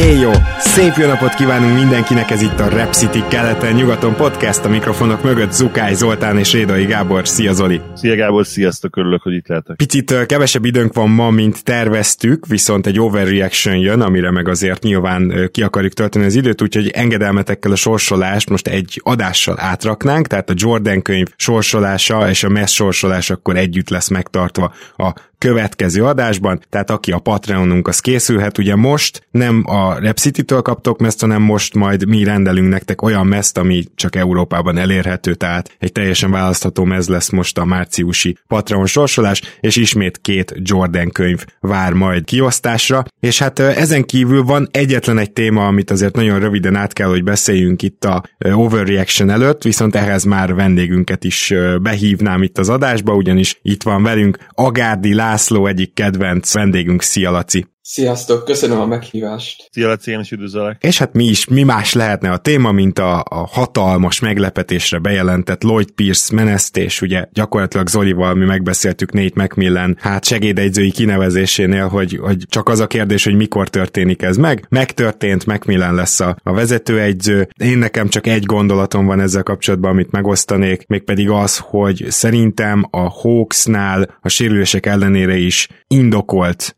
Éjjó! 0.00 0.30
Szép 0.58 0.92
jó 0.96 1.06
napot 1.06 1.34
kívánunk 1.34 1.78
mindenkinek, 1.78 2.30
ez 2.30 2.42
itt 2.42 2.60
a 2.60 2.68
Rep 2.68 2.92
City 2.92 3.22
keleten 3.28 3.74
nyugaton 3.74 4.14
podcast, 4.14 4.64
a 4.64 4.68
mikrofonok 4.68 5.22
mögött 5.22 5.52
Zukály 5.52 5.94
Zoltán 5.94 6.38
és 6.38 6.52
Rédai 6.52 6.84
Gábor. 6.84 7.28
Szia 7.28 7.52
Zoli! 7.52 7.80
Szia 7.94 8.16
Gábor, 8.16 8.46
sziasztok, 8.46 8.96
örülök, 8.96 9.22
hogy 9.22 9.32
itt 9.32 9.48
lehetek. 9.48 9.76
Picit 9.76 10.26
kevesebb 10.26 10.64
időnk 10.64 10.94
van 10.94 11.10
ma, 11.10 11.30
mint 11.30 11.64
terveztük, 11.64 12.46
viszont 12.46 12.86
egy 12.86 13.00
overreaction 13.00 13.76
jön, 13.76 14.00
amire 14.00 14.30
meg 14.30 14.48
azért 14.48 14.82
nyilván 14.82 15.48
ki 15.52 15.62
akarjuk 15.62 15.92
tölteni 15.92 16.24
az 16.24 16.34
időt, 16.34 16.62
úgyhogy 16.62 16.88
engedelmetekkel 16.88 17.72
a 17.72 17.76
sorsolást 17.76 18.50
most 18.50 18.66
egy 18.66 19.00
adással 19.04 19.56
átraknánk, 19.58 20.26
tehát 20.26 20.50
a 20.50 20.54
Jordan 20.56 21.02
könyv 21.02 21.26
sorsolása 21.36 22.28
és 22.28 22.44
a 22.44 22.48
Mess 22.48 22.74
sorsolás 22.74 23.30
akkor 23.30 23.56
együtt 23.56 23.88
lesz 23.88 24.08
megtartva 24.08 24.74
a 24.96 25.14
következő 25.40 26.04
adásban, 26.04 26.60
tehát 26.68 26.90
aki 26.90 27.12
a 27.12 27.18
Patreonunk, 27.18 27.88
az 27.88 28.00
készülhet. 28.00 28.58
Ugye 28.58 28.76
most 28.76 29.26
nem 29.30 29.62
a 29.66 29.98
Rep 29.98 30.16
City-től 30.16 30.62
kaptok 30.62 30.98
meszt, 30.98 31.20
hanem 31.20 31.42
most 31.42 31.74
majd 31.74 32.08
mi 32.08 32.24
rendelünk 32.24 32.68
nektek 32.68 33.02
olyan 33.02 33.26
meszt, 33.26 33.58
ami 33.58 33.84
csak 33.94 34.16
Európában 34.16 34.78
elérhető, 34.78 35.34
tehát 35.34 35.76
egy 35.78 35.92
teljesen 35.92 36.30
választható 36.30 36.84
mez 36.84 37.08
lesz 37.08 37.30
most 37.30 37.58
a 37.58 37.64
márciusi 37.64 38.36
Patreon 38.46 38.86
sorsolás, 38.86 39.42
és 39.60 39.76
ismét 39.76 40.18
két 40.20 40.54
Jordan 40.56 41.10
könyv 41.10 41.44
vár 41.60 41.92
majd 41.92 42.24
kiosztásra, 42.24 43.04
és 43.20 43.38
hát 43.38 43.58
ezen 43.58 44.04
kívül 44.04 44.42
van 44.42 44.68
egyetlen 44.70 45.18
egy 45.18 45.32
téma, 45.32 45.66
amit 45.66 45.90
azért 45.90 46.16
nagyon 46.16 46.38
röviden 46.38 46.76
át 46.76 46.92
kell, 46.92 47.08
hogy 47.08 47.24
beszéljünk 47.24 47.82
itt 47.82 48.04
a 48.04 48.22
Overreaction 48.38 49.30
előtt, 49.30 49.62
viszont 49.62 49.94
ehhez 49.94 50.24
már 50.24 50.54
vendégünket 50.54 51.24
is 51.24 51.54
behívnám 51.82 52.42
itt 52.42 52.58
az 52.58 52.68
adásba, 52.68 53.14
ugyanis 53.14 53.58
itt 53.62 53.82
van 53.82 54.02
velünk 54.02 54.38
Agárdi 54.54 55.14
László 55.30 55.66
egyik 55.66 55.94
kedvenc 55.94 56.52
vendégünk, 56.52 57.02
szia 57.02 57.30
Laci! 57.30 57.66
Sziasztok, 57.92 58.44
köszönöm 58.44 58.80
a 58.80 58.86
meghívást. 58.86 59.68
Szia 59.72 59.88
Laci, 59.88 60.10
én 60.10 60.20
is 60.20 60.30
üdvözöllek. 60.30 60.82
És 60.82 60.98
hát 60.98 61.12
mi 61.12 61.24
is, 61.24 61.46
mi 61.46 61.62
más 61.62 61.92
lehetne 61.92 62.30
a 62.30 62.36
téma, 62.36 62.72
mint 62.72 62.98
a, 62.98 63.24
a 63.28 63.46
hatalmas 63.46 64.20
meglepetésre 64.20 64.98
bejelentett 64.98 65.62
Lloyd 65.62 65.90
Pierce 65.90 66.34
menesztés, 66.34 67.02
ugye 67.02 67.24
gyakorlatilag 67.32 67.88
Zolival 67.88 68.34
mi 68.34 68.44
megbeszéltük 68.44 69.12
Nate 69.12 69.42
McMillan 69.42 69.96
hát 70.00 70.24
segédegyzői 70.24 70.90
kinevezésénél, 70.90 71.88
hogy, 71.88 72.18
hogy 72.22 72.44
csak 72.48 72.68
az 72.68 72.80
a 72.80 72.86
kérdés, 72.86 73.24
hogy 73.24 73.36
mikor 73.36 73.68
történik 73.68 74.22
ez 74.22 74.36
meg. 74.36 74.66
Megtörtént, 74.68 75.46
McMillan 75.46 75.94
lesz 75.94 76.20
a, 76.20 76.36
a 76.42 76.52
vezetőegyző. 76.52 77.48
Én 77.56 77.78
nekem 77.78 78.08
csak 78.08 78.26
egy 78.26 78.44
gondolatom 78.44 79.06
van 79.06 79.20
ezzel 79.20 79.42
kapcsolatban, 79.42 79.90
amit 79.90 80.10
megosztanék, 80.10 80.86
mégpedig 80.86 81.30
az, 81.30 81.58
hogy 81.58 82.06
szerintem 82.08 82.86
a 82.90 83.08
Hawksnál 83.08 84.18
a 84.20 84.28
sérülések 84.28 84.86
ellenére 84.86 85.36
is 85.36 85.68
indokolt 85.86 86.74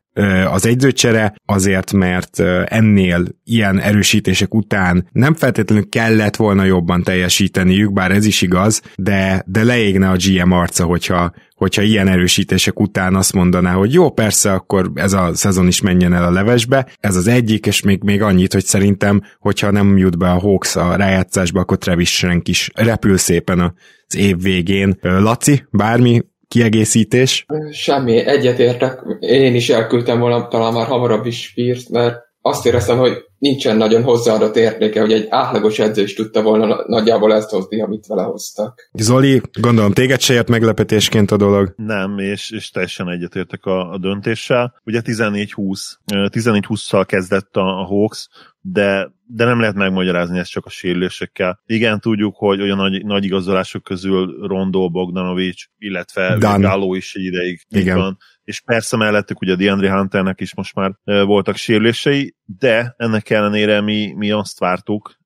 az 0.50 0.66
egyzőcsere, 0.66 1.34
azért, 1.46 1.92
mert 1.92 2.40
ennél 2.64 3.24
ilyen 3.44 3.80
erősítések 3.80 4.54
után 4.54 5.08
nem 5.12 5.34
feltétlenül 5.34 5.88
kellett 5.88 6.36
volna 6.36 6.64
jobban 6.64 7.02
teljesíteniük, 7.02 7.92
bár 7.92 8.10
ez 8.10 8.26
is 8.26 8.42
igaz, 8.42 8.82
de, 8.96 9.44
de 9.46 9.64
leégne 9.64 10.08
a 10.08 10.16
GM 10.16 10.52
arca, 10.52 10.84
hogyha, 10.84 11.32
hogyha 11.54 11.82
ilyen 11.82 12.08
erősítések 12.08 12.80
után 12.80 13.14
azt 13.14 13.32
mondaná, 13.32 13.72
hogy 13.72 13.92
jó, 13.92 14.10
persze, 14.10 14.52
akkor 14.52 14.90
ez 14.94 15.12
a 15.12 15.34
szezon 15.34 15.66
is 15.66 15.80
menjen 15.80 16.14
el 16.14 16.24
a 16.24 16.30
levesbe. 16.30 16.86
Ez 17.00 17.16
az 17.16 17.26
egyik, 17.26 17.66
és 17.66 17.82
még, 17.82 18.02
még 18.02 18.22
annyit, 18.22 18.52
hogy 18.52 18.64
szerintem, 18.64 19.22
hogyha 19.38 19.70
nem 19.70 19.96
jut 19.96 20.18
be 20.18 20.30
a 20.30 20.38
Hawks 20.38 20.76
a 20.76 20.96
rájátszásba, 20.96 21.60
akkor 21.60 21.78
Travis 21.78 22.14
Schrenk 22.14 22.48
is 22.48 22.70
repül 22.74 23.16
szépen 23.16 23.60
az 23.60 24.16
év 24.16 24.42
végén. 24.42 24.98
Laci, 25.00 25.64
bármi 25.70 26.22
kiegészítés? 26.52 27.46
Semmi, 27.70 28.26
egyetértek. 28.26 29.00
Én 29.20 29.54
is 29.54 29.68
elküldtem 29.68 30.18
volna 30.18 30.48
talán 30.48 30.72
már 30.72 30.86
hamarabb 30.86 31.26
is 31.26 31.42
Spears, 31.42 31.88
mert 31.88 32.16
azt 32.40 32.66
éreztem, 32.66 32.98
hogy 32.98 33.12
nincsen 33.38 33.76
nagyon 33.76 34.02
hozzáadott 34.02 34.56
értéke, 34.56 35.00
hogy 35.00 35.12
egy 35.12 35.26
átlagos 35.28 35.78
edző 35.78 36.02
is 36.02 36.14
tudta 36.14 36.42
volna 36.42 36.84
nagyjából 36.86 37.34
ezt 37.34 37.50
hozni, 37.50 37.82
amit 37.82 38.06
vele 38.06 38.22
hoztak. 38.22 38.90
Zoli, 38.92 39.40
gondolom 39.60 39.92
téged 39.92 40.20
se 40.20 40.34
ért 40.34 40.48
meglepetésként 40.48 41.30
a 41.30 41.36
dolog. 41.36 41.74
Nem, 41.76 42.18
és, 42.18 42.50
és 42.50 42.70
teljesen 42.70 43.08
egyetértek 43.08 43.64
a, 43.64 43.90
a 43.90 43.98
döntéssel. 43.98 44.74
Ugye 44.84 45.00
14-20, 45.04 45.80
14-20-szal 46.06 47.04
kezdett 47.06 47.56
a, 47.56 47.80
a 47.80 47.84
Hawks, 47.84 48.28
de, 48.62 49.12
de 49.26 49.44
nem 49.44 49.60
lehet 49.60 49.74
megmagyarázni 49.74 50.38
ezt 50.38 50.50
csak 50.50 50.66
a 50.66 50.70
sérülésekkel. 50.70 51.60
Igen, 51.66 52.00
tudjuk, 52.00 52.36
hogy 52.36 52.60
olyan 52.60 52.76
nagy, 52.76 53.04
nagy 53.04 53.24
igazolások 53.24 53.82
közül 53.82 54.46
Rondó, 54.46 54.90
Bogdanovics, 54.90 55.66
illetve 55.78 56.36
Gáló 56.38 56.94
is 56.94 57.14
egy 57.14 57.24
ideig 57.24 57.60
Igen. 57.68 57.96
van. 57.96 58.18
És 58.44 58.60
persze 58.60 58.96
mellettük 58.96 59.40
ugye 59.40 59.54
DeAndre 59.54 59.92
Hunternek 59.92 60.40
is 60.40 60.54
most 60.54 60.74
már 60.74 60.92
voltak 61.04 61.56
sérülései, 61.56 62.34
de 62.44 62.94
ennek 62.96 63.30
ellenére 63.30 63.80
mi, 63.80 64.12
mi 64.16 64.30
azt 64.30 64.58
vártuk, 64.58 65.20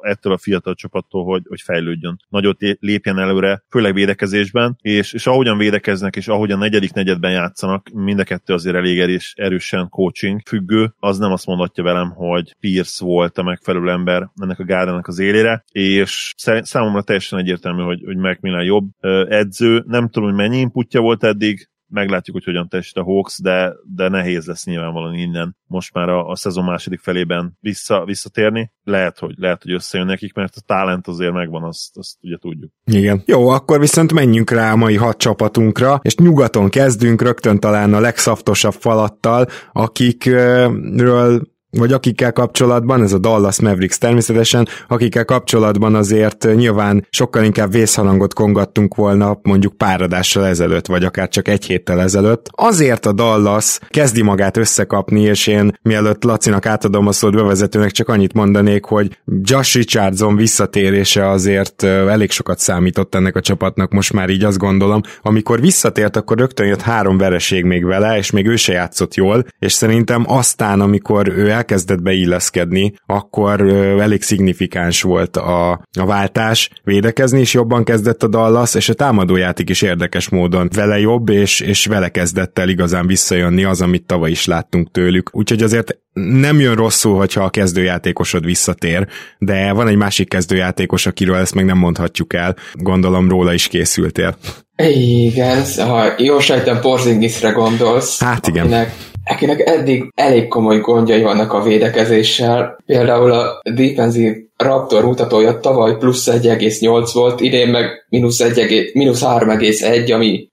ettől 0.00 0.32
a 0.32 0.38
fiatal 0.38 0.74
csapattól, 0.74 1.24
hogy, 1.24 1.42
hogy 1.48 1.60
fejlődjön, 1.60 2.16
nagyot 2.28 2.58
lépjen 2.80 3.18
előre, 3.18 3.62
főleg 3.70 3.94
védekezésben, 3.94 4.76
és, 4.80 5.12
és 5.12 5.26
ahogyan 5.26 5.58
védekeznek, 5.58 6.16
és 6.16 6.28
ahogyan 6.28 6.58
negyedik 6.58 6.92
negyedben 6.92 7.30
játszanak, 7.30 7.88
mind 7.88 8.18
a 8.18 8.24
kettő 8.24 8.54
azért 8.54 8.76
elég 8.76 8.98
erős, 8.98 9.34
erősen 9.36 9.88
coaching 9.88 10.40
függő, 10.46 10.94
az 10.98 11.18
nem 11.18 11.32
azt 11.32 11.46
mondatja 11.46 11.84
velem, 11.84 12.10
hogy 12.10 12.56
Pierce 12.60 13.04
volt 13.04 13.38
a 13.38 13.42
megfelelő 13.42 13.90
ember 13.90 14.30
ennek 14.36 14.58
a 14.58 14.64
gárdának 14.64 15.06
az 15.06 15.18
élére, 15.18 15.64
és 15.72 16.34
számomra 16.36 17.02
teljesen 17.02 17.38
egyértelmű, 17.38 17.82
hogy, 17.82 18.02
hogy 18.04 18.16
Macmillan 18.16 18.64
jobb 18.64 18.84
edző, 19.28 19.84
nem 19.86 20.08
tudom, 20.08 20.28
hogy 20.28 20.38
mennyi 20.38 20.58
inputja 20.58 21.00
volt 21.00 21.24
eddig, 21.24 21.68
meglátjuk, 21.88 22.36
hogy 22.36 22.44
hogyan 22.44 22.68
a 22.94 23.02
Hawks, 23.02 23.40
de, 23.42 23.72
de 23.94 24.08
nehéz 24.08 24.46
lesz 24.46 24.64
nyilvánvalóan 24.64 25.14
innen 25.14 25.56
most 25.66 25.94
már 25.94 26.08
a, 26.08 26.28
a 26.28 26.36
szezon 26.36 26.64
második 26.64 27.00
felében 27.00 27.56
vissza, 27.60 28.04
visszatérni. 28.04 28.72
Lehet, 28.84 29.18
hogy, 29.18 29.34
lehet, 29.36 29.62
hogy 29.62 29.72
összejön 29.72 30.06
nekik, 30.06 30.34
mert 30.34 30.56
a 30.56 30.60
talent 30.66 31.06
azért 31.06 31.32
megvan, 31.32 31.62
azt, 31.62 31.96
azt 31.96 32.16
ugye 32.20 32.36
tudjuk. 32.36 32.72
Igen. 32.84 33.22
Jó, 33.26 33.48
akkor 33.48 33.80
viszont 33.80 34.12
menjünk 34.12 34.50
rá 34.50 34.72
a 34.72 34.76
mai 34.76 34.96
hat 34.96 35.16
csapatunkra, 35.16 35.98
és 36.02 36.16
nyugaton 36.16 36.68
kezdünk 36.68 37.22
rögtön 37.22 37.60
talán 37.60 37.94
a 37.94 38.00
legszaftosabb 38.00 38.74
falattal, 38.74 39.46
akikről 39.72 41.54
vagy 41.76 41.92
akikkel 41.92 42.32
kapcsolatban, 42.32 43.02
ez 43.02 43.12
a 43.12 43.18
Dallas 43.18 43.60
Mavericks 43.60 43.98
természetesen, 43.98 44.68
akikkel 44.88 45.24
kapcsolatban 45.24 45.94
azért 45.94 46.54
nyilván 46.54 47.06
sokkal 47.10 47.44
inkább 47.44 47.72
vészhalangot 47.72 48.34
kongattunk 48.34 48.94
volna 48.94 49.38
mondjuk 49.42 49.76
pár 49.76 50.02
adással 50.02 50.46
ezelőtt, 50.46 50.86
vagy 50.86 51.04
akár 51.04 51.28
csak 51.28 51.48
egy 51.48 51.64
héttel 51.64 52.00
ezelőtt. 52.00 52.48
Azért 52.50 53.06
a 53.06 53.12
Dallas 53.12 53.78
kezdi 53.88 54.22
magát 54.22 54.56
összekapni, 54.56 55.20
és 55.20 55.46
én 55.46 55.78
mielőtt 55.82 56.24
Lacinak 56.24 56.66
átadom 56.66 57.06
a 57.06 57.12
szót 57.12 57.34
bevezetőnek, 57.34 57.90
csak 57.90 58.08
annyit 58.08 58.32
mondanék, 58.32 58.84
hogy 58.84 59.18
Josh 59.42 59.76
Richardson 59.76 60.36
visszatérése 60.36 61.30
azért 61.30 61.82
elég 61.82 62.30
sokat 62.30 62.58
számított 62.58 63.14
ennek 63.14 63.36
a 63.36 63.40
csapatnak, 63.40 63.92
most 63.92 64.12
már 64.12 64.28
így 64.28 64.44
azt 64.44 64.58
gondolom. 64.58 65.00
Amikor 65.22 65.60
visszatért, 65.60 66.16
akkor 66.16 66.38
rögtön 66.38 66.66
jött 66.66 66.82
három 66.82 67.18
vereség 67.18 67.64
még 67.64 67.84
vele, 67.84 68.16
és 68.16 68.30
még 68.30 68.46
ő 68.46 68.56
se 68.56 68.72
játszott 68.72 69.14
jól, 69.14 69.44
és 69.58 69.72
szerintem 69.72 70.24
aztán, 70.28 70.80
amikor 70.80 71.28
ő 71.28 71.50
el 71.50 71.64
elkezdett 71.66 72.02
beilleszkedni, 72.02 72.92
akkor 73.06 73.60
elég 74.00 74.22
szignifikáns 74.22 75.02
volt 75.02 75.36
a, 75.36 75.70
a 75.98 76.06
váltás, 76.06 76.70
védekezni 76.84 77.40
is 77.40 77.54
jobban 77.54 77.84
kezdett 77.84 78.22
a 78.22 78.28
Dallas, 78.28 78.74
és 78.74 78.88
a 78.88 78.94
támadójáték 78.94 79.70
is 79.70 79.82
érdekes 79.82 80.28
módon 80.28 80.70
vele 80.74 80.98
jobb, 80.98 81.28
és, 81.28 81.60
és 81.60 81.86
vele 81.86 82.08
kezdett 82.08 82.58
el 82.58 82.68
igazán 82.68 83.06
visszajönni 83.06 83.64
az, 83.64 83.80
amit 83.82 84.06
tavaly 84.06 84.30
is 84.30 84.46
láttunk 84.46 84.90
tőlük. 84.90 85.30
Úgyhogy 85.32 85.62
azért 85.62 85.98
nem 86.12 86.60
jön 86.60 86.74
rosszul, 86.74 87.16
hogyha 87.16 87.44
a 87.44 87.50
kezdőjátékosod 87.50 88.44
visszatér, 88.44 89.06
de 89.38 89.72
van 89.72 89.88
egy 89.88 89.96
másik 89.96 90.28
kezdőjátékos, 90.28 91.06
akiről 91.06 91.36
ezt 91.36 91.54
meg 91.54 91.64
nem 91.64 91.78
mondhatjuk 91.78 92.34
el. 92.34 92.56
Gondolom 92.72 93.28
róla 93.28 93.52
is 93.52 93.68
készültél. 93.68 94.36
Igen, 94.76 95.64
ha 95.76 96.12
jól 96.18 96.40
sejtem, 96.40 96.80
Porzingisre 96.80 97.50
gondolsz. 97.50 98.20
Hát 98.20 98.46
igen. 98.46 98.64
Akinek, 98.64 98.94
akinek 99.26 99.68
eddig 99.68 100.12
elég 100.14 100.48
komoly 100.48 100.78
gondjai 100.78 101.22
vannak 101.22 101.52
a 101.52 101.62
védekezéssel. 101.62 102.76
Például 102.86 103.32
a 103.32 103.60
defensív 103.74 104.32
Raptor 104.56 105.04
mutatója 105.04 105.60
tavaly 105.60 105.96
plusz 105.96 106.28
1,8 106.30 107.10
volt, 107.12 107.40
idén 107.40 107.68
meg 107.68 108.06
mínusz, 108.08 108.40
1, 108.40 108.90
mínusz 108.94 109.22
3,1, 109.24 110.14
ami 110.14 110.48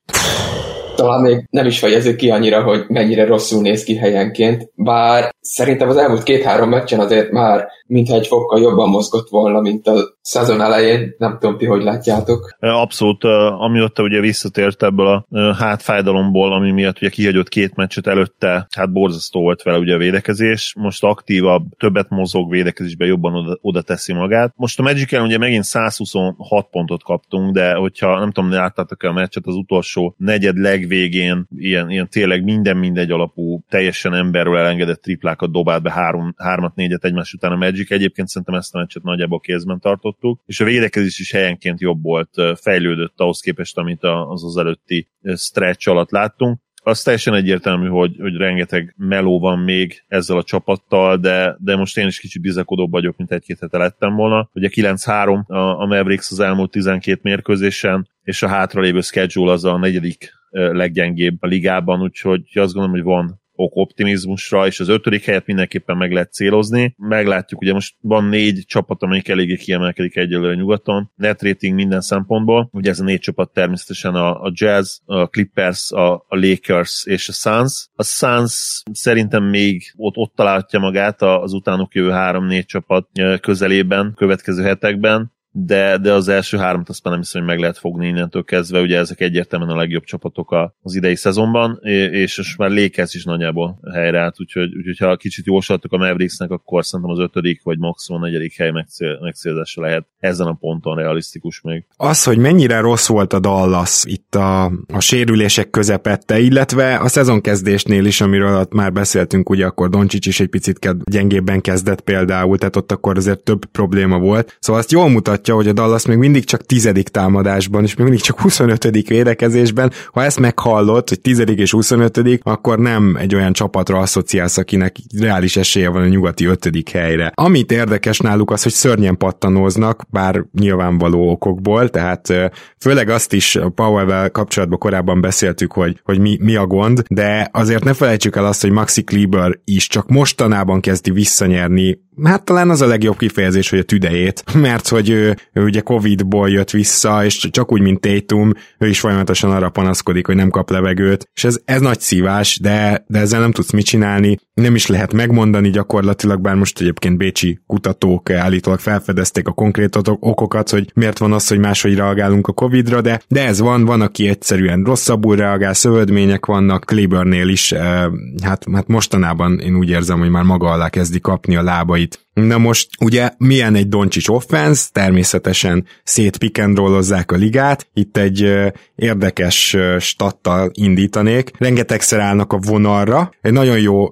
talán 0.95 1.21
még 1.21 1.47
nem 1.49 1.65
is 1.65 1.79
fejezik 1.79 2.15
ki 2.15 2.29
annyira, 2.29 2.63
hogy 2.63 2.85
mennyire 2.87 3.25
rosszul 3.25 3.61
néz 3.61 3.83
ki 3.83 3.95
helyenként, 3.95 4.71
bár 4.75 5.33
szerintem 5.41 5.89
az 5.89 5.97
elmúlt 5.97 6.23
két-három 6.23 6.69
meccsen 6.69 6.99
azért 6.99 7.31
már 7.31 7.67
mintha 7.87 8.15
egy 8.15 8.27
fokkal 8.27 8.61
jobban 8.61 8.89
mozgott 8.89 9.29
volna, 9.29 9.61
mint 9.61 9.87
a 9.87 9.93
szezon 10.21 10.61
elején. 10.61 11.15
Nem 11.17 11.37
tudom, 11.39 11.57
ti 11.57 11.65
hogy 11.65 11.83
látjátok. 11.83 12.55
Abszolút, 12.59 13.23
amióta 13.59 14.03
ugye 14.03 14.19
visszatért 14.19 14.83
ebből 14.83 15.07
a 15.07 15.25
hátfájdalomból, 15.55 16.53
ami 16.53 16.71
miatt 16.71 16.97
ugye 16.97 17.09
kihagyott 17.09 17.49
két 17.49 17.75
meccset 17.75 18.07
előtte, 18.07 18.67
hát 18.75 18.91
borzasztó 18.91 19.41
volt 19.41 19.61
vele 19.61 19.77
ugye 19.77 19.93
a 19.93 19.97
védekezés. 19.97 20.73
Most 20.77 21.03
aktívabb, 21.03 21.63
többet 21.77 22.09
mozog 22.09 22.49
védekezésben, 22.49 23.07
jobban 23.07 23.35
oda, 23.35 23.57
oda 23.61 23.81
teszi 23.81 24.13
magát. 24.13 24.53
Most 24.55 24.79
a 24.79 24.83
magic 24.83 25.11
ugye 25.11 25.37
megint 25.37 25.63
126 25.63 26.67
pontot 26.71 27.03
kaptunk, 27.03 27.53
de 27.53 27.73
hogyha 27.73 28.19
nem 28.19 28.31
tudom, 28.31 28.51
láttátok-e 28.51 29.07
a 29.07 29.13
meccset, 29.13 29.45
az 29.45 29.55
utolsó 29.55 30.15
negyed 30.17 30.57
legvégén 30.93 31.47
ilyen, 31.57 31.89
ilyen 31.89 32.09
tényleg 32.09 32.43
minden 32.43 32.77
mindegy 32.77 33.11
alapú, 33.11 33.63
teljesen 33.69 34.13
emberről 34.13 34.57
elengedett 34.57 35.01
triplákat 35.01 35.51
dobált 35.51 35.83
be 35.83 35.91
három, 35.91 36.33
hármat, 36.37 36.75
négyet 36.75 37.03
egymás 37.03 37.33
után 37.33 37.51
a 37.51 37.55
Magic. 37.55 37.91
Egyébként 37.91 38.27
szerintem 38.27 38.55
ezt 38.55 38.75
a 38.75 38.77
meccset 38.77 39.03
nagyjából 39.03 39.39
kézben 39.39 39.79
tartottuk, 39.79 40.41
és 40.45 40.59
a 40.59 40.65
védekezés 40.65 41.19
is 41.19 41.31
helyenként 41.31 41.81
jobb 41.81 42.03
volt, 42.03 42.29
fejlődött 42.61 43.19
ahhoz 43.19 43.39
képest, 43.39 43.77
amit 43.77 44.03
az 44.03 44.43
az 44.43 44.57
előtti 44.57 45.07
stretch 45.35 45.89
alatt 45.89 46.11
láttunk 46.11 46.61
az 46.85 47.01
teljesen 47.01 47.33
egyértelmű, 47.33 47.87
hogy, 47.87 48.15
hogy 48.19 48.35
rengeteg 48.35 48.93
meló 48.97 49.39
van 49.39 49.59
még 49.59 50.03
ezzel 50.07 50.37
a 50.37 50.43
csapattal, 50.43 51.17
de, 51.17 51.55
de 51.59 51.75
most 51.75 51.97
én 51.97 52.07
is 52.07 52.19
kicsit 52.19 52.41
bizakodóbb 52.41 52.91
vagyok, 52.91 53.17
mint 53.17 53.31
egy-két 53.31 53.59
hete 53.59 53.77
lettem 53.77 54.15
volna. 54.15 54.49
Ugye 54.53 54.69
9-3 54.71 55.45
a, 55.45 55.55
a 55.57 55.85
Mavericks 55.85 56.31
az 56.31 56.39
elmúlt 56.39 56.71
12 56.71 57.19
mérkőzésen, 57.23 58.09
és 58.23 58.43
a 58.43 58.47
hátralévő 58.47 59.01
schedule 59.01 59.51
az 59.51 59.65
a 59.65 59.77
negyedik 59.77 60.31
leggyengébb 60.53 61.38
a 61.39 61.47
ligában, 61.47 62.01
úgyhogy 62.01 62.41
azt 62.53 62.73
gondolom, 62.73 62.91
hogy 62.91 63.03
van 63.03 63.41
ok 63.55 63.75
optimizmusra, 63.75 64.67
és 64.67 64.79
az 64.79 64.88
ötödik 64.88 65.25
helyet 65.25 65.45
mindenképpen 65.45 65.97
meg 65.97 66.11
lehet 66.11 66.33
célozni. 66.33 66.95
Meglátjuk, 66.97 67.61
ugye 67.61 67.73
most 67.73 67.95
van 68.01 68.25
négy 68.25 68.63
csapat, 68.65 69.03
amelyik 69.03 69.27
eléggé 69.27 69.55
kiemelkedik 69.55 70.15
egyelőre 70.15 70.55
nyugaton, 70.55 71.11
net 71.15 71.41
rating 71.41 71.75
minden 71.75 72.01
szempontból. 72.01 72.69
Ugye 72.71 72.89
ez 72.89 73.00
a 73.00 73.03
négy 73.03 73.19
csapat 73.19 73.53
természetesen 73.53 74.15
a, 74.15 74.41
a 74.41 74.51
Jazz, 74.53 75.00
a 75.05 75.25
Clippers, 75.27 75.91
a, 75.91 76.13
a 76.13 76.25
Lakers 76.35 77.05
és 77.05 77.29
a 77.29 77.31
Suns. 77.31 77.89
A 77.95 78.03
Suns 78.03 78.83
szerintem 78.91 79.44
még 79.44 79.94
ott, 79.95 80.15
ott 80.15 80.33
találhatja 80.35 80.79
magát 80.79 81.21
az 81.21 81.53
utánuk 81.53 81.94
jövő 81.94 82.09
három-négy 82.09 82.65
csapat 82.65 83.07
közelében, 83.41 84.13
következő 84.15 84.63
hetekben 84.63 85.31
de, 85.55 85.97
de 85.97 86.13
az 86.13 86.27
első 86.27 86.57
hármat 86.57 86.89
azt 86.89 87.03
már 87.03 87.13
nem 87.13 87.21
hiszem, 87.21 87.41
hogy 87.41 87.50
meg 87.50 87.59
lehet 87.59 87.77
fogni 87.77 88.07
innentől 88.07 88.44
kezdve, 88.44 88.81
ugye 88.81 88.97
ezek 88.97 89.21
egyértelműen 89.21 89.71
a 89.71 89.75
legjobb 89.75 90.03
csapatok 90.03 90.55
az 90.81 90.95
idei 90.95 91.15
szezonban, 91.15 91.79
és 92.11 92.38
most 92.38 92.57
már 92.57 92.69
Lakers 92.69 93.13
is 93.13 93.23
nagyjából 93.23 93.79
helyreállt, 93.94 94.39
úgyhogy, 94.39 94.75
úgyhogy 94.75 94.97
ha 94.97 95.15
kicsit 95.15 95.45
jósoltuk 95.45 95.91
a 95.91 95.97
Mavericksnek, 95.97 96.51
akkor 96.51 96.85
szerintem 96.85 97.15
az 97.15 97.21
ötödik 97.23 97.63
vagy 97.63 97.77
maximum 97.77 98.21
negyedik 98.21 98.57
hely 98.57 98.71
megcél, 98.71 99.63
lehet 99.75 100.05
ezen 100.19 100.47
a 100.47 100.53
ponton 100.53 100.95
realisztikus 100.95 101.61
még. 101.61 101.85
Az, 101.95 102.23
hogy 102.23 102.38
mennyire 102.38 102.79
rossz 102.79 103.07
volt 103.07 103.33
a 103.33 103.39
Dallas 103.39 104.03
itt 104.05 104.35
a, 104.35 104.65
a 104.94 105.00
sérülések 105.00 105.69
közepette, 105.69 106.39
illetve 106.39 106.95
a 106.95 107.07
szezonkezdésnél 107.07 108.05
is, 108.05 108.21
amiről 108.21 108.67
már 108.69 108.94
beszéltünk, 108.94 109.50
ugye 109.50 109.65
akkor 109.65 109.89
Doncsics 109.89 110.27
is 110.27 110.39
egy 110.39 110.50
picit 110.50 110.95
gyengébben 111.03 111.61
kezdett 111.61 112.01
például, 112.01 112.57
tehát 112.57 112.75
ott 112.75 112.91
akkor 112.91 113.17
azért 113.17 113.44
több 113.44 113.65
probléma 113.65 114.19
volt. 114.19 114.57
Szóval 114.59 114.81
azt 114.81 114.91
jól 114.91 115.09
mutat 115.09 115.42
mutatja, 115.43 115.55
hogy 115.55 115.67
a 115.67 115.83
Dallas 115.83 116.05
még 116.05 116.17
mindig 116.17 116.45
csak 116.45 116.65
tizedik 116.65 117.07
támadásban, 117.07 117.83
és 117.83 117.95
még 117.95 118.05
mindig 118.05 118.23
csak 118.23 118.39
25. 118.39 119.07
védekezésben. 119.07 119.91
Ha 120.11 120.23
ezt 120.23 120.39
meghallott, 120.39 121.09
hogy 121.09 121.21
tizedik 121.21 121.59
és 121.59 121.71
25. 121.71 122.39
akkor 122.43 122.79
nem 122.79 123.15
egy 123.19 123.35
olyan 123.35 123.53
csapatra 123.53 123.99
asszociálsz, 123.99 124.57
akinek 124.57 124.95
reális 125.19 125.57
esélye 125.57 125.89
van 125.89 126.01
a 126.01 126.07
nyugati 126.07 126.45
ötödik 126.45 126.89
helyre. 126.89 127.31
Amit 127.35 127.71
érdekes 127.71 128.19
náluk 128.19 128.51
az, 128.51 128.63
hogy 128.63 128.71
szörnyen 128.71 129.17
pattanóznak, 129.17 130.05
bár 130.09 130.43
nyilvánvaló 130.59 131.29
okokból, 131.29 131.89
tehát 131.89 132.51
főleg 132.79 133.09
azt 133.09 133.33
is 133.33 133.59
Powell-vel 133.75 134.29
kapcsolatban 134.29 134.79
korábban 134.79 135.21
beszéltük, 135.21 135.71
hogy, 135.71 135.99
hogy 136.03 136.19
mi, 136.19 136.37
mi 136.41 136.55
a 136.55 136.65
gond, 136.67 137.03
de 137.07 137.49
azért 137.51 137.83
ne 137.83 137.93
felejtsük 137.93 138.35
el 138.35 138.45
azt, 138.45 138.61
hogy 138.61 138.71
Maxi 138.71 139.03
Kleber 139.03 139.59
is 139.63 139.87
csak 139.87 140.09
mostanában 140.09 140.79
kezdi 140.79 141.11
visszanyerni 141.11 141.97
hát 142.24 142.44
talán 142.44 142.69
az 142.69 142.81
a 142.81 142.88
legjobb 142.88 143.18
kifejezés, 143.18 143.69
hogy 143.69 143.80
a 143.80 143.83
tüdejét, 143.83 144.44
mert 144.54 144.88
hogy 144.88 145.10
ő, 145.10 145.36
ő 145.54 145.63
ugye 145.63 145.81
Covid-ból 145.81 146.50
jött 146.50 146.69
vissza, 146.69 147.25
és 147.25 147.48
csak 147.51 147.71
úgy, 147.71 147.81
mint 147.81 148.00
Tatum, 148.00 148.51
ő 148.77 148.88
is 148.88 149.00
folyamatosan 149.00 149.51
arra 149.51 149.69
panaszkodik, 149.69 150.25
hogy 150.25 150.36
nem 150.36 150.50
kap 150.50 150.69
levegőt, 150.69 151.30
és 151.33 151.44
ez, 151.44 151.60
ez 151.65 151.81
nagy 151.81 152.00
szívás, 152.00 152.60
de, 152.60 153.04
de 153.07 153.19
ezzel 153.19 153.39
nem 153.39 153.51
tudsz 153.51 153.71
mit 153.71 153.86
csinálni, 153.86 154.38
nem 154.54 154.75
is 154.75 154.88
lehet 154.88 155.13
megmondani 155.13 155.69
gyakorlatilag, 155.69 156.42
bár 156.42 156.56
most 156.56 156.81
egyébként 156.81 157.18
bécsi 157.18 157.60
kutatók 157.68 158.30
állítólag 158.30 158.80
felfedezték 158.80 159.48
a 159.48 159.51
konkrét 159.51 159.98
okokat, 160.06 160.69
hogy 160.69 160.92
miért 160.94 161.18
van 161.18 161.33
az, 161.33 161.48
hogy 161.48 161.60
máshogy 161.60 161.95
reagálunk 161.95 162.48
a 162.48 162.54
Covid-ra, 162.54 163.01
de, 163.01 163.21
de 163.27 163.45
ez 163.45 163.60
van, 163.60 163.86
van, 163.86 164.01
aki 164.01 164.27
egyszerűen 164.27 164.83
rosszabbul 164.83 165.36
reagál, 165.36 165.74
szövődmények 165.74 166.45
vannak, 166.45 166.83
Klebernél 166.86 167.48
is, 167.48 167.71
eh, 167.71 168.06
hát, 168.44 168.65
hát 168.74 168.88
mostanában 168.88 169.60
én 169.60 169.75
úgy 169.75 169.89
érzem, 169.89 170.19
hogy 170.19 170.30
már 170.30 170.44
maga 170.44 170.71
alá 170.71 170.89
kezdi 170.89 171.19
kapni 171.19 171.56
a 171.56 171.63
lábai 171.63 172.02
itt. 172.03 172.22
Na 172.33 172.57
most 172.57 172.89
ugye 173.00 173.30
milyen 173.38 173.75
egy 173.75 173.88
Doncsics 173.88 174.27
offense, 174.27 174.88
természetesen 174.91 175.85
szétpikendrollozzák 176.03 177.31
a 177.31 177.35
ligát, 177.35 177.88
itt 177.94 178.18
egy 178.18 178.53
érdekes 178.95 179.74
uh, 179.74 180.00
stattal 180.00 180.71
indítanék, 180.74 181.51
rengetegszer 181.57 182.19
állnak 182.19 182.53
a 182.53 182.57
vonalra, 182.57 183.31
egy 183.41 183.51
nagyon 183.51 183.80
jó 183.80 184.09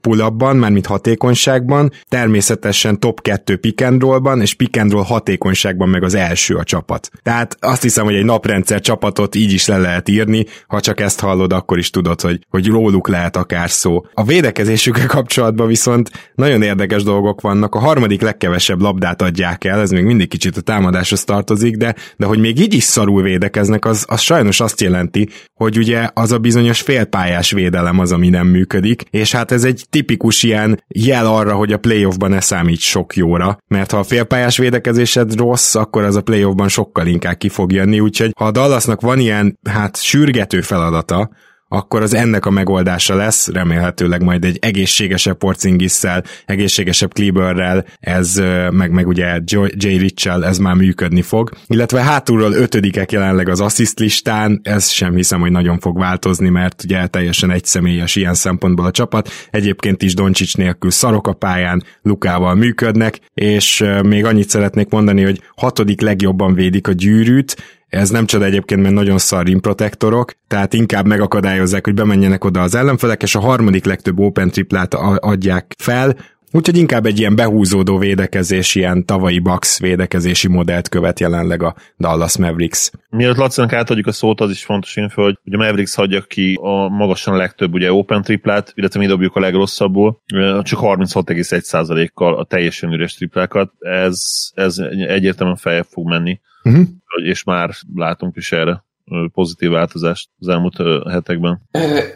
pull-upban, 0.00 0.56
mármint 0.56 0.86
hatékonyságban, 0.86 1.92
természetesen 2.08 3.00
top 3.00 3.22
2 3.22 3.56
pikendrollban, 3.56 4.40
és 4.40 4.54
pikendroll 4.54 5.04
hatékonyságban 5.04 5.88
meg 5.88 6.02
az 6.02 6.14
első 6.14 6.54
a 6.54 6.64
csapat. 6.64 7.10
Tehát 7.22 7.56
azt 7.60 7.82
hiszem, 7.82 8.04
hogy 8.04 8.14
egy 8.14 8.24
naprendszer 8.24 8.80
csapatot 8.80 9.34
így 9.34 9.52
is 9.52 9.66
le 9.66 9.78
lehet 9.78 10.08
írni, 10.08 10.46
ha 10.66 10.80
csak 10.80 11.00
ezt 11.00 11.20
hallod, 11.20 11.52
akkor 11.52 11.78
is 11.78 11.90
tudod, 11.90 12.20
hogy, 12.20 12.46
hogy 12.48 12.66
róluk 12.66 13.08
lehet 13.08 13.36
akár 13.36 13.70
szó. 13.70 14.06
A 14.14 14.24
védekezésükkel 14.24 15.06
kapcsolatban 15.06 15.66
viszont 15.66 16.10
nagyon 16.34 16.62
érdekes 16.62 17.02
dolgok 17.02 17.40
van 17.40 17.61
vannak, 17.62 17.74
a 17.74 17.86
harmadik 17.86 18.20
legkevesebb 18.20 18.80
labdát 18.80 19.22
adják 19.22 19.64
el, 19.64 19.80
ez 19.80 19.90
még 19.90 20.04
mindig 20.04 20.28
kicsit 20.28 20.56
a 20.56 20.60
támadáshoz 20.60 21.24
tartozik, 21.24 21.76
de, 21.76 21.94
de 22.16 22.26
hogy 22.26 22.38
még 22.38 22.60
így 22.60 22.74
is 22.74 22.82
szarul 22.82 23.22
védekeznek, 23.22 23.84
az, 23.84 24.04
az 24.08 24.20
sajnos 24.20 24.60
azt 24.60 24.80
jelenti, 24.80 25.28
hogy 25.54 25.78
ugye 25.78 26.08
az 26.14 26.32
a 26.32 26.38
bizonyos 26.38 26.80
félpályás 26.80 27.50
védelem 27.50 27.98
az, 27.98 28.12
ami 28.12 28.28
nem 28.28 28.46
működik, 28.46 29.02
és 29.10 29.32
hát 29.32 29.52
ez 29.52 29.64
egy 29.64 29.86
tipikus 29.90 30.42
ilyen 30.42 30.82
jel 30.88 31.26
arra, 31.26 31.54
hogy 31.54 31.72
a 31.72 31.78
playoffban 31.78 32.30
ne 32.30 32.40
számít 32.40 32.80
sok 32.80 33.16
jóra, 33.16 33.58
mert 33.68 33.90
ha 33.90 33.98
a 33.98 34.02
félpályás 34.02 34.56
védekezésed 34.56 35.36
rossz, 35.36 35.74
akkor 35.74 36.02
az 36.04 36.16
a 36.16 36.22
playoffban 36.22 36.68
sokkal 36.68 37.06
inkább 37.06 37.36
ki 37.36 37.48
fog 37.48 37.72
jönni, 37.72 38.00
úgyhogy 38.00 38.32
ha 38.38 38.44
a 38.44 38.50
Dallasnak 38.50 39.00
van 39.00 39.18
ilyen, 39.18 39.58
hát 39.70 40.02
sürgető 40.02 40.60
feladata, 40.60 41.30
akkor 41.72 42.02
az 42.02 42.14
ennek 42.14 42.46
a 42.46 42.50
megoldása 42.50 43.14
lesz, 43.14 43.48
remélhetőleg 43.48 44.22
majd 44.22 44.44
egy 44.44 44.58
egészségesebb 44.60 45.38
porcingisszel, 45.38 46.24
egészségesebb 46.46 47.12
Kleberrel, 47.12 47.84
ez 48.00 48.42
meg, 48.70 48.90
meg 48.90 49.06
ugye 49.06 49.40
Jay 49.74 49.96
Richel 49.96 50.44
ez 50.44 50.58
már 50.58 50.74
működni 50.74 51.22
fog. 51.22 51.50
Illetve 51.66 52.02
hátulról 52.02 52.52
ötödikek 52.52 53.12
jelenleg 53.12 53.48
az 53.48 53.60
assist 53.60 53.98
listán, 53.98 54.60
ez 54.62 54.88
sem 54.88 55.14
hiszem, 55.14 55.40
hogy 55.40 55.50
nagyon 55.50 55.78
fog 55.78 55.98
változni, 55.98 56.48
mert 56.48 56.82
ugye 56.84 57.06
teljesen 57.06 57.50
egyszemélyes 57.50 58.16
ilyen 58.16 58.34
szempontból 58.34 58.86
a 58.86 58.90
csapat. 58.90 59.30
Egyébként 59.50 60.02
is 60.02 60.14
Doncsics 60.14 60.56
nélkül 60.56 60.90
szarok 60.90 61.26
a 61.26 61.32
pályán, 61.32 61.82
Lukával 62.02 62.54
működnek, 62.54 63.18
és 63.34 63.84
még 64.02 64.24
annyit 64.24 64.48
szeretnék 64.48 64.88
mondani, 64.88 65.22
hogy 65.22 65.40
hatodik 65.56 66.00
legjobban 66.00 66.54
védik 66.54 66.88
a 66.88 66.92
gyűrűt, 66.92 67.80
ez 67.92 68.10
nem 68.10 68.26
csoda 68.26 68.44
egyébként, 68.44 68.82
mert 68.82 68.94
nagyon 68.94 69.18
szar 69.18 69.44
rimprotektorok, 69.44 70.32
tehát 70.46 70.72
inkább 70.72 71.06
megakadályozzák, 71.06 71.84
hogy 71.84 71.94
bemenjenek 71.94 72.44
oda 72.44 72.60
az 72.62 72.74
ellenfelek, 72.74 73.22
és 73.22 73.34
a 73.34 73.40
harmadik 73.40 73.84
legtöbb 73.84 74.18
open 74.18 74.50
triplát 74.50 74.94
adják 74.94 75.74
fel, 75.78 76.16
Úgyhogy 76.54 76.76
inkább 76.76 77.06
egy 77.06 77.18
ilyen 77.18 77.36
behúzódó 77.36 77.98
védekezés, 77.98 78.74
ilyen 78.74 79.04
tavalyi 79.06 79.38
Bucks 79.38 79.78
védekezési 79.78 80.48
modellt 80.48 80.88
követ 80.88 81.20
jelenleg 81.20 81.62
a 81.62 81.74
Dallas 81.98 82.36
Mavericks. 82.36 82.90
Mielőtt 83.10 83.36
Lacinak 83.36 83.72
átadjuk 83.72 84.06
a 84.06 84.12
szót, 84.12 84.40
az 84.40 84.50
is 84.50 84.64
fontos 84.64 84.96
info, 84.96 85.22
hogy 85.22 85.38
ugye 85.44 85.56
a 85.56 85.58
Mavericks 85.58 85.94
hagyja 85.94 86.20
ki 86.20 86.58
a 86.60 86.88
magasan 86.88 87.34
a 87.34 87.36
legtöbb 87.36 87.74
ugye 87.74 87.92
open 87.92 88.22
triplát, 88.22 88.72
illetve 88.74 89.00
mi 89.00 89.06
dobjuk 89.06 89.36
a 89.36 89.40
legrosszabbul, 89.40 90.20
csak 90.62 90.78
36,1%-kal 90.82 92.38
a 92.38 92.44
teljesen 92.44 92.92
üres 92.92 93.14
triplákat. 93.14 93.72
Ez, 93.78 94.18
ez 94.54 94.78
egyértelműen 95.06 95.56
feljebb 95.56 95.86
fog 95.88 96.08
menni, 96.08 96.40
uh-huh. 96.62 96.86
és 97.24 97.44
már 97.44 97.70
látunk 97.94 98.36
is 98.36 98.52
erre 98.52 98.84
pozitív 99.32 99.70
változást 99.70 100.28
az 100.38 100.48
elmúlt 100.48 100.76
hetekben. 101.10 101.62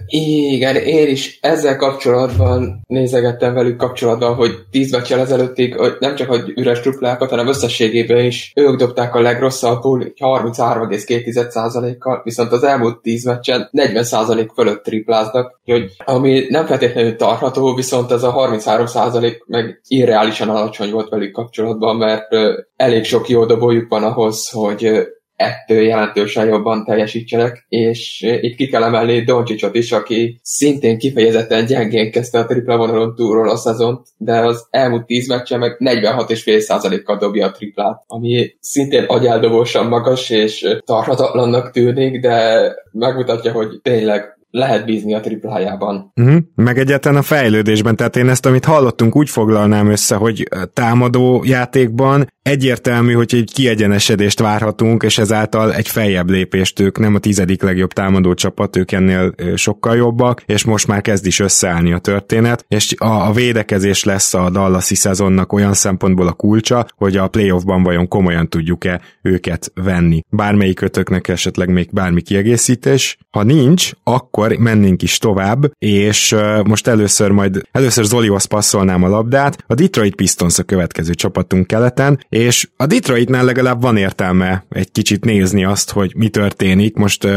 Igen, 0.06 0.76
én 0.76 1.08
is 1.08 1.38
ezzel 1.40 1.76
kapcsolatban 1.76 2.80
nézegettem 2.86 3.54
velük 3.54 3.76
kapcsolatban, 3.76 4.34
hogy 4.34 4.50
10 4.70 4.92
meccsel 4.92 5.20
ezelőttig 5.20 5.74
hogy 5.74 5.96
nem 5.98 6.14
csak 6.14 6.28
hogy 6.28 6.52
üres 6.56 6.80
truplákat, 6.80 7.30
hanem 7.30 7.48
összességében 7.48 8.24
is 8.24 8.52
ők 8.54 8.76
dobták 8.76 9.14
a 9.14 9.20
legrosszabbul 9.20 10.12
33,2%-kal, 10.16 12.20
viszont 12.24 12.52
az 12.52 12.64
elmúlt 12.64 13.02
10 13.02 13.24
meccsen 13.24 13.68
40% 13.72 14.50
fölött 14.54 14.84
tripláznak, 14.84 15.60
hogy 15.64 15.90
ami 16.04 16.46
nem 16.48 16.66
feltétlenül 16.66 17.16
tartható, 17.16 17.74
viszont 17.74 18.10
ez 18.10 18.22
a 18.22 18.34
33% 18.34 19.46
meg 19.46 19.80
irreálisan 19.88 20.48
alacsony 20.48 20.90
volt 20.90 21.08
velük 21.08 21.32
kapcsolatban, 21.32 21.96
mert 21.96 22.28
elég 22.76 23.04
sok 23.04 23.28
jó 23.28 23.44
dobójuk 23.44 23.88
van 23.88 24.02
ahhoz, 24.02 24.50
hogy 24.50 25.06
ettől 25.36 25.82
jelentősen 25.82 26.46
jobban 26.46 26.84
teljesítsenek, 26.84 27.66
és 27.68 28.26
itt 28.40 28.56
ki 28.56 28.66
kell 28.66 28.82
emelni 28.82 29.24
Doncsicsot 29.24 29.74
is, 29.74 29.92
aki 29.92 30.40
szintén 30.42 30.98
kifejezetten 30.98 31.64
gyengén 31.64 32.10
kezdte 32.10 32.38
a 32.38 32.44
tripla 32.44 32.76
vonalon 32.76 33.14
túlról 33.14 33.48
a 33.48 33.56
szezont, 33.56 34.06
de 34.16 34.38
az 34.38 34.66
elmúlt 34.70 35.06
10 35.06 35.28
meccsen 35.28 35.58
meg 35.58 35.76
46,5%-kal 35.78 37.16
dobja 37.16 37.46
a 37.46 37.50
triplát, 37.50 38.02
ami 38.06 38.56
szintén 38.60 39.04
agyeldobósan 39.04 39.86
magas 39.86 40.30
és 40.30 40.66
tarthatatlannak 40.84 41.70
tűnik, 41.70 42.20
de 42.20 42.70
megmutatja, 42.92 43.52
hogy 43.52 43.68
tényleg 43.82 44.36
lehet 44.50 44.84
bízni 44.84 45.14
a 45.14 45.20
triplájában. 45.20 46.12
Uh-huh. 46.16 46.36
Meg 46.54 46.78
egyáltalán 46.78 47.18
a 47.18 47.22
fejlődésben, 47.22 47.96
tehát 47.96 48.16
én 48.16 48.28
ezt, 48.28 48.46
amit 48.46 48.64
hallottunk, 48.64 49.16
úgy 49.16 49.30
foglalnám 49.30 49.90
össze, 49.90 50.14
hogy 50.14 50.48
támadó 50.72 51.42
játékban 51.44 52.26
egyértelmű, 52.46 53.12
hogy 53.12 53.34
egy 53.34 53.52
kiegyenesedést 53.54 54.40
várhatunk, 54.40 55.02
és 55.02 55.18
ezáltal 55.18 55.74
egy 55.74 55.88
feljebb 55.88 56.30
lépést 56.30 56.80
ők 56.80 56.98
nem 56.98 57.14
a 57.14 57.18
tizedik 57.18 57.62
legjobb 57.62 57.92
támadó 57.92 58.34
csapat, 58.34 58.76
ők 58.76 58.92
ennél 58.92 59.34
sokkal 59.54 59.96
jobbak, 59.96 60.42
és 60.46 60.64
most 60.64 60.86
már 60.86 61.00
kezd 61.00 61.26
is 61.26 61.40
összeállni 61.40 61.92
a 61.92 61.98
történet, 61.98 62.64
és 62.68 62.94
a, 62.98 63.28
a 63.28 63.32
védekezés 63.32 64.04
lesz 64.04 64.34
a 64.34 64.50
Dallasi 64.50 64.94
szezonnak 64.94 65.52
olyan 65.52 65.74
szempontból 65.74 66.26
a 66.26 66.32
kulcsa, 66.32 66.86
hogy 66.96 67.16
a 67.16 67.28
playoffban 67.28 67.82
vajon 67.82 68.08
komolyan 68.08 68.48
tudjuk-e 68.48 69.00
őket 69.22 69.72
venni. 69.74 70.22
Bármelyik 70.30 70.80
ötöknek 70.80 71.28
esetleg 71.28 71.68
még 71.68 71.88
bármi 71.92 72.22
kiegészítés. 72.22 73.18
Ha 73.30 73.42
nincs, 73.42 73.90
akkor 74.02 74.56
mennénk 74.58 75.02
is 75.02 75.18
tovább, 75.18 75.70
és 75.78 76.36
most 76.64 76.86
először 76.86 77.30
majd, 77.30 77.62
először 77.72 78.04
Zolihoz 78.04 78.44
passzolnám 78.44 79.02
a 79.02 79.08
labdát. 79.08 79.64
A 79.66 79.74
Detroit 79.74 80.14
Pistons 80.14 80.58
a 80.58 80.62
következő 80.62 81.14
csapatunk 81.14 81.66
keleten, 81.66 82.18
és 82.36 82.68
a 82.76 82.86
Detroitnál 82.86 83.44
legalább 83.44 83.82
van 83.82 83.96
értelme 83.96 84.64
egy 84.68 84.92
kicsit 84.92 85.24
nézni 85.24 85.64
azt, 85.64 85.90
hogy 85.90 86.12
mi 86.16 86.28
történik. 86.28 86.96
Most 86.96 87.28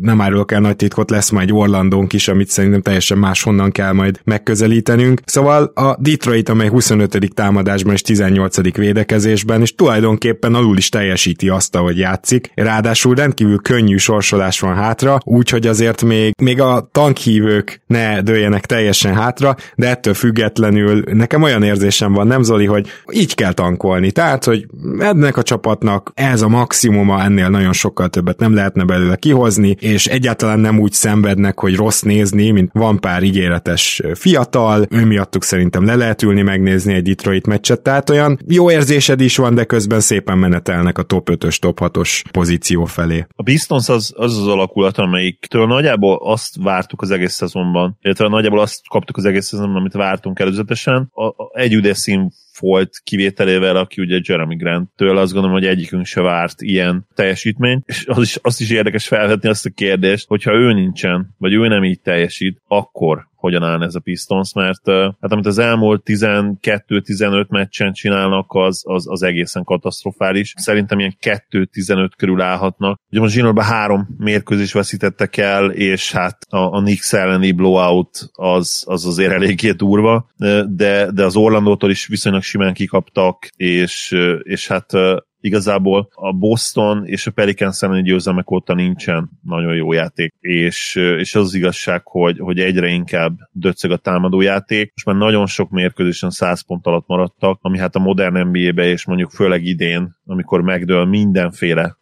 nem 0.00 0.20
árulok 0.20 0.52
el 0.52 0.60
nagy 0.60 0.76
titkot, 0.76 1.10
lesz 1.10 1.30
majd 1.30 1.50
Orlandónk 1.50 2.12
is, 2.12 2.28
amit 2.28 2.48
szerintem 2.48 2.82
teljesen 2.82 3.18
máshonnan 3.18 3.72
kell 3.72 3.92
majd 3.92 4.20
megközelítenünk. 4.24 5.20
Szóval 5.24 5.64
a 5.74 5.96
Detroit, 6.00 6.48
amely 6.48 6.68
25. 6.68 7.18
támadásban 7.34 7.92
és 7.92 8.02
18. 8.02 8.76
védekezésben, 8.76 9.60
és 9.60 9.74
tulajdonképpen 9.74 10.54
alul 10.54 10.76
is 10.76 10.88
teljesíti 10.88 11.48
azt, 11.48 11.74
ahogy 11.74 11.98
játszik. 11.98 12.50
Ráadásul 12.54 13.14
rendkívül 13.14 13.58
könnyű 13.58 13.96
sorsolás 13.96 14.60
van 14.60 14.74
hátra, 14.74 15.18
úgyhogy 15.24 15.66
azért 15.66 16.02
még, 16.02 16.34
még 16.42 16.60
a 16.60 16.88
tankhívők 16.92 17.80
ne 17.86 18.20
dőljenek 18.22 18.66
teljesen 18.66 19.14
hátra, 19.14 19.56
de 19.74 19.88
ettől 19.88 20.14
függetlenül 20.14 21.04
nekem 21.12 21.42
olyan 21.42 21.62
érzésem 21.62 22.12
van, 22.12 22.26
nem 22.26 22.42
Zoli, 22.42 22.66
hogy 22.66 22.86
így 23.12 23.34
kell 23.34 23.52
tankolni. 23.52 24.10
Tehát, 24.10 24.44
hogy 24.48 24.66
ennek 24.98 25.36
a 25.36 25.42
csapatnak 25.42 26.12
ez 26.14 26.42
a 26.42 26.48
maximuma, 26.48 27.22
ennél 27.22 27.48
nagyon 27.48 27.72
sokkal 27.72 28.08
többet 28.08 28.38
nem 28.38 28.54
lehetne 28.54 28.84
belőle 28.84 29.16
kihozni, 29.16 29.76
és 29.80 30.06
egyáltalán 30.06 30.60
nem 30.60 30.80
úgy 30.80 30.92
szenvednek, 30.92 31.60
hogy 31.60 31.76
rossz 31.76 32.00
nézni, 32.00 32.50
mint 32.50 32.70
van 32.72 33.00
pár 33.00 33.22
ígéretes 33.22 34.02
fiatal, 34.14 34.86
ő 34.90 35.04
miattuk 35.04 35.44
szerintem 35.44 35.84
le 35.84 35.94
lehet 35.94 36.22
ülni 36.22 36.42
megnézni 36.42 36.94
egy 36.94 37.02
Detroit 37.02 37.46
meccset, 37.46 37.80
tehát 37.80 38.10
olyan 38.10 38.38
jó 38.46 38.70
érzésed 38.70 39.20
is 39.20 39.36
van, 39.36 39.54
de 39.54 39.64
közben 39.64 40.00
szépen 40.00 40.38
menetelnek 40.38 40.98
a 40.98 41.02
top 41.02 41.28
5-ös, 41.32 41.58
top 41.58 41.78
6-os 41.82 42.22
pozíció 42.30 42.84
felé. 42.84 43.26
A 43.36 43.42
Pistons 43.42 43.88
az 43.88 44.08
az, 44.16 44.36
az 44.38 44.46
alakulat, 44.46 44.98
amelyiktől 44.98 45.66
nagyjából 45.66 46.16
azt 46.22 46.56
vártuk 46.62 47.02
az 47.02 47.10
egész 47.10 47.32
szezonban, 47.32 47.98
illetve 48.00 48.28
nagyjából 48.28 48.60
azt 48.60 48.88
kaptuk 48.88 49.16
az 49.16 49.24
egész 49.24 49.46
szezonban, 49.46 49.76
amit 49.76 49.92
vártunk 49.92 50.38
előzetesen. 50.38 51.10
A, 51.12 51.24
a 51.24 51.50
egy 51.52 51.90
szín 51.92 52.30
volt 52.58 53.00
kivételével, 53.04 53.76
aki 53.76 54.00
ugye 54.00 54.20
Jeremy 54.22 54.56
Grant-től 54.56 55.18
azt 55.18 55.32
gondolom, 55.32 55.56
hogy 55.56 55.66
egyikünk 55.66 56.06
se 56.06 56.20
várt 56.20 56.62
ilyen 56.62 57.06
teljesítményt, 57.14 57.82
és 57.86 58.06
az 58.06 58.22
is, 58.22 58.36
azt 58.42 58.60
is 58.60 58.70
érdekes 58.70 59.06
felvetni 59.06 59.48
azt 59.48 59.66
a 59.66 59.70
kérdést, 59.74 60.28
hogyha 60.28 60.52
ő 60.52 60.72
nincsen, 60.72 61.34
vagy 61.38 61.52
ő 61.52 61.68
nem 61.68 61.84
így 61.84 62.00
teljesít, 62.00 62.60
akkor 62.66 63.27
hogyan 63.38 63.62
áll 63.62 63.82
ez 63.82 63.94
a 63.94 64.00
Pistons, 64.00 64.54
mert 64.54 64.90
hát 65.20 65.32
amit 65.32 65.46
az 65.46 65.58
elmúlt 65.58 66.02
12-15 66.04 67.48
meccsen 67.48 67.92
csinálnak, 67.92 68.46
az, 68.48 68.82
az, 68.86 69.10
az 69.10 69.22
egészen 69.22 69.64
katasztrofális. 69.64 70.54
Szerintem 70.56 70.98
ilyen 70.98 71.16
2-15 71.50 72.10
körül 72.16 72.40
állhatnak. 72.40 73.00
Ugye 73.10 73.20
most 73.20 73.34
zsinórban 73.34 73.64
három 73.64 74.08
mérkőzés 74.18 74.72
veszítettek 74.72 75.36
el, 75.36 75.70
és 75.70 76.12
hát 76.12 76.38
a, 76.48 76.56
a 76.58 76.80
Knicks 76.80 77.12
elleni 77.12 77.52
blowout 77.52 78.30
az, 78.32 78.84
az 78.86 79.06
azért 79.06 79.32
eléggé 79.32 79.70
durva, 79.70 80.28
de, 80.66 81.10
de 81.12 81.24
az 81.24 81.36
Orlandótól 81.36 81.90
is 81.90 82.06
viszonylag 82.06 82.42
simán 82.42 82.74
kikaptak, 82.74 83.48
és, 83.56 84.16
és 84.42 84.68
hát 84.68 84.92
igazából 85.40 86.08
a 86.14 86.32
Boston 86.32 87.06
és 87.06 87.26
a 87.26 87.30
Pelicans 87.30 87.76
szelleni 87.76 88.02
győzelmek 88.02 88.50
óta 88.50 88.74
nincsen 88.74 89.30
nagyon 89.42 89.74
jó 89.74 89.92
játék, 89.92 90.34
és, 90.40 90.94
és 90.94 91.34
az, 91.34 91.44
az 91.44 91.54
igazság, 91.54 92.00
hogy, 92.04 92.38
hogy 92.38 92.60
egyre 92.60 92.88
inkább 92.88 93.36
döcög 93.52 93.90
a 93.90 93.96
támadó 93.96 94.40
játék. 94.40 94.92
Most 94.94 95.06
már 95.06 95.16
nagyon 95.16 95.46
sok 95.46 95.70
mérkőzésen 95.70 96.30
100 96.30 96.66
pont 96.66 96.86
alatt 96.86 97.06
maradtak, 97.06 97.58
ami 97.62 97.78
hát 97.78 97.94
a 97.94 97.98
modern 97.98 98.48
NBA-be 98.48 98.86
és 98.86 99.06
mondjuk 99.06 99.30
főleg 99.30 99.64
idén, 99.64 100.16
amikor 100.24 100.60
megdől 100.60 101.04
mindenféle 101.04 101.96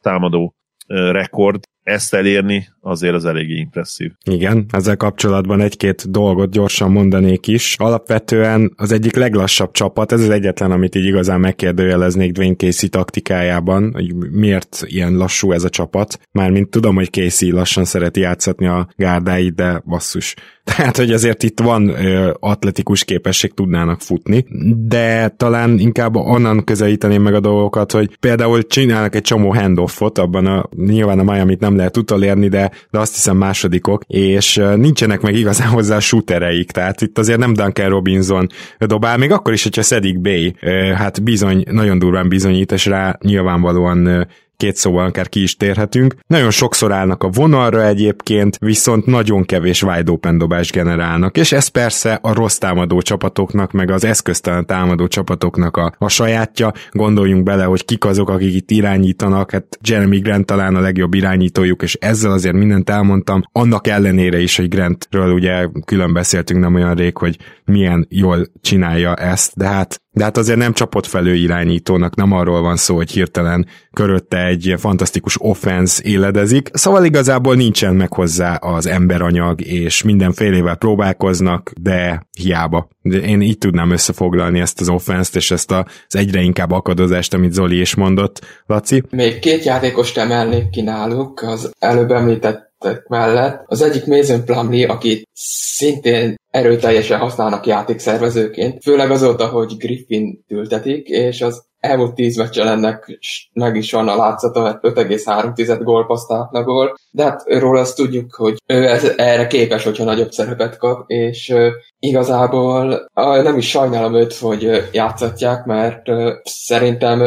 támadó 0.00 0.54
rekord, 0.86 1.60
ezt 1.88 2.14
elérni 2.14 2.68
azért 2.80 3.14
az 3.14 3.24
eléggé 3.24 3.54
impresszív. 3.54 4.12
Igen, 4.24 4.66
ezzel 4.70 4.96
kapcsolatban 4.96 5.60
egy-két 5.60 6.10
dolgot 6.10 6.50
gyorsan 6.50 6.90
mondanék 6.90 7.46
is. 7.46 7.74
Alapvetően 7.78 8.72
az 8.76 8.92
egyik 8.92 9.16
leglassabb 9.16 9.70
csapat, 9.70 10.12
ez 10.12 10.20
az 10.20 10.30
egyetlen, 10.30 10.70
amit 10.70 10.94
így 10.94 11.04
igazán 11.04 11.40
megkérdőjeleznék 11.40 12.32
Dwayne 12.32 12.54
Casey 12.54 12.88
taktikájában, 12.88 13.92
hogy 13.92 14.14
miért 14.14 14.82
ilyen 14.86 15.16
lassú 15.16 15.52
ez 15.52 15.64
a 15.64 15.68
csapat. 15.68 16.18
Mármint 16.32 16.70
tudom, 16.70 16.94
hogy 16.94 17.10
Casey 17.10 17.50
lassan 17.50 17.84
szereti 17.84 18.20
játszatni 18.20 18.66
a 18.66 18.88
gárdáit, 18.96 19.54
de 19.54 19.82
basszus. 19.86 20.34
Tehát, 20.76 20.96
hogy 20.96 21.12
azért 21.12 21.42
itt 21.42 21.60
van 21.60 21.88
ö, 21.88 22.30
atletikus 22.40 23.04
képesség, 23.04 23.54
tudnának 23.54 24.00
futni, 24.00 24.46
de 24.86 25.28
talán 25.28 25.78
inkább 25.78 26.16
onnan 26.16 26.64
közelíteném 26.64 27.22
meg 27.22 27.34
a 27.34 27.40
dolgokat, 27.40 27.92
hogy 27.92 28.16
például 28.20 28.62
csinálnak 28.62 29.14
egy 29.14 29.22
csomó 29.22 29.52
handoffot, 29.52 30.18
abban 30.18 30.46
a, 30.46 30.68
nyilván 30.76 31.18
a 31.18 31.32
Miami-t 31.32 31.60
nem 31.60 31.76
lehet 31.76 31.96
utolérni, 31.96 32.48
de, 32.48 32.70
de 32.90 32.98
azt 32.98 33.14
hiszem 33.14 33.36
másodikok, 33.36 34.02
és 34.06 34.60
nincsenek 34.76 35.20
meg 35.20 35.34
igazán 35.34 35.68
hozzá 35.68 35.96
a 35.96 36.00
shootereik, 36.00 36.70
tehát 36.70 37.00
itt 37.00 37.18
azért 37.18 37.38
nem 37.38 37.52
Duncan 37.52 37.88
Robinson 37.88 38.46
dobál, 38.78 39.16
még 39.16 39.30
akkor 39.30 39.52
is, 39.52 39.62
hogyha 39.62 39.82
Szedik 39.82 40.20
Bay, 40.20 40.54
hát 40.94 41.22
bizony, 41.22 41.64
nagyon 41.70 41.98
durván 41.98 42.28
bizonyít, 42.28 42.72
és 42.72 42.86
rá 42.86 43.18
nyilvánvalóan 43.22 44.28
két 44.58 44.76
szóval 44.76 45.04
akár 45.04 45.28
ki 45.28 45.42
is 45.42 45.56
térhetünk. 45.56 46.14
Nagyon 46.26 46.50
sokszor 46.50 46.92
állnak 46.92 47.22
a 47.22 47.28
vonalra 47.28 47.86
egyébként, 47.86 48.56
viszont 48.60 49.06
nagyon 49.06 49.44
kevés 49.44 49.82
wide 49.82 50.10
open 50.10 50.38
dobást 50.38 50.72
generálnak, 50.72 51.36
és 51.36 51.52
ez 51.52 51.66
persze 51.68 52.18
a 52.22 52.32
rossz 52.32 52.56
támadó 52.56 53.00
csapatoknak, 53.00 53.72
meg 53.72 53.90
az 53.90 54.04
eszköztelen 54.04 54.66
támadó 54.66 55.06
csapatoknak 55.06 55.76
a, 55.76 55.92
a 55.98 56.08
sajátja. 56.08 56.72
Gondoljunk 56.90 57.42
bele, 57.42 57.64
hogy 57.64 57.84
kik 57.84 58.04
azok, 58.04 58.30
akik 58.30 58.54
itt 58.54 58.70
irányítanak, 58.70 59.50
hát 59.50 59.78
Jeremy 59.82 60.18
Grant 60.18 60.46
talán 60.46 60.74
a 60.74 60.80
legjobb 60.80 61.14
irányítójuk, 61.14 61.82
és 61.82 61.94
ezzel 61.94 62.32
azért 62.32 62.54
mindent 62.54 62.90
elmondtam, 62.90 63.42
annak 63.52 63.86
ellenére 63.86 64.40
is, 64.40 64.56
hogy 64.56 64.68
Grantről 64.68 65.32
ugye 65.32 65.68
külön 65.84 66.12
beszéltünk 66.12 66.60
nem 66.60 66.74
olyan 66.74 66.94
rég, 66.94 67.16
hogy 67.16 67.36
milyen 67.64 68.06
jól 68.10 68.46
csinálja 68.60 69.14
ezt, 69.14 69.52
de 69.56 69.66
hát 69.66 70.00
de 70.18 70.24
hát 70.24 70.36
azért 70.36 70.58
nem 70.58 70.72
csapott 70.72 71.06
felő 71.06 71.34
irányítónak, 71.34 72.14
nem 72.14 72.32
arról 72.32 72.60
van 72.60 72.76
szó, 72.76 72.96
hogy 72.96 73.10
hirtelen 73.10 73.66
körötte 73.92 74.46
egy 74.46 74.74
fantasztikus 74.78 75.36
offense 75.40 76.02
éledezik, 76.04 76.70
szóval 76.72 77.04
igazából 77.04 77.54
nincsen 77.54 77.94
meg 77.94 78.12
hozzá 78.12 78.54
az 78.54 78.86
emberanyag, 78.86 79.60
és 79.60 80.02
mindenfélével 80.02 80.76
próbálkoznak, 80.76 81.72
de 81.80 82.26
hiába. 82.38 82.88
Én 83.02 83.40
így 83.40 83.58
tudnám 83.58 83.90
összefoglalni 83.90 84.60
ezt 84.60 84.80
az 84.80 84.88
offense 84.88 85.30
és 85.34 85.50
ezt 85.50 85.70
az 85.70 86.16
egyre 86.16 86.40
inkább 86.40 86.70
akadozást, 86.70 87.34
amit 87.34 87.52
Zoli 87.52 87.80
is 87.80 87.94
mondott. 87.94 88.40
Laci? 88.66 89.02
Még 89.10 89.38
két 89.38 89.64
játékost 89.64 90.18
emelnék 90.18 90.70
ki 90.70 90.80
náluk, 90.80 91.42
az 91.42 91.70
előbb 91.78 92.10
említett 92.10 92.67
mellett. 93.08 93.62
Az 93.66 93.82
egyik 93.82 94.06
Mason 94.06 94.44
Plumlee, 94.44 94.88
akit 94.88 95.28
szintén 95.32 96.34
erőteljesen 96.50 97.18
használnak 97.18 97.66
játékszervezőként, 97.66 98.82
főleg 98.82 99.10
azóta, 99.10 99.46
hogy 99.46 99.76
Griffin 99.76 100.44
ültetik, 100.48 101.08
és 101.08 101.42
az 101.42 101.66
elmúlt 101.80 102.14
tíz 102.14 102.36
meccsen 102.36 102.68
ennek 102.68 103.18
meg 103.52 103.76
is 103.76 103.92
van 103.92 104.08
a 104.08 104.16
látszata, 104.16 104.78
5,3 104.82 105.80
gólpaszt 105.82 106.32
átlagol, 106.32 106.94
de 107.10 107.22
hát 107.22 107.42
róla 107.46 107.80
azt 107.80 107.96
tudjuk, 107.96 108.34
hogy 108.34 108.62
ő 108.66 108.86
ez, 108.86 109.12
erre 109.16 109.46
képes, 109.46 109.84
hogyha 109.84 110.04
nagyobb 110.04 110.30
szerepet 110.30 110.76
kap, 110.76 111.10
és 111.10 111.54
igazából 111.98 113.08
nem 113.14 113.56
is 113.56 113.68
sajnálom 113.68 114.14
őt, 114.14 114.34
hogy 114.34 114.66
uh, 114.66 114.78
játszatják, 114.92 115.64
mert 115.64 116.02
szerintem 116.42 117.22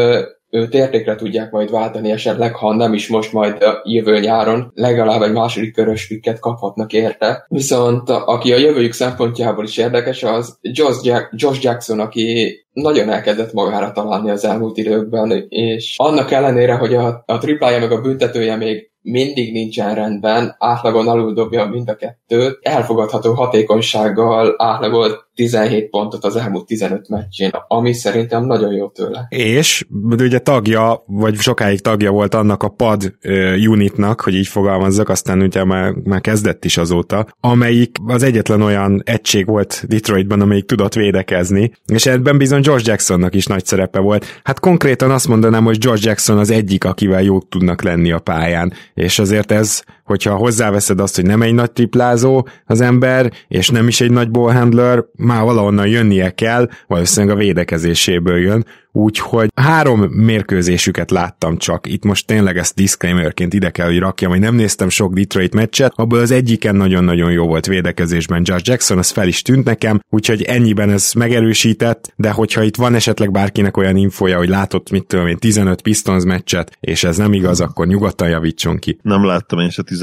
őt 0.51 0.74
értékre 0.74 1.15
tudják 1.15 1.51
majd 1.51 1.72
váltani 1.72 2.12
esetleg, 2.12 2.55
ha 2.55 2.75
nem 2.75 2.93
is 2.93 3.08
most 3.08 3.34
majd 3.34 3.63
a 3.63 3.81
jövő 3.84 4.20
nyáron 4.20 4.72
legalább 4.74 5.22
egy 5.22 5.31
második 5.31 5.74
körös 5.74 6.08
pikket 6.08 6.39
kaphatnak 6.39 6.93
érte. 6.93 7.46
Viszont 7.48 8.10
aki 8.10 8.53
a 8.53 8.58
jövőjük 8.58 8.93
szempontjából 8.93 9.63
is 9.63 9.77
érdekes, 9.77 10.24
az 10.24 10.58
Josh, 10.62 11.05
Jack- 11.05 11.29
Josh 11.31 11.63
Jackson, 11.63 12.00
aki 12.00 12.55
nagyon 12.74 13.10
elkezdett 13.10 13.53
magára 13.53 13.91
találni 13.91 14.29
az 14.29 14.46
elmúlt 14.46 14.77
időkben, 14.77 15.46
és 15.50 15.96
annak 15.98 16.31
ellenére, 16.31 16.74
hogy 16.74 16.93
a, 16.96 17.24
a 17.25 17.38
triplája 17.38 17.79
meg 17.79 17.91
a 17.91 18.01
büntetője 18.01 18.55
még 18.55 18.90
mindig 19.01 19.51
nincsen 19.51 19.96
rendben, 19.96 20.55
átlagon 20.60 21.08
alul 21.08 21.34
dobja 21.34 21.65
mind 21.65 21.89
a 21.89 21.96
kettőt, 21.96 22.60
elfogadható 22.62 23.34
hatékonysággal 23.34 24.55
átlagolt 24.58 25.29
17 25.36 25.89
pontot 25.89 26.24
az 26.24 26.36
elmúlt 26.36 26.65
15 26.65 27.10
meccsén, 27.10 27.51
ami 27.67 27.93
szerintem 27.93 28.46
nagyon 28.46 28.74
jó 28.74 28.89
tőle. 28.89 29.27
És 29.29 29.86
ugye 30.20 30.39
tagja, 30.39 31.03
vagy 31.05 31.36
sokáig 31.36 31.79
tagja 31.79 32.12
volt 32.12 32.34
annak 32.34 32.63
a 32.63 32.70
pad 32.70 33.13
unitnak, 33.67 34.22
hogy 34.22 34.36
így 34.36 34.48
fogalmazzak, 34.48 35.10
aztán 35.10 35.41
ugye 35.41 35.63
már, 35.63 35.93
már 36.03 36.22
kezdett 36.22 36.65
is 36.65 36.77
azóta, 36.77 37.27
amelyik 37.39 37.96
az 38.08 38.24
egyetlen 38.24 38.62
olyan 38.62 39.01
egység 39.05 39.46
volt 39.46 39.86
Detroitban, 39.88 40.41
amelyik 40.41 40.65
tudott 40.65 40.93
védekezni, 40.93 41.72
és 41.86 42.05
ebben 42.05 42.38
bizony 42.38 42.62
George 42.62 42.84
Jacksonnak 42.86 43.36
is 43.36 43.46
nagy 43.46 43.65
szerepe 43.65 44.00
volt. 44.00 44.25
Hát 44.43 44.60
konkrétan 44.60 45.12
azt 45.12 45.27
mondanám, 45.27 45.63
hogy 45.63 45.77
George 45.77 46.10
Jackson 46.10 46.38
az 46.38 46.51
egyik, 46.51 46.86
akivel 46.86 47.22
jók 47.22 47.50
tudnak 47.50 47.81
lenni 47.81 48.12
a 48.12 48.20
pályán, 48.20 48.74
és 48.93 49.19
azért 49.19 49.51
ez 49.51 49.83
hogyha 50.12 50.36
hozzáveszed 50.36 51.00
azt, 51.00 51.15
hogy 51.15 51.25
nem 51.25 51.41
egy 51.41 51.53
nagy 51.53 51.72
triplázó 51.72 52.48
az 52.65 52.82
ember, 52.82 53.32
és 53.48 53.70
nem 53.70 53.88
is 53.88 54.01
egy 54.01 54.12
nagy 54.12 54.32
ballhandler, 54.32 55.03
már 55.15 55.44
valahonnan 55.44 55.88
jönnie 55.88 56.30
kell, 56.30 56.70
valószínűleg 56.88 57.36
a 57.36 57.39
védekezéséből 57.39 58.38
jön, 58.38 58.65
úgyhogy 58.91 59.50
három 59.56 60.00
mérkőzésüket 60.01 61.12
láttam 61.12 61.58
csak. 61.58 61.88
Itt 61.88 62.03
most 62.03 62.27
tényleg 62.27 62.58
ezt 62.58 62.75
disclaimerként 62.75 63.53
ide 63.53 63.70
kell, 63.70 63.88
hogy 63.88 64.00
rakjam, 64.00 64.32
hogy 64.32 64.39
nem 64.39 64.56
néztem 64.56 64.89
sok 64.89 65.13
Detroit 65.13 65.53
meccset, 65.53 65.94
abból 65.96 66.20
az 66.20 66.32
egyiken 66.32 66.75
nagyon-nagyon 66.75 67.32
jó 67.32 67.46
volt 67.48 67.65
védekezésben 67.65 68.41
Josh 68.46 68.68
Jackson, 68.68 68.98
az 68.98 69.10
fel 69.10 69.27
is 69.27 69.41
tűnt 69.41 69.65
nekem, 69.65 70.00
úgyhogy 70.10 70.41
ennyiben 70.41 70.89
ez 70.89 71.12
megerősített, 71.13 72.13
de 72.15 72.32
hogyha 72.32 72.63
itt 72.63 72.75
van 72.75 72.94
esetleg 72.94 73.32
bárkinek 73.32 73.77
olyan 73.77 73.96
infoja, 73.96 74.38
hogy 74.38 74.50
látott, 74.50 74.89
mit 74.89 75.06
tudom 75.06 75.27
én, 75.27 75.38
15 75.38 75.82
Pistons 75.82 76.24
meccset, 76.24 76.77
és 76.80 77.03
ez 77.03 77.18
nem 77.18 77.34
igaz, 77.34 77.62
akkor 77.62 77.88
nyugodtan 77.88 78.30
javítson 78.30 78.77
ki. 78.77 79.00
Nem 79.01 79.25
láttam 79.25 79.60
én 79.60 79.70
se 79.70 79.84
15 79.84 80.00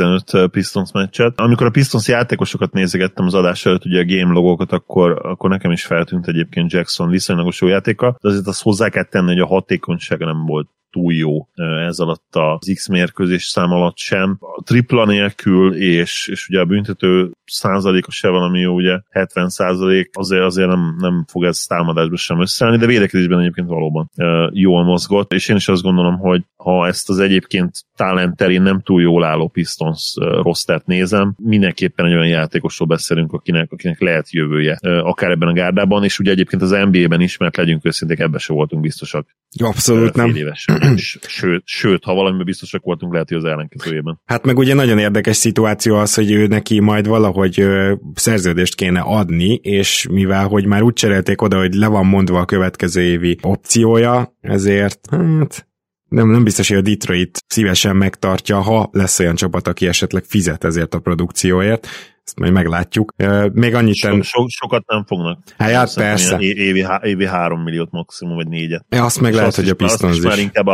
Pistons 0.50 0.93
meccset. 0.93 1.40
Amikor 1.40 1.67
a 1.67 1.71
Pistons 1.71 2.09
játékosokat 2.09 2.73
nézegettem 2.73 3.26
az 3.26 3.35
adás 3.35 3.67
előtt, 3.67 3.85
ugye 3.85 4.00
a 4.00 4.05
game 4.05 4.33
logókat, 4.33 4.73
akkor, 4.73 5.26
akkor 5.26 5.50
nekem 5.50 5.71
is 5.71 5.85
feltűnt 5.85 6.28
egyébként 6.28 6.73
Jackson 6.73 7.09
viszonylagos 7.09 7.61
jó 7.61 7.69
játéka, 7.69 8.17
de 8.21 8.28
azért 8.28 8.47
azt 8.47 8.62
hozzá 8.62 8.88
kell 8.88 9.05
tenni, 9.05 9.26
hogy 9.26 9.40
a 9.40 9.47
hatékonysága 9.47 10.25
nem 10.25 10.47
volt 10.47 10.69
túl 10.99 11.12
jó 11.14 11.49
ez 11.87 11.99
alatt 11.99 12.37
az 12.37 12.73
X 12.75 12.88
mérkőzés 12.88 13.45
szám 13.45 13.73
alatt 13.73 13.97
sem. 13.97 14.37
A 14.40 14.62
tripla 14.62 15.05
nélkül, 15.05 15.75
és, 15.75 16.28
és 16.33 16.49
ugye 16.49 16.61
a 16.61 16.64
büntető 16.64 17.31
százaléka 17.45 18.11
se 18.11 18.28
valami 18.28 18.61
jó, 18.61 18.75
ugye 18.75 19.00
70 19.11 19.49
százalék, 19.49 20.11
azért, 20.12 20.43
azért 20.43 20.69
nem, 20.69 20.97
nem 20.99 21.25
fog 21.28 21.45
ez 21.45 21.59
támadásban 21.59 22.17
sem 22.17 22.41
összeállni, 22.41 22.78
de 22.78 22.87
védekezésben 22.87 23.41
egyébként 23.41 23.69
valóban 23.69 24.11
jól 24.52 24.84
mozgott, 24.84 25.32
és 25.32 25.49
én 25.49 25.56
is 25.56 25.69
azt 25.69 25.82
gondolom, 25.82 26.19
hogy 26.19 26.43
ha 26.56 26.87
ezt 26.87 27.08
az 27.08 27.19
egyébként 27.19 27.71
talent 27.97 28.39
nem 28.39 28.80
túl 28.80 29.02
jól 29.02 29.25
álló 29.25 29.49
Pistons 29.49 30.15
rostert 30.19 30.87
nézem, 30.87 31.34
mindenképpen 31.43 32.06
egy 32.06 32.13
olyan 32.13 32.26
játékosról 32.26 32.89
beszélünk, 32.89 33.32
akinek, 33.32 33.73
akinek 33.73 34.00
lehet 34.00 34.30
jövője, 34.30 34.78
akár 34.82 35.30
ebben 35.30 35.49
a 35.49 35.52
gárdában, 35.52 36.04
és 36.04 36.19
ugye 36.19 36.30
egyébként 36.30 36.63
az 36.63 36.71
NBA-ben 36.71 37.21
is, 37.21 37.37
mert 37.37 37.56
legyünk 37.56 37.84
őszinték, 37.84 38.19
ebbe 38.19 38.39
se 38.39 38.52
voltunk 38.52 38.82
biztosak. 38.82 39.26
Abszolút 39.56 40.15
nem. 40.15 40.34
Évesen 40.34 40.97
sőt, 41.26 41.63
sőt, 41.65 42.04
ha 42.04 42.15
valamiben 42.15 42.45
biztosak 42.45 42.82
voltunk, 42.82 43.13
lehet, 43.13 43.28
hogy 43.28 43.37
az 43.37 43.45
ellenkezőjében. 43.45 44.21
Hát 44.25 44.45
meg 44.45 44.58
ugye 44.58 44.75
nagyon 44.75 44.99
érdekes 44.99 45.37
szituáció 45.37 45.97
az, 45.97 46.15
hogy 46.15 46.30
ő 46.30 46.47
neki 46.47 46.80
majd 46.80 47.06
valahogy 47.06 47.61
ö, 47.61 47.95
szerződést 48.15 48.75
kéne 48.75 49.00
adni, 49.00 49.54
és 49.54 50.06
mivel 50.11 50.47
hogy 50.47 50.67
már 50.67 50.82
úgy 50.82 50.93
cserélték 50.93 51.43
oda, 51.43 51.58
hogy 51.58 51.75
le 51.75 51.87
van 51.87 52.06
mondva 52.06 52.39
a 52.39 52.45
következő 52.45 53.00
évi 53.00 53.39
opciója, 53.43 54.37
ezért 54.41 55.00
hát 55.11 55.67
nem, 56.08 56.30
nem 56.30 56.45
biztos, 56.45 56.69
hogy 56.69 56.76
a 56.76 56.80
Detroit 56.80 57.45
szívesen 57.47 57.97
megtartja, 57.97 58.61
ha 58.61 58.89
lesz 58.93 59.19
olyan 59.19 59.34
csapat, 59.34 59.69
aki 59.69 59.87
esetleg 59.87 60.25
fizet 60.25 60.65
ezért 60.65 60.95
a 60.95 60.99
produkcióért, 60.99 61.89
ezt 62.28 62.38
majd 62.38 62.52
meglátjuk. 62.52 63.14
Még 63.52 63.75
annyit... 63.75 63.95
So, 63.95 64.23
so, 64.23 64.49
sokat 64.49 64.86
nem 64.86 65.04
fognak. 65.04 65.38
Hát, 65.58 65.71
hát 65.71 65.95
persze. 65.95 66.38
Évi, 66.38 66.86
évi 67.02 67.26
3 67.26 67.62
milliót 67.62 67.91
maximum, 67.91 68.34
vagy 68.34 68.49
négyet. 68.49 68.86
Ja, 68.88 69.04
azt 69.04 69.21
meg 69.21 69.32
És 69.32 69.36
lehet, 69.36 69.54
hogy 69.54 69.69
a 69.69 69.75
Pistons 69.75 70.17
is. 70.17 70.23
már 70.25 70.38
inkább 70.38 70.67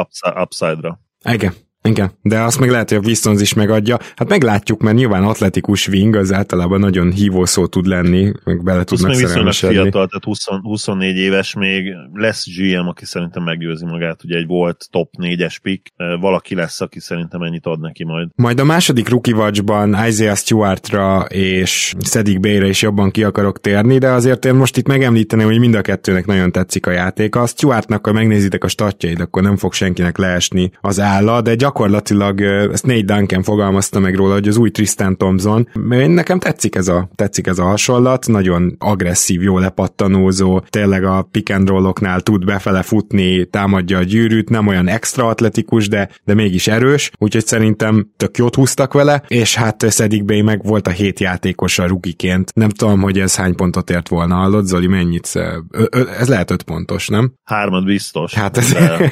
upside-ra. 0.43 1.01
Igen, 1.31 1.53
igen, 1.89 2.11
de 2.23 2.41
azt 2.41 2.61
meg 2.61 2.71
lehet, 2.71 2.89
hogy 2.89 2.99
a 2.99 3.01
Pistons 3.01 3.41
is 3.41 3.55
megadja. 3.55 3.99
Hát 4.17 4.29
meglátjuk, 4.29 4.83
mert 4.83 4.97
nyilván 4.97 5.23
atletikus 5.23 5.89
wing 5.89 6.15
az 6.15 6.33
általában 6.33 6.81
nagyon 6.81 7.13
hívó 7.13 7.45
szó 7.45 7.67
tud 7.67 7.87
lenni, 7.87 8.33
meg 8.45 8.63
bele 8.63 8.85
tudnak 8.85 9.11
még 9.11 9.27
szerelmesedni. 9.27 9.75
fiatal, 9.77 10.07
tehát 10.07 10.25
20, 10.25 10.45
24 10.63 11.17
éves 11.17 11.55
még 11.55 11.95
lesz 12.13 12.47
GM, 12.57 12.89
aki 12.89 13.05
szerintem 13.05 13.43
meggyőzi 13.43 13.85
magát, 13.85 14.25
ugye 14.25 14.37
egy 14.37 14.47
volt 14.47 14.87
top 14.91 15.11
4-es 15.19 15.57
pick, 15.63 15.93
valaki 16.21 16.55
lesz, 16.55 16.81
aki 16.81 17.01
szerintem 17.01 17.43
ennyit 17.43 17.67
ad 17.67 17.81
neki 17.81 18.05
majd. 18.05 18.29
Majd 18.35 18.61
a 18.61 18.65
második 18.65 19.09
rookie 19.09 19.35
watchban 19.35 20.07
Isaiah 20.07 20.37
Stewartra 20.37 21.21
és 21.29 21.95
Sedic 22.01 22.41
Bayre 22.41 22.67
is 22.67 22.83
jobban 22.83 23.11
ki 23.11 23.25
akarok 23.25 23.61
térni, 23.61 23.99
de 23.99 24.09
azért 24.09 24.45
én 24.45 24.55
most 24.55 24.77
itt 24.77 24.87
megemlíteném, 24.87 25.47
hogy 25.47 25.59
mind 25.59 25.75
a 25.75 25.81
kettőnek 25.81 26.27
nagyon 26.27 26.53
tetszik 26.53 26.87
a 26.87 26.91
játéka. 26.91 27.41
A 27.41 27.47
Stewartnak, 27.47 28.07
ha 28.07 28.13
megnézitek 28.13 28.65
a 28.65 28.69
statjaid, 28.69 29.21
akkor 29.21 29.43
nem 29.43 29.57
fog 29.57 29.73
senkinek 29.73 30.19
leesni 30.19 30.71
az 30.81 31.01
álla, 31.01 31.41
de 31.41 31.55
gyak 31.55 31.73
gyakorlatilag 31.75 32.41
ezt 32.41 32.87
Nate 32.87 33.03
Duncan 33.03 33.43
fogalmazta 33.43 34.01
meg 34.01 34.15
róla, 34.15 34.33
hogy 34.33 34.49
az 34.49 34.57
új 34.57 34.71
Tristan 34.71 35.17
Thompson. 35.17 35.69
Nekem 36.07 36.39
tetszik 36.39 36.75
ez 36.75 36.89
a, 36.89 37.09
tetszik 37.15 37.47
ez 37.47 37.59
a 37.59 37.65
hasonlat, 37.65 38.27
nagyon 38.27 38.77
agresszív, 38.79 39.43
jó 39.43 39.59
lepattanózó, 39.59 40.61
tényleg 40.61 41.05
a 41.05 41.29
pick 41.31 41.51
and 41.51 41.69
rolloknál 41.69 42.21
tud 42.21 42.45
befele 42.45 42.83
futni, 42.83 43.45
támadja 43.45 43.99
a 43.99 44.03
gyűrűt, 44.03 44.49
nem 44.49 44.67
olyan 44.67 44.89
extra 44.89 45.27
atletikus, 45.27 45.89
de, 45.89 46.09
de 46.25 46.35
mégis 46.35 46.67
erős, 46.67 47.11
úgyhogy 47.19 47.47
szerintem 47.47 48.11
tök 48.17 48.37
jót 48.37 48.55
húztak 48.55 48.93
vele, 48.93 49.23
és 49.29 49.55
hát 49.55 49.91
Szedik 49.91 50.25
Bay 50.25 50.43
meg 50.43 50.63
volt 50.63 50.87
a 50.87 50.91
hét 50.91 51.21
játékos 51.21 51.79
a 51.79 51.87
rugiként. 51.87 52.55
Nem 52.55 52.69
tudom, 52.69 53.01
hogy 53.01 53.19
ez 53.19 53.37
hány 53.37 53.55
pontot 53.55 53.91
ért 53.91 54.09
volna, 54.09 54.35
hallod 54.35 54.67
Zoli, 54.67 54.87
mennyit? 54.87 55.31
Ö, 55.35 55.59
ö, 55.71 56.09
ez 56.19 56.29
lehet 56.29 56.51
öt 56.51 56.63
pontos, 56.63 57.09
nem? 57.09 57.33
Hármat 57.45 57.85
biztos. 57.85 58.35
Hát 58.35 58.57
ez... 58.57 58.73
Le, 58.73 59.11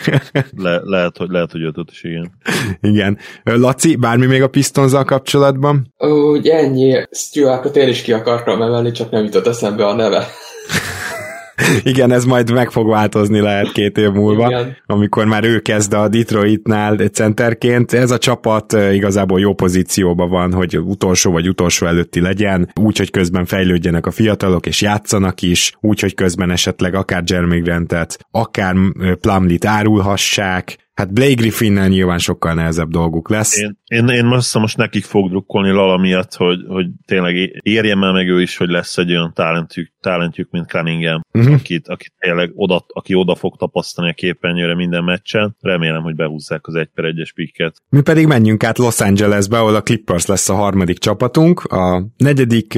le, 0.57 0.81
lehet, 0.85 1.17
hogy, 1.17 1.29
lehet, 1.31 1.53
hogy 1.53 1.63
ötöt 1.63 1.91
is, 1.91 2.05
igen. 2.05 2.33
Igen. 2.81 3.19
Laci, 3.43 3.97
bármi 3.97 4.27
még 4.27 4.43
a 4.43 4.49
Pistonzal 4.49 5.05
kapcsolatban? 5.05 5.95
Úgy 5.99 6.49
ennyi. 6.49 7.03
Stuartot 7.11 7.77
én 7.77 7.89
is 7.89 8.03
ki 8.03 8.13
akartam 8.13 8.63
emelni, 8.63 8.91
csak 8.91 9.11
nem 9.11 9.25
jutott 9.25 9.47
eszembe 9.47 9.87
a 9.87 9.95
neve. 9.95 10.27
Igen, 11.83 12.11
ez 12.11 12.25
majd 12.25 12.53
meg 12.53 12.71
fog 12.71 12.89
változni 12.89 13.41
lehet 13.41 13.73
két 13.73 13.99
év 13.99 14.11
múlva, 14.11 14.47
Igen. 14.47 14.77
amikor 14.87 15.25
már 15.25 15.45
ő 15.45 15.59
kezd 15.59 15.93
a 15.93 16.09
Detroitnál 16.09 16.97
centerként. 16.97 17.93
Ez 17.93 18.11
a 18.11 18.19
csapat 18.19 18.73
igazából 18.93 19.41
jó 19.41 19.55
pozícióban 19.55 20.29
van, 20.29 20.53
hogy 20.53 20.79
utolsó 20.79 21.33
vagy 21.33 21.49
utolsó 21.49 21.87
előtti 21.87 22.21
legyen, 22.21 22.73
úgy, 22.81 22.99
hogy 22.99 23.11
közben 23.11 23.45
fejlődjenek 23.45 24.07
a 24.07 24.11
fiatalok, 24.11 24.67
és 24.67 24.81
játszanak 24.81 25.43
is, 25.43 25.73
úgy, 25.81 26.01
hogy 26.01 26.15
közben 26.15 26.51
esetleg 26.51 26.95
akár 26.95 27.23
Jeremy 27.27 27.61
Grantet, 27.61 28.19
akár 28.31 28.75
Plumlit 29.21 29.65
árulhassák, 29.65 30.77
Hát 30.95 31.13
Blake 31.13 31.35
Griffinnel 31.35 31.89
nyilván 31.89 32.19
sokkal 32.19 32.55
nehezebb 32.55 32.91
dolguk 32.91 33.29
lesz. 33.29 33.59
Én, 33.59 33.79
én, 33.87 34.09
én 34.09 34.25
most, 34.25 34.59
most 34.59 34.77
nekik 34.77 35.05
fog 35.05 35.29
drukkolni 35.29 35.71
Lala 35.71 35.97
miatt, 35.97 36.35
hogy, 36.35 36.59
hogy 36.69 36.87
tényleg 37.07 37.61
érjen 37.63 37.99
már 37.99 38.13
meg 38.13 38.29
ő 38.29 38.41
is, 38.41 38.57
hogy 38.57 38.69
lesz 38.69 38.99
egy 38.99 39.11
olyan 39.11 39.33
talentjük, 39.35 39.93
talentjük 40.01 40.51
mint 40.51 40.69
Cunningham, 40.69 41.21
uh-huh. 41.33 41.55
akit, 41.55 41.89
akit 41.89 42.13
tényleg 42.19 42.51
oda, 42.55 42.85
aki 42.89 43.15
oda 43.15 43.35
fog 43.35 43.57
tapasztani 43.57 44.09
a 44.09 44.13
képernyőre 44.13 44.75
minden 44.75 45.05
meccsen. 45.05 45.57
Remélem, 45.61 46.03
hogy 46.03 46.15
behúzzák 46.15 46.67
az 46.67 46.75
1 46.75 46.89
per 46.95 47.05
1-es 47.05 47.31
pikket. 47.35 47.77
Mi 47.89 48.01
pedig 48.01 48.27
menjünk 48.27 48.65
át 48.65 48.79
Los 48.79 49.01
Angelesbe, 49.01 49.59
ahol 49.59 49.75
a 49.75 49.83
Clippers 49.83 50.27
lesz 50.27 50.49
a 50.49 50.55
harmadik 50.55 50.99
csapatunk. 50.99 51.61
A 51.61 52.07
negyedik 52.17 52.75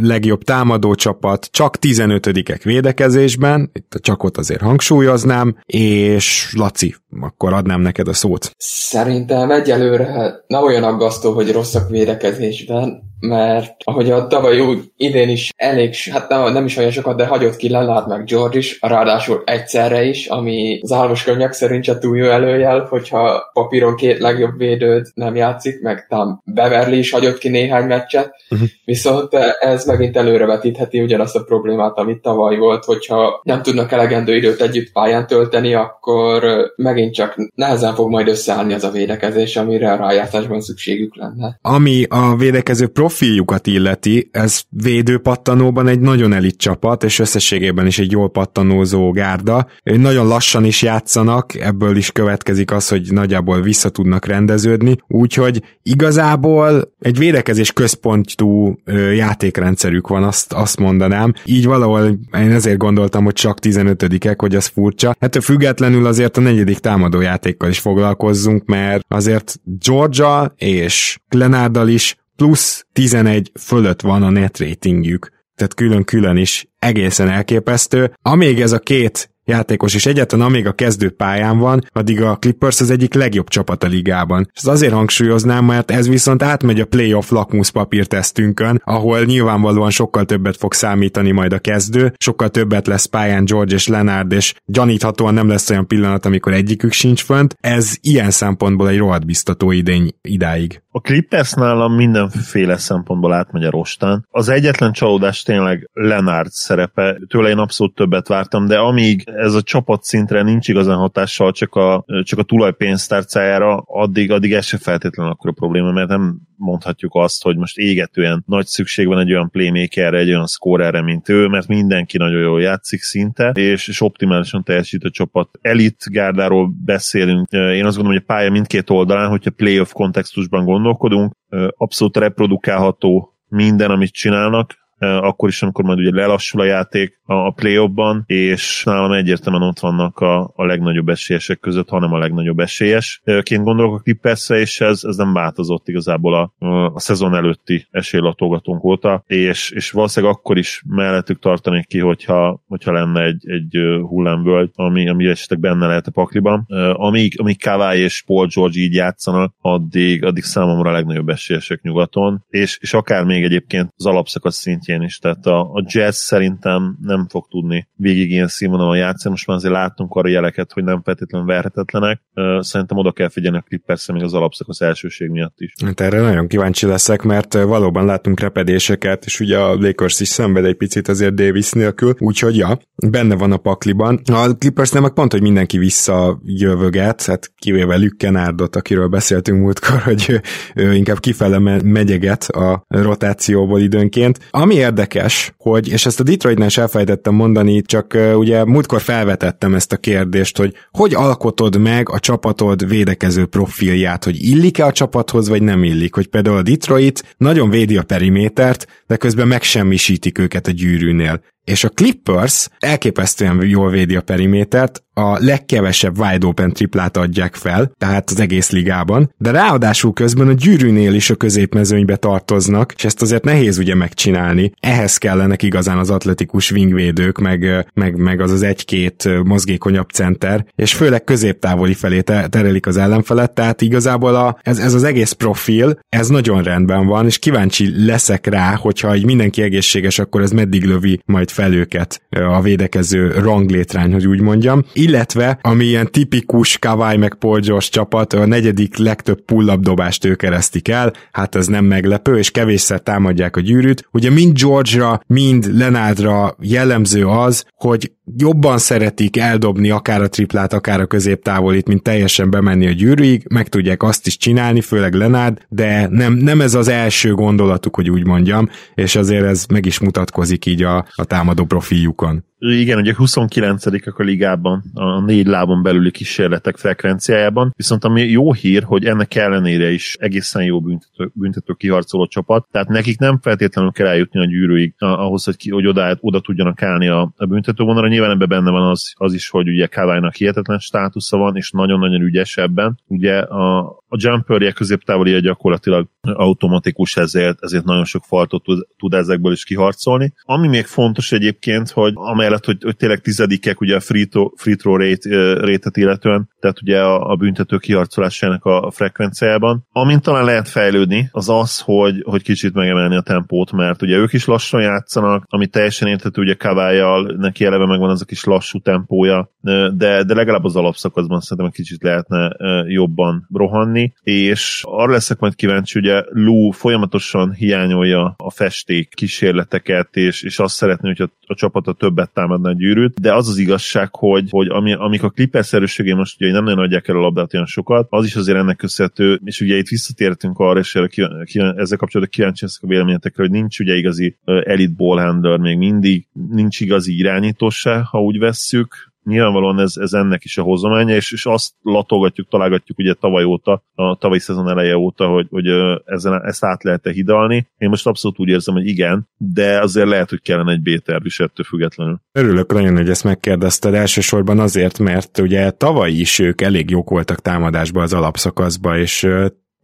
legjobb 0.00 0.42
támadó 0.42 0.94
csapat, 0.94 1.48
csak 1.50 1.76
15-ek 1.80 2.60
védekezésben, 2.64 3.70
itt 3.72 3.94
a 3.94 3.98
csakot 3.98 4.36
azért 4.36 4.60
hangsúlyoznám, 4.60 5.56
és 5.66 6.52
Laci, 6.56 6.94
akkor 7.20 7.52
adnám 7.52 7.80
neked 7.80 8.08
a 8.08 8.12
szót. 8.12 8.50
Szerintem 8.56 9.50
egyelőre 9.50 10.34
nem 10.46 10.62
olyan 10.62 10.84
aggasztó, 10.84 11.32
hogy 11.32 11.52
rosszak 11.52 11.88
védekezésben, 11.88 13.11
mert 13.26 13.74
ahogy 13.84 14.10
a 14.10 14.26
tavaly 14.26 14.60
úgy 14.60 14.78
idén 14.96 15.28
is 15.28 15.50
elég, 15.56 15.94
hát 16.12 16.28
nem, 16.28 16.52
nem 16.52 16.64
is 16.64 16.76
olyan 16.76 16.90
sokat, 16.90 17.16
de 17.16 17.26
hagyott 17.26 17.56
ki 17.56 17.70
Lennart 17.70 18.06
meg 18.06 18.24
George 18.24 18.58
is, 18.58 18.78
ráadásul 18.80 19.42
egyszerre 19.46 20.04
is, 20.04 20.26
ami 20.26 20.80
az 20.82 20.92
álmos 20.92 21.24
könyvek 21.24 21.52
szerint 21.52 21.84
se 21.84 21.98
túl 21.98 22.16
jó 22.16 22.26
előjel, 22.26 22.86
hogyha 22.88 23.50
papíron 23.52 23.96
két 23.96 24.18
legjobb 24.18 24.58
védőd 24.58 25.06
nem 25.14 25.34
játszik, 25.34 25.82
meg 25.82 26.06
tám 26.08 26.40
Beverly 26.44 26.98
is 26.98 27.10
hagyott 27.10 27.38
ki 27.38 27.48
néhány 27.48 27.86
meccset, 27.86 28.34
uh-huh. 28.50 28.68
viszont 28.84 29.34
ez 29.60 29.84
megint 29.84 30.16
előrevetítheti 30.16 31.00
ugyanazt 31.00 31.36
a 31.36 31.42
problémát, 31.42 31.98
amit 31.98 32.22
tavaly 32.22 32.56
volt, 32.56 32.84
hogyha 32.84 33.40
nem 33.42 33.62
tudnak 33.62 33.92
elegendő 33.92 34.36
időt 34.36 34.60
együtt 34.60 34.92
pályán 34.92 35.26
tölteni, 35.26 35.74
akkor 35.74 36.44
megint 36.76 37.14
csak 37.14 37.34
nehezen 37.54 37.94
fog 37.94 38.10
majd 38.10 38.28
összeállni 38.28 38.72
az 38.72 38.84
a 38.84 38.90
védekezés, 38.90 39.56
amire 39.56 39.92
a 39.92 39.96
rájátszásban 39.96 40.60
szükségük 40.60 41.16
lenne. 41.16 41.58
Ami 41.60 42.04
a 42.08 42.36
védekező 42.36 42.86
prof 42.86 43.11
profiljukat 43.12 43.66
illeti, 43.66 44.28
ez 44.30 44.60
védőpattanóban 44.68 45.88
egy 45.88 46.00
nagyon 46.00 46.32
elit 46.32 46.56
csapat, 46.56 47.04
és 47.04 47.18
összességében 47.18 47.86
is 47.86 47.98
egy 47.98 48.10
jól 48.10 48.30
pattanózó 48.30 49.10
gárda. 49.10 49.66
Nagyon 49.82 50.26
lassan 50.26 50.64
is 50.64 50.82
játszanak, 50.82 51.54
ebből 51.54 51.96
is 51.96 52.10
következik 52.10 52.70
az, 52.70 52.88
hogy 52.88 53.12
nagyjából 53.12 53.60
vissza 53.60 53.88
tudnak 53.88 54.26
rendeződni, 54.26 54.96
úgyhogy 55.08 55.62
igazából 55.82 56.92
egy 57.00 57.18
védekezés 57.18 57.72
központú 57.72 58.78
játékrendszerük 59.14 60.08
van, 60.08 60.22
azt, 60.22 60.52
azt 60.52 60.78
mondanám. 60.78 61.32
Így 61.44 61.66
valahol 61.66 62.18
én 62.34 62.52
ezért 62.52 62.78
gondoltam, 62.78 63.24
hogy 63.24 63.34
csak 63.34 63.58
15-ek, 63.62 64.34
hogy 64.38 64.54
az 64.54 64.66
furcsa. 64.66 65.16
Hát 65.20 65.44
függetlenül 65.44 66.06
azért 66.06 66.36
a 66.36 66.40
negyedik 66.40 66.78
támadójátékkal 66.78 67.68
is 67.68 67.78
foglalkozzunk, 67.78 68.64
mert 68.64 69.04
azért 69.08 69.60
Georgia 69.64 70.54
és 70.56 71.18
Glenárdal 71.28 71.88
is 71.88 72.16
plusz 72.36 72.86
11 72.92 73.52
fölött 73.60 74.00
van 74.00 74.22
a 74.22 74.30
net 74.30 74.58
ratingjük, 74.58 75.30
tehát 75.54 75.74
külön-külön 75.74 76.36
is 76.36 76.66
egészen 76.78 77.28
elképesztő. 77.28 78.14
Amíg 78.22 78.60
ez 78.60 78.72
a 78.72 78.78
két 78.78 79.32
játékos, 79.44 79.94
és 79.94 80.06
egyetlen 80.06 80.40
amíg 80.40 80.66
a 80.66 80.72
kezdő 80.72 81.10
pályán 81.10 81.58
van, 81.58 81.80
addig 81.92 82.22
a 82.22 82.36
Clippers 82.36 82.80
az 82.80 82.90
egyik 82.90 83.14
legjobb 83.14 83.48
csapat 83.48 83.84
a 83.84 83.86
ligában. 83.86 84.50
És 84.54 84.64
azért 84.64 84.92
hangsúlyoznám, 84.92 85.64
mert 85.64 85.90
ez 85.90 86.08
viszont 86.08 86.42
átmegy 86.42 86.80
a 86.80 86.86
playoff 86.86 87.30
lakmuszpapír 87.30 88.06
tesztünkön, 88.06 88.80
ahol 88.84 89.24
nyilvánvalóan 89.24 89.90
sokkal 89.90 90.24
többet 90.24 90.56
fog 90.56 90.72
számítani 90.72 91.30
majd 91.30 91.52
a 91.52 91.58
kezdő, 91.58 92.14
sokkal 92.18 92.48
többet 92.48 92.86
lesz 92.86 93.04
pályán 93.04 93.44
George 93.44 93.74
és 93.74 93.86
Leonard, 93.86 94.32
és 94.32 94.54
gyaníthatóan 94.64 95.34
nem 95.34 95.48
lesz 95.48 95.70
olyan 95.70 95.86
pillanat, 95.86 96.26
amikor 96.26 96.52
egyikük 96.52 96.92
sincs 96.92 97.22
fönt. 97.22 97.56
Ez 97.60 97.94
ilyen 98.00 98.30
szempontból 98.30 98.88
egy 98.88 98.98
rohadt 98.98 99.26
biztató 99.26 99.70
idény 99.70 100.14
idáig. 100.20 100.81
A 100.94 101.00
Clippers 101.00 101.52
nálam 101.52 101.94
mindenféle 101.94 102.76
szempontból 102.76 103.32
átmegy 103.32 103.64
a 103.64 103.70
rostán. 103.70 104.26
Az 104.30 104.48
egyetlen 104.48 104.92
csalódás 104.92 105.42
tényleg 105.42 105.90
Lenard 105.92 106.50
szerepe. 106.50 107.18
Tőle 107.28 107.48
én 107.48 107.58
abszolút 107.58 107.94
többet 107.94 108.28
vártam, 108.28 108.66
de 108.66 108.78
amíg 108.78 109.22
ez 109.26 109.54
a 109.54 109.62
csapat 109.62 110.02
szintre 110.02 110.42
nincs 110.42 110.68
igazán 110.68 110.96
hatással, 110.96 111.52
csak 111.52 111.74
a, 111.74 112.04
csak 112.22 112.38
a 112.38 112.42
tulajpénztárcájára, 112.42 113.76
addig, 113.86 114.30
addig 114.30 114.52
ez 114.52 114.64
se 114.64 114.78
feltétlenül 114.78 115.32
akkor 115.32 115.50
a 115.50 115.52
probléma, 115.52 115.92
mert 115.92 116.08
nem 116.08 116.40
mondhatjuk 116.62 117.14
azt, 117.14 117.42
hogy 117.42 117.56
most 117.56 117.78
égetően 117.78 118.42
nagy 118.46 118.66
szükség 118.66 119.06
van 119.06 119.18
egy 119.18 119.32
olyan 119.32 119.50
playmakerre, 119.50 120.18
egy 120.18 120.28
olyan 120.28 120.46
scorerre, 120.46 121.02
mint 121.02 121.28
ő, 121.28 121.46
mert 121.46 121.66
mindenki 121.66 122.18
nagyon 122.18 122.40
jól 122.40 122.60
játszik 122.62 123.00
szinte, 123.00 123.50
és, 123.54 123.88
és 123.88 124.00
optimálisan 124.00 124.64
teljesít 124.64 125.04
a 125.04 125.10
csapat. 125.10 125.48
Elit 125.60 126.04
gárdáról 126.10 126.72
beszélünk. 126.84 127.50
Én 127.50 127.84
azt 127.84 127.96
gondolom, 127.96 128.12
hogy 128.12 128.24
a 128.28 128.32
pálya 128.32 128.50
mindkét 128.50 128.90
oldalán, 128.90 129.28
hogyha 129.28 129.50
playoff 129.50 129.92
kontextusban 129.92 130.64
gondolkodunk, 130.82 131.32
abszolút 131.76 132.16
reprodukálható 132.16 133.36
minden, 133.48 133.90
amit 133.90 134.12
csinálnak, 134.12 134.81
akkor 135.02 135.48
is, 135.48 135.62
amikor 135.62 135.84
majd 135.84 135.98
ugye 135.98 136.14
lelassul 136.14 136.60
a 136.60 136.64
játék 136.64 137.20
a 137.24 137.50
play 137.50 137.88
és 138.26 138.82
nálam 138.84 139.12
egyértelműen 139.12 139.68
ott 139.68 139.78
vannak 139.78 140.18
a, 140.18 140.52
a 140.56 140.64
legnagyobb 140.64 141.08
esélyesek 141.08 141.58
között, 141.58 141.88
hanem 141.88 142.12
a 142.12 142.18
legnagyobb 142.18 142.58
esélyesként 142.58 143.64
gondolok 143.64 143.94
a 143.94 144.02
Clippersre, 144.02 144.58
és 144.58 144.80
ez, 144.80 145.00
ez 145.04 145.16
nem 145.16 145.32
változott 145.32 145.88
igazából 145.88 146.34
a, 146.34 146.66
a 146.94 147.00
szezon 147.00 147.34
előtti 147.34 147.86
esélylatógatónk 147.90 148.84
óta, 148.84 149.22
és, 149.26 149.70
és 149.70 149.90
valószínűleg 149.90 150.34
akkor 150.34 150.58
is 150.58 150.82
mellettük 150.86 151.38
tartanék 151.38 151.86
ki, 151.86 151.98
hogyha, 151.98 152.62
hogyha 152.68 152.92
lenne 152.92 153.22
egy, 153.22 153.42
egy 153.48 153.78
hullámvölgy, 154.08 154.70
ami, 154.74 155.08
ami 155.08 155.26
esetleg 155.26 155.60
benne 155.60 155.86
lehet 155.86 156.06
a 156.06 156.10
pakliban. 156.10 156.66
Amíg, 156.92 157.40
amíg 157.40 157.62
Kawai 157.62 158.00
és 158.00 158.22
Paul 158.26 158.46
George 158.54 158.80
így 158.80 158.94
játszanak, 158.94 159.54
addig, 159.60 160.24
addig 160.24 160.42
számomra 160.42 160.90
a 160.90 160.92
legnagyobb 160.92 161.28
esélyesek 161.28 161.82
nyugaton, 161.82 162.44
és, 162.48 162.78
és 162.80 162.94
akár 162.94 163.24
még 163.24 163.44
egyébként 163.44 163.92
az 163.96 164.06
alapszakasz 164.06 164.56
szintjén 164.56 164.91
szintjén 164.92 165.02
is, 165.02 165.18
tehát 165.18 165.46
a, 165.46 165.60
a 165.60 165.84
jazz 165.86 166.16
szerintem 166.16 166.96
nem 167.00 167.26
fog 167.28 167.46
tudni 167.50 167.88
végig 167.96 168.30
ilyen 168.30 168.48
színvonalon 168.48 168.96
játszani, 168.96 169.30
most 169.30 169.46
már 169.46 169.56
azért 169.56 169.72
láttunk 169.72 170.14
arra 170.14 170.28
jeleket, 170.28 170.72
hogy 170.72 170.84
nem 170.84 171.02
feltétlenül 171.02 171.46
verhetetlenek, 171.46 172.22
szerintem 172.58 172.96
oda 172.96 173.12
kell 173.12 173.28
figyelni 173.28 173.58
a 173.58 173.64
Clippers 173.66 174.06
még 174.06 174.22
az 174.22 174.34
alapszakasz 174.34 174.80
elsőség 174.80 175.28
miatt 175.28 175.54
is. 175.56 175.72
Hát 175.84 176.00
erre 176.00 176.20
nagyon 176.20 176.46
kíváncsi 176.46 176.86
leszek, 176.86 177.22
mert 177.22 177.54
valóban 177.54 178.04
látunk 178.04 178.40
repedéseket, 178.40 179.24
és 179.24 179.40
ugye 179.40 179.58
a 179.58 179.74
Lakers 179.74 180.20
is 180.20 180.28
szenved 180.28 180.64
egy 180.64 180.76
picit 180.76 181.08
azért 181.08 181.34
Davis 181.34 181.70
nélkül, 181.70 182.14
úgyhogy 182.18 182.56
ja, 182.56 182.78
benne 183.10 183.34
van 183.34 183.52
a 183.52 183.56
pakliban. 183.56 184.20
A 184.32 184.56
Clippers 184.58 184.90
nem 184.90 185.14
pont, 185.14 185.32
hogy 185.32 185.42
mindenki 185.42 185.78
visszajövöget, 185.78 187.24
hát 187.24 187.52
kivéve 187.56 187.96
Lükkenárdot, 187.96 188.76
akiről 188.76 189.08
beszéltünk 189.08 189.60
múltkor, 189.60 190.00
hogy 190.02 190.26
ő, 190.28 190.40
ő 190.74 190.94
inkább 190.94 191.18
kifele 191.18 191.58
megyeget 191.82 192.42
a 192.42 192.84
rotációból 192.88 193.80
időnként. 193.80 194.38
Ami 194.50 194.81
érdekes, 194.82 195.54
hogy, 195.58 195.88
és 195.88 196.06
ezt 196.06 196.20
a 196.20 196.22
Detroitnál 196.22 196.66
is 196.66 196.78
elfelejtettem 196.78 197.34
mondani, 197.34 197.82
csak 197.82 198.18
ugye 198.34 198.64
múltkor 198.64 199.00
felvetettem 199.00 199.74
ezt 199.74 199.92
a 199.92 199.96
kérdést, 199.96 200.56
hogy 200.56 200.74
hogy 200.90 201.14
alkotod 201.14 201.78
meg 201.78 202.08
a 202.10 202.18
csapatod 202.18 202.88
védekező 202.88 203.46
profilját, 203.46 204.24
hogy 204.24 204.42
illik-e 204.42 204.86
a 204.86 204.92
csapathoz, 204.92 205.48
vagy 205.48 205.62
nem 205.62 205.84
illik, 205.84 206.14
hogy 206.14 206.26
például 206.26 206.56
a 206.56 206.62
Detroit 206.62 207.34
nagyon 207.36 207.70
védi 207.70 207.96
a 207.96 208.02
perimétert, 208.02 208.86
de 209.06 209.16
közben 209.16 209.48
megsemmisítik 209.48 210.38
őket 210.38 210.66
a 210.66 210.70
gyűrűnél. 210.70 211.40
És 211.64 211.84
a 211.84 211.88
Clippers 211.88 212.68
elképesztően 212.78 213.66
jól 213.66 213.90
védi 213.90 214.16
a 214.16 214.20
perimétert, 214.20 215.02
a 215.14 215.44
legkevesebb 215.44 216.18
wide 216.18 216.46
open 216.46 216.72
triplát 216.72 217.16
adják 217.16 217.54
fel, 217.54 217.92
tehát 217.98 218.30
az 218.30 218.40
egész 218.40 218.70
ligában, 218.70 219.34
de 219.38 219.50
ráadásul 219.50 220.12
közben 220.12 220.48
a 220.48 220.52
gyűrűnél 220.52 221.14
is 221.14 221.30
a 221.30 221.34
középmezőnybe 221.34 222.16
tartoznak, 222.16 222.92
és 222.96 223.04
ezt 223.04 223.22
azért 223.22 223.44
nehéz 223.44 223.78
ugye 223.78 223.94
megcsinálni. 223.94 224.72
Ehhez 224.80 225.16
kellenek 225.16 225.62
igazán 225.62 225.98
az 225.98 226.10
atletikus 226.10 226.70
wingvédők, 226.70 227.38
meg, 227.38 227.86
meg, 227.94 228.16
meg 228.16 228.40
az 228.40 228.50
az 228.50 228.62
egy-két 228.62 229.28
mozgékonyabb 229.44 230.08
center, 230.08 230.66
és 230.74 230.94
főleg 230.94 231.24
középtávoli 231.24 231.94
felé 231.94 232.20
terelik 232.20 232.86
az 232.86 232.96
ellenfelet, 232.96 233.52
tehát 233.52 233.80
igazából 233.80 234.34
a, 234.34 234.58
ez, 234.62 234.78
ez 234.78 234.94
az 234.94 235.04
egész 235.04 235.32
profil, 235.32 235.98
ez 236.08 236.28
nagyon 236.28 236.62
rendben 236.62 237.06
van, 237.06 237.26
és 237.26 237.38
kíváncsi 237.38 238.04
leszek 238.06 238.46
rá, 238.46 238.74
hogyha 238.74 239.12
egy 239.12 239.24
mindenki 239.24 239.62
egészséges, 239.62 240.18
akkor 240.18 240.42
ez 240.42 240.50
meddig 240.50 240.84
lövi 240.84 241.20
majd 241.24 241.50
fel 241.52 241.72
őket 241.72 242.22
a 242.30 242.60
védekező 242.60 243.30
ranglétrány, 243.30 244.12
hogy 244.12 244.26
úgy 244.26 244.40
mondjam. 244.40 244.84
Illetve, 244.92 245.58
ami 245.62 245.84
ilyen 245.84 246.10
tipikus 246.10 246.78
Kawai 246.78 247.16
meg 247.16 247.34
Paul 247.34 247.60
George 247.60 247.86
csapat, 247.86 248.32
a 248.32 248.46
negyedik 248.46 248.96
legtöbb 248.96 249.40
pull 249.40 249.76
dobást 249.76 250.24
ők 250.24 250.38
keresztik 250.38 250.88
el, 250.88 251.12
hát 251.32 251.54
ez 251.54 251.66
nem 251.66 251.84
meglepő, 251.84 252.38
és 252.38 252.50
kevésszer 252.50 253.00
támadják 253.00 253.56
a 253.56 253.60
gyűrűt. 253.60 254.08
Ugye 254.12 254.30
mind 254.30 254.58
George-ra, 254.58 255.20
mind 255.26 255.76
Lenardra 255.76 256.56
jellemző 256.60 257.26
az, 257.26 257.64
hogy 257.74 258.12
jobban 258.36 258.78
szeretik 258.78 259.36
eldobni 259.36 259.90
akár 259.90 260.22
a 260.22 260.28
triplát, 260.28 260.72
akár 260.72 261.00
a 261.00 261.06
középtávolit, 261.06 261.88
mint 261.88 262.02
teljesen 262.02 262.50
bemenni 262.50 262.86
a 262.86 262.90
gyűrűig, 262.90 263.44
meg 263.48 263.68
tudják 263.68 264.02
azt 264.02 264.26
is 264.26 264.36
csinálni, 264.36 264.80
főleg 264.80 265.14
Lenád, 265.14 265.58
de 265.68 266.08
nem, 266.10 266.32
nem 266.32 266.60
ez 266.60 266.74
az 266.74 266.88
első 266.88 267.34
gondolatuk, 267.34 267.94
hogy 267.94 268.10
úgy 268.10 268.26
mondjam, 268.26 268.68
és 268.94 269.16
azért 269.16 269.44
ez 269.44 269.66
meg 269.66 269.86
is 269.86 269.98
mutatkozik 269.98 270.66
így 270.66 270.82
a, 270.82 271.06
a 271.14 271.24
támadó 271.42 271.64
profiljukon. 271.64 272.44
Igen, 272.58 272.98
ugye 272.98 273.14
29 273.14 273.86
a 273.86 273.90
ligában, 274.16 274.82
a 274.94 275.20
négy 275.20 275.46
lábon 275.46 275.82
belüli 275.82 276.10
kísérletek 276.10 276.76
frekvenciájában, 276.76 277.72
viszont 277.76 278.04
ami 278.04 278.22
jó 278.22 278.52
hír, 278.52 278.82
hogy 278.82 279.04
ennek 279.04 279.34
ellenére 279.34 279.90
is 279.90 280.16
egészen 280.20 280.64
jó 280.64 280.80
büntető, 280.80 281.30
büntető 281.34 281.72
kiharcoló 281.72 282.26
csapat, 282.26 282.66
tehát 282.70 282.88
nekik 282.88 283.18
nem 283.18 283.38
feltétlenül 283.40 283.90
kell 283.90 284.06
eljutni 284.06 284.40
a 284.40 284.44
gyűrűig 284.44 284.94
ahhoz, 284.98 285.44
hogy, 285.44 285.56
ki, 285.56 285.70
hogy 285.70 285.86
oda, 285.86 286.16
oda 286.20 286.40
tudjanak 286.40 286.82
állni 286.82 287.08
a, 287.08 287.32
a 287.36 287.46
büntetővonalra. 287.46 288.08
Nyilván 288.08 288.30
ebben 288.30 288.48
benne 288.48 288.70
van 288.70 288.90
az, 288.90 289.12
az 289.16 289.34
is, 289.34 289.48
hogy 289.48 289.68
ugye 289.68 289.86
Kaválynak 289.86 290.34
hihetetlen 290.34 290.78
státusza 290.78 291.36
van, 291.36 291.56
és 291.56 291.70
nagyon-nagyon 291.70 292.20
ügyes 292.20 292.56
ebben. 292.56 292.98
Ugye 293.06 293.38
a, 293.38 293.78
a 294.08 294.16
jumperje 294.18 294.72
középtávoli 294.72 295.40
gyakorlatilag 295.40 296.06
automatikus, 296.20 297.16
ezért, 297.16 297.62
ezért 297.62 297.84
nagyon 297.84 298.04
sok 298.04 298.24
faltot 298.24 298.62
tud, 298.62 298.86
tud 298.96 299.14
ezekből 299.14 299.52
is 299.52 299.64
kiharcolni. 299.64 300.32
Ami 300.42 300.68
még 300.68 300.84
fontos 300.84 301.31
egyébként, 301.32 301.90
hogy 301.90 302.12
amellett, 302.14 302.64
hogy, 302.64 302.76
hogy 302.82 302.96
tényleg 302.96 303.20
tizedikek 303.20 303.80
ugye 303.80 303.96
a 303.96 304.00
free 304.00 304.24
throw, 304.24 304.48
free 304.56 304.76
throw 304.76 304.96
rate, 304.96 305.54
rétet 305.64 305.96
illetően, 305.96 306.48
tehát 306.60 306.82
ugye 306.82 307.00
a, 307.00 307.30
a 307.30 307.36
büntető 307.36 307.76
kiharcolásának 307.76 308.64
a, 308.64 308.90
frekvenciájában. 308.90 309.86
Amint 309.92 310.22
talán 310.22 310.44
lehet 310.44 310.68
fejlődni, 310.68 311.28
az 311.32 311.48
az, 311.48 311.80
hogy, 311.80 312.22
hogy 312.24 312.42
kicsit 312.42 312.74
megemelni 312.74 313.16
a 313.16 313.20
tempót, 313.20 313.72
mert 313.72 314.02
ugye 314.02 314.16
ők 314.16 314.32
is 314.32 314.44
lassan 314.44 314.80
játszanak, 314.80 315.44
ami 315.48 315.66
teljesen 315.66 316.08
érthető, 316.08 316.42
ugye 316.42 316.54
Kavályjal, 316.54 317.34
neki 317.38 317.64
eleve 317.64 317.86
megvan 317.86 318.10
az 318.10 318.22
a 318.22 318.24
kis 318.24 318.44
lassú 318.44 318.80
tempója, 318.80 319.50
de, 319.94 320.22
de 320.22 320.34
legalább 320.34 320.64
az 320.64 320.76
alapszakaszban 320.76 321.40
szerintem 321.40 321.66
egy 321.66 321.72
kicsit 321.72 322.02
lehetne 322.02 322.56
jobban 322.88 323.48
rohanni, 323.52 324.12
és 324.22 324.82
arra 324.86 325.12
leszek 325.12 325.38
majd 325.38 325.54
kíváncsi, 325.54 325.98
ugye 325.98 326.22
Lou 326.30 326.70
folyamatosan 326.70 327.52
hiányolja 327.52 328.34
a 328.36 328.50
festék 328.50 329.14
kísérleteket, 329.14 330.16
és, 330.16 330.42
és 330.42 330.58
azt 330.58 330.74
szeretné, 330.74 331.08
hogy 331.08 331.20
a, 331.22 331.30
a 331.46 331.54
csapata 331.54 331.92
többet 331.92 332.30
támadna 332.32 332.68
a 332.68 332.74
gyűrűt, 332.74 333.20
de 333.20 333.34
az 333.34 333.48
az 333.48 333.58
igazság, 333.58 334.08
hogy, 334.14 334.46
hogy 334.50 334.68
ami, 334.68 334.92
amik 334.92 335.22
a 335.22 335.30
Clippers 335.30 335.72
erősségé 335.72 336.12
most 336.12 336.40
ugye 336.40 336.52
nem 336.52 336.64
nagyon 336.64 336.84
adják 336.84 337.08
el 337.08 337.16
a 337.16 337.20
labdát 337.20 337.54
olyan 337.54 337.66
sokat, 337.66 338.06
az 338.10 338.24
is 338.24 338.36
azért 338.36 338.58
ennek 338.58 338.76
köszönhető, 338.76 339.40
és 339.44 339.60
ugye 339.60 339.76
itt 339.76 339.88
visszatértünk 339.88 340.58
arra, 340.58 340.78
és 340.78 340.94
erre 340.94 341.06
ki, 341.06 341.22
ki, 341.44 341.60
ezzel 341.60 341.98
kapcsolatban 341.98 342.28
kíváncsi 342.30 342.64
a 342.64 342.86
véleményetekre, 342.86 343.42
hogy 343.42 343.52
nincs 343.52 343.78
ugye 343.80 343.94
igazi 343.94 344.36
elite 344.44 344.92
ball 344.96 345.18
handler 345.18 345.58
még 345.58 345.78
mindig, 345.78 346.26
nincs 346.48 346.80
igazi 346.80 347.18
irányító 347.18 347.68
se, 347.70 348.00
ha 348.10 348.22
úgy 348.22 348.38
vesszük, 348.38 349.11
nyilvánvalóan 349.24 349.80
ez, 349.80 349.96
ez 349.96 350.12
ennek 350.12 350.44
is 350.44 350.58
a 350.58 350.62
hozománya, 350.62 351.14
és, 351.14 351.32
és 351.32 351.46
azt 351.46 351.72
latolgatjuk, 351.82 352.48
találgatjuk 352.48 352.98
ugye 352.98 353.14
tavaly 353.14 353.44
óta, 353.44 353.82
a 353.94 354.16
tavalyi 354.16 354.40
szezon 354.40 354.68
eleje 354.68 354.96
óta, 354.96 355.26
hogy, 355.26 355.46
hogy 355.50 355.66
ezen, 356.04 356.44
ezt 356.44 356.64
át 356.64 356.82
lehet-e 356.82 357.10
hidalni. 357.10 357.66
Én 357.78 357.88
most 357.88 358.06
abszolút 358.06 358.38
úgy 358.38 358.48
érzem, 358.48 358.74
hogy 358.74 358.86
igen, 358.86 359.28
de 359.36 359.80
azért 359.80 360.08
lehet, 360.08 360.30
hogy 360.30 360.42
kellene 360.42 360.72
egy 360.72 360.82
B-terv 360.82 361.26
is 361.26 361.40
ettől 361.40 361.66
függetlenül. 361.66 362.20
Örülök 362.32 362.72
nagyon, 362.72 362.96
hogy 362.96 363.08
ezt 363.08 363.24
megkérdezted 363.24 363.94
elsősorban 363.94 364.58
azért, 364.58 364.98
mert 364.98 365.38
ugye 365.38 365.70
tavaly 365.70 366.10
is 366.10 366.38
ők 366.38 366.60
elég 366.60 366.90
jók 366.90 367.10
voltak 367.10 367.40
támadásba 367.40 368.02
az 368.02 368.12
alapszakaszba, 368.12 368.98
és 368.98 369.28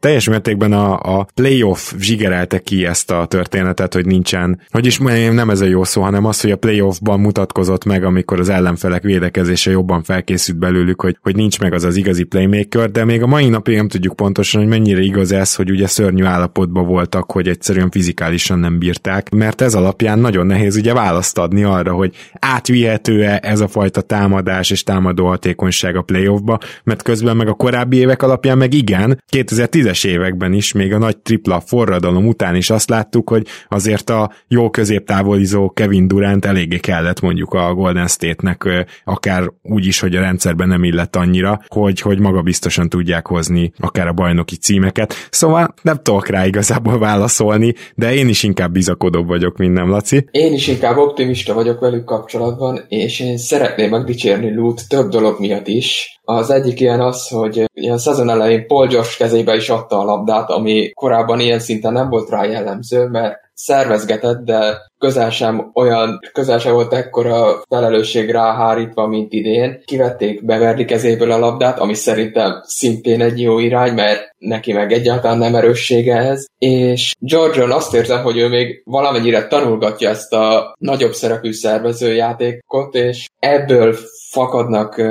teljes 0.01 0.29
mértékben 0.29 0.73
a, 0.73 1.19
a 1.19 1.27
playoff 1.35 1.93
zsigerelte 1.99 2.59
ki 2.59 2.87
ezt 2.87 3.11
a 3.11 3.27
történetet, 3.27 3.95
hogy 3.95 4.07
nincsen, 4.07 4.61
hogy 4.71 4.87
is 4.87 4.99
nem 4.99 5.51
ez 5.51 5.61
a 5.61 5.65
jó 5.65 5.85
szó, 5.85 6.03
hanem 6.03 6.25
az, 6.25 6.41
hogy 6.41 6.51
a 6.51 6.57
playoffban 6.57 7.21
mutatkozott 7.21 7.85
meg, 7.85 8.05
amikor 8.05 8.41
az 8.41 8.49
ellenfelek 8.49 9.03
védekezése 9.03 9.71
jobban 9.71 10.03
felkészült 10.03 10.59
belőlük, 10.59 11.01
hogy, 11.01 11.19
hogy 11.23 11.37
nincs 11.37 11.61
meg 11.61 11.73
az 11.73 11.85
az 11.85 11.97
igazi 11.97 12.23
playmaker, 12.23 12.91
de 12.91 13.05
még 13.05 13.23
a 13.23 13.27
mai 13.27 13.49
napig 13.49 13.77
nem 13.77 13.89
tudjuk 13.89 14.17
pontosan, 14.17 14.61
hogy 14.61 14.71
mennyire 14.71 15.01
igaz 15.01 15.33
ez, 15.33 15.55
hogy 15.55 15.71
ugye 15.71 15.87
szörnyű 15.87 16.25
állapotban 16.25 16.87
voltak, 16.87 17.33
hogy 17.33 17.49
egyszerűen 17.49 17.91
fizikálisan 17.91 18.59
nem 18.59 18.79
bírták, 18.79 19.31
mert 19.31 19.61
ez 19.61 19.75
alapján 19.75 20.19
nagyon 20.19 20.47
nehéz 20.47 20.77
ugye 20.77 20.95
választ 20.95 21.39
adni 21.39 21.63
arra, 21.63 21.93
hogy 21.93 22.15
átvihető-e 22.33 23.41
ez 23.43 23.61
a 23.61 23.69
fajta 23.69 24.01
támadás 24.01 24.71
és 24.71 24.83
támadó 24.83 25.27
hatékonyság 25.27 25.97
a 25.97 26.03
playoffba, 26.03 26.59
mert 26.85 27.03
közben 27.03 27.37
meg 27.37 27.49
a 27.49 27.55
korábbi 27.55 27.97
évek 27.97 28.23
alapján 28.23 28.59
meg 28.59 28.75
igen, 28.75 29.23
2010 29.27 29.87
2010-es 29.89 30.07
években 30.07 30.53
is, 30.53 30.73
még 30.73 30.93
a 30.93 30.99
nagy 30.99 31.19
tripla 31.19 31.61
forradalom 31.61 32.27
után 32.27 32.55
is 32.55 32.71
azt 32.71 32.91
láttuk, 32.91 33.29
hogy 33.29 33.47
azért 33.69 34.11
a 34.11 34.31
jó 34.49 34.71
középtávolizó 34.71 35.71
Kevin 35.71 36.09
Durant 36.09 36.45
eléggé 36.45 36.79
kellett 36.79 37.21
mondjuk 37.21 37.55
a 37.55 37.75
Golden 37.75 38.07
State-nek, 38.07 38.87
akár 39.05 39.53
úgy 39.63 39.87
is, 39.87 40.01
hogy 40.01 40.17
a 40.17 40.21
rendszerben 40.21 40.69
nem 40.69 40.85
illett 40.85 41.17
annyira, 41.17 41.61
hogy, 41.69 42.01
hogy 42.01 42.19
maga 42.19 42.43
biztosan 42.43 42.89
tudják 42.89 43.27
hozni 43.27 43.73
akár 43.79 44.07
a 44.07 44.13
bajnoki 44.13 44.57
címeket. 44.57 45.15
Szóval 45.31 45.75
nem 45.83 46.01
tudok 46.03 46.29
rá 46.29 46.47
igazából 46.47 46.99
válaszolni, 46.99 47.75
de 47.95 48.15
én 48.15 48.29
is 48.29 48.43
inkább 48.43 48.73
bizakodóbb 48.73 49.27
vagyok, 49.27 49.57
mint 49.57 49.75
nem, 49.75 49.89
Laci. 49.89 50.29
Én 50.31 50.53
is 50.53 50.69
inkább 50.69 50.97
optimista 50.97 51.55
vagyok 51.55 51.81
velük 51.81 52.05
kapcsolatban, 52.05 52.85
és 52.89 53.21
én 53.21 53.37
szeretném 53.37 53.91
megdicsérni 53.91 54.55
Lut 54.55 54.89
több 54.89 55.09
dolog 55.09 55.41
miatt 55.41 55.69
is. 55.69 56.18
Az 56.31 56.51
egyik 56.51 56.81
ilyen 56.81 57.01
az, 57.01 57.29
hogy 57.29 57.65
a 57.91 57.99
szezon 57.99 58.31
elején 58.31 58.67
Paul 58.67 58.87
George 58.87 59.11
kezébe 59.19 59.57
is 59.57 59.69
adta 59.69 59.99
a 59.99 60.05
labdát, 60.05 60.51
ami 60.51 60.91
korábban 60.95 61.41
ilyen 61.41 61.59
szinten 61.59 61.93
nem 61.93 62.09
volt 62.09 62.31
rá 62.31 62.45
jellemző, 62.45 63.07
mert 63.07 63.37
szervezgetett, 63.55 64.45
de 64.45 64.77
közel 64.99 65.31
sem 65.31 65.71
olyan, 65.75 66.21
közel 66.33 66.59
sem 66.59 66.73
volt 66.73 66.93
ekkora 66.93 67.63
felelősség 67.69 68.31
ráhárítva, 68.31 69.07
mint 69.07 69.33
idén. 69.33 69.83
Kivették 69.85 70.45
Beverly 70.45 70.85
kezéből 70.85 71.31
a 71.31 71.39
labdát, 71.39 71.79
ami 71.79 71.95
szerintem 71.95 72.61
szintén 72.63 73.21
egy 73.21 73.41
jó 73.41 73.59
irány, 73.59 73.93
mert 73.93 74.35
neki 74.39 74.73
meg 74.73 74.93
egyáltalán 74.93 75.39
nem 75.39 75.55
erőssége 75.55 76.17
ez. 76.17 76.47
És 76.59 77.15
Georgian 77.19 77.71
azt 77.71 77.95
érzem, 77.95 78.23
hogy 78.23 78.37
ő 78.37 78.49
még 78.49 78.83
valamennyire 78.85 79.47
tanulgatja 79.47 80.09
ezt 80.09 80.33
a 80.33 80.75
nagyobb 80.79 81.13
szerepű 81.13 81.53
szervezőjátékot, 81.53 82.95
és 82.95 83.29
ebből 83.39 83.97
fakadnak 84.31 85.03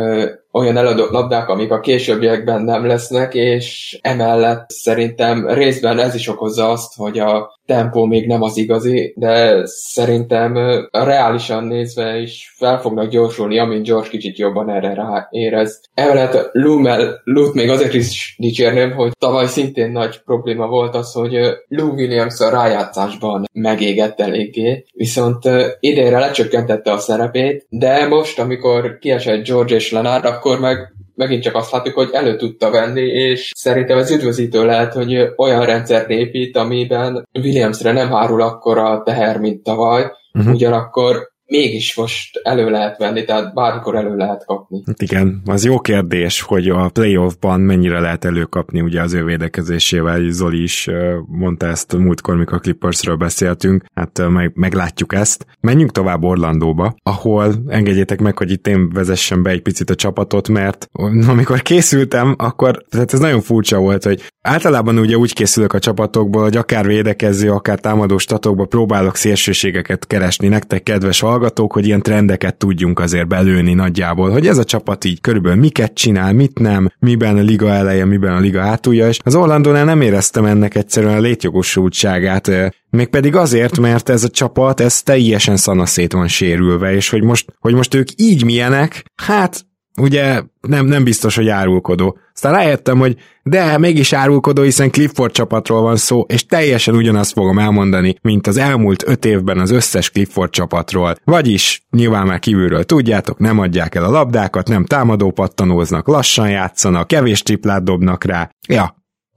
olyan 0.52 0.78
eladott 0.78 1.10
labdák, 1.10 1.50
amik 1.50 1.71
a 1.71 1.80
későbbiekben 1.80 2.62
nem 2.62 2.86
lesznek, 2.86 3.34
és 3.34 4.00
emellett 4.02 4.69
szerintem 4.69 5.47
részben 5.47 6.00
ez 6.00 6.15
is 6.15 6.28
okozza 6.28 6.69
azt, 6.69 6.95
hogy 6.95 7.19
a 7.19 7.60
tempó 7.65 8.06
még 8.06 8.28
nem 8.28 8.41
az 8.41 8.58
igazi, 8.58 9.13
de 9.15 9.65
szerintem 9.78 10.54
reálisan 10.92 11.63
nézve 11.63 12.18
is 12.18 12.54
fel 12.58 12.80
fognak 12.80 13.10
gyorsulni, 13.10 13.60
amint 13.60 13.86
George 13.86 14.10
kicsit 14.10 14.38
jobban 14.38 14.70
erre 14.70 14.94
rá 14.94 15.28
érez. 15.32 15.82
Emellett 15.94 16.50
Lumel, 16.52 17.22
Lut 17.24 17.54
még 17.54 17.70
azért 17.70 17.94
is 17.94 18.36
dicsérném, 18.38 18.92
hogy 18.92 19.12
tavaly 19.20 19.46
szintén 19.46 19.92
nagy 19.92 20.22
probléma 20.26 20.68
volt 20.68 20.96
az, 20.96 21.13
hogy 21.13 21.38
Lou 21.68 21.94
Williams 21.94 22.40
a 22.40 22.50
rájátszásban 22.50 23.46
megégett 23.54 24.20
eléggé, 24.20 24.86
viszont 24.94 25.44
idénre 25.80 26.20
lecsökkentette 26.20 26.92
a 26.92 26.98
szerepét, 26.98 27.66
de 27.70 28.08
most, 28.08 28.40
amikor 28.40 28.98
kiesett 28.98 29.46
George 29.46 29.76
és 29.76 29.92
Lenard, 29.92 30.26
akkor 30.26 30.60
meg 30.60 30.96
megint 31.17 31.43
csak 31.43 31.56
azt 31.56 31.71
látjuk, 31.71 31.95
hogy 31.95 32.10
elő 32.12 32.36
tudta 32.36 32.69
venni, 32.69 33.01
és 33.01 33.51
szerintem 33.56 33.97
ez 33.97 34.12
üdvözítő 34.12 34.65
lehet, 34.65 34.93
hogy 34.93 35.34
olyan 35.36 35.65
rendszert 35.65 36.10
épít, 36.10 36.58
amiben 36.58 37.27
Williamsre 37.34 37.91
nem 37.91 38.10
hárul 38.10 38.41
akkor 38.41 38.77
a 38.77 39.01
teher, 39.03 39.39
mint 39.39 39.63
tavaly, 39.63 40.12
uh-huh. 40.34 40.53
ugyanakkor 40.53 41.36
mégis 41.47 41.95
most 41.95 42.39
elő 42.43 42.69
lehet 42.69 42.97
venni, 42.97 43.23
tehát 43.23 43.53
bármikor 43.53 43.95
elő 43.95 44.15
lehet 44.15 44.45
kapni. 44.45 44.81
Hát 44.86 45.01
igen, 45.01 45.41
az 45.45 45.65
jó 45.65 45.79
kérdés, 45.79 46.41
hogy 46.41 46.69
a 46.69 46.89
playoffban 46.89 47.60
mennyire 47.60 47.99
lehet 47.99 48.25
előkapni 48.25 48.81
ugye 48.81 49.01
az 49.01 49.13
ő 49.13 49.23
védekezésével, 49.23 50.29
Zoli 50.29 50.62
is 50.62 50.89
mondta 51.27 51.65
ezt 51.65 51.97
múltkor, 51.97 52.36
mikor 52.36 52.57
a 52.57 52.60
Clippersről 52.60 53.15
beszéltünk, 53.15 53.86
hát 53.93 54.29
meg, 54.29 54.51
meglátjuk 54.55 55.13
ezt. 55.13 55.45
Menjünk 55.60 55.91
tovább 55.91 56.23
Orlandóba, 56.23 56.95
ahol 57.03 57.53
engedjétek 57.67 58.21
meg, 58.21 58.38
hogy 58.38 58.51
itt 58.51 58.67
én 58.67 58.89
vezessem 58.89 59.43
be 59.43 59.49
egy 59.49 59.62
picit 59.62 59.89
a 59.89 59.95
csapatot, 59.95 60.49
mert 60.49 60.89
amikor 61.27 61.62
készültem, 61.62 62.36
akkor 62.38 62.83
tehát 62.89 63.13
ez 63.13 63.19
nagyon 63.19 63.41
furcsa 63.41 63.77
volt, 63.77 64.03
hogy 64.03 64.23
általában 64.41 64.97
ugye 64.97 65.17
úgy 65.17 65.33
készülök 65.33 65.73
a 65.73 65.79
csapatokból, 65.79 66.41
hogy 66.41 66.57
akár 66.57 66.86
védekező, 66.86 67.51
akár 67.51 67.79
támadó 67.79 68.17
statokba 68.17 68.65
próbálok 68.65 69.15
szélsőségeket 69.15 70.07
keresni 70.07 70.47
nektek, 70.47 70.83
kedves 70.83 71.19
hallgatók, 71.19 71.37
hogy 71.73 71.86
ilyen 71.86 72.02
trendeket 72.02 72.56
tudjunk 72.56 73.00
azért 73.00 73.28
belőni 73.28 73.73
nagyjából, 73.73 74.30
hogy 74.30 74.47
ez 74.47 74.58
a 74.58 74.63
csapat 74.63 75.06
így 75.06 75.21
körülbelül 75.21 75.60
miket 75.60 75.93
csinál, 75.93 76.34
mit 76.34 76.60
nem, 76.60 76.89
miben 77.00 77.38
a 77.38 77.41
liga 77.41 77.69
eleje, 77.69 78.06
miben 78.06 78.36
a 78.36 78.39
liga 78.39 78.62
hátulja, 78.62 79.08
és 79.08 79.19
az 79.23 79.36
Orlandónál 79.36 79.86
nem 79.86 80.02
éreztem 80.02 80.45
ennek 80.45 80.76
egyszerűen 80.76 81.17
a 81.17 81.21
létjogosultságát, 81.21 82.52
Mégpedig 82.89 83.36
azért, 83.36 83.80
mert 83.80 84.10
ez 84.10 84.23
a 84.23 84.30
csapat, 84.30 84.80
ez 84.80 85.02
teljesen 85.02 85.58
szanaszét 85.58 86.13
van 86.13 86.28
sérülve, 86.28 86.93
és 86.93 87.10
hogy 87.10 87.23
most, 87.23 87.54
hogy 87.60 87.73
most 87.73 87.93
ők 87.93 88.08
így 88.15 88.43
milyenek, 88.43 89.06
hát 89.15 89.65
ugye 90.01 90.41
nem, 90.62 90.86
nem 90.86 91.03
biztos, 91.03 91.36
hogy 91.36 91.49
árulkodó. 91.49 92.17
Aztán 92.33 92.53
rájöttem, 92.53 92.97
hogy 92.97 93.17
de 93.43 93.77
mégis 93.77 94.13
árulkodó, 94.13 94.62
hiszen 94.62 94.91
Clifford 94.91 95.31
csapatról 95.31 95.81
van 95.81 95.95
szó, 95.95 96.21
és 96.27 96.45
teljesen 96.45 96.95
ugyanazt 96.95 97.31
fogom 97.31 97.60
elmondani, 97.60 98.15
mint 98.21 98.47
az 98.47 98.57
elmúlt 98.57 99.07
öt 99.07 99.25
évben 99.25 99.60
az 99.60 99.71
összes 99.71 100.10
Clifford 100.10 100.51
csapatról. 100.51 101.15
Vagyis, 101.23 101.81
nyilván 101.91 102.27
már 102.27 102.39
kívülről 102.39 102.83
tudjátok, 102.83 103.39
nem 103.39 103.60
adják 103.60 103.95
el 103.95 104.03
a 104.03 104.10
labdákat, 104.10 104.67
nem 104.67 104.86
támadó 104.86 105.31
pattanóznak, 105.31 106.07
lassan 106.07 106.49
játszanak, 106.49 107.07
kevés 107.07 107.41
triplát 107.41 107.83
dobnak 107.83 108.23
rá. 108.23 108.49
Ja, 108.67 108.95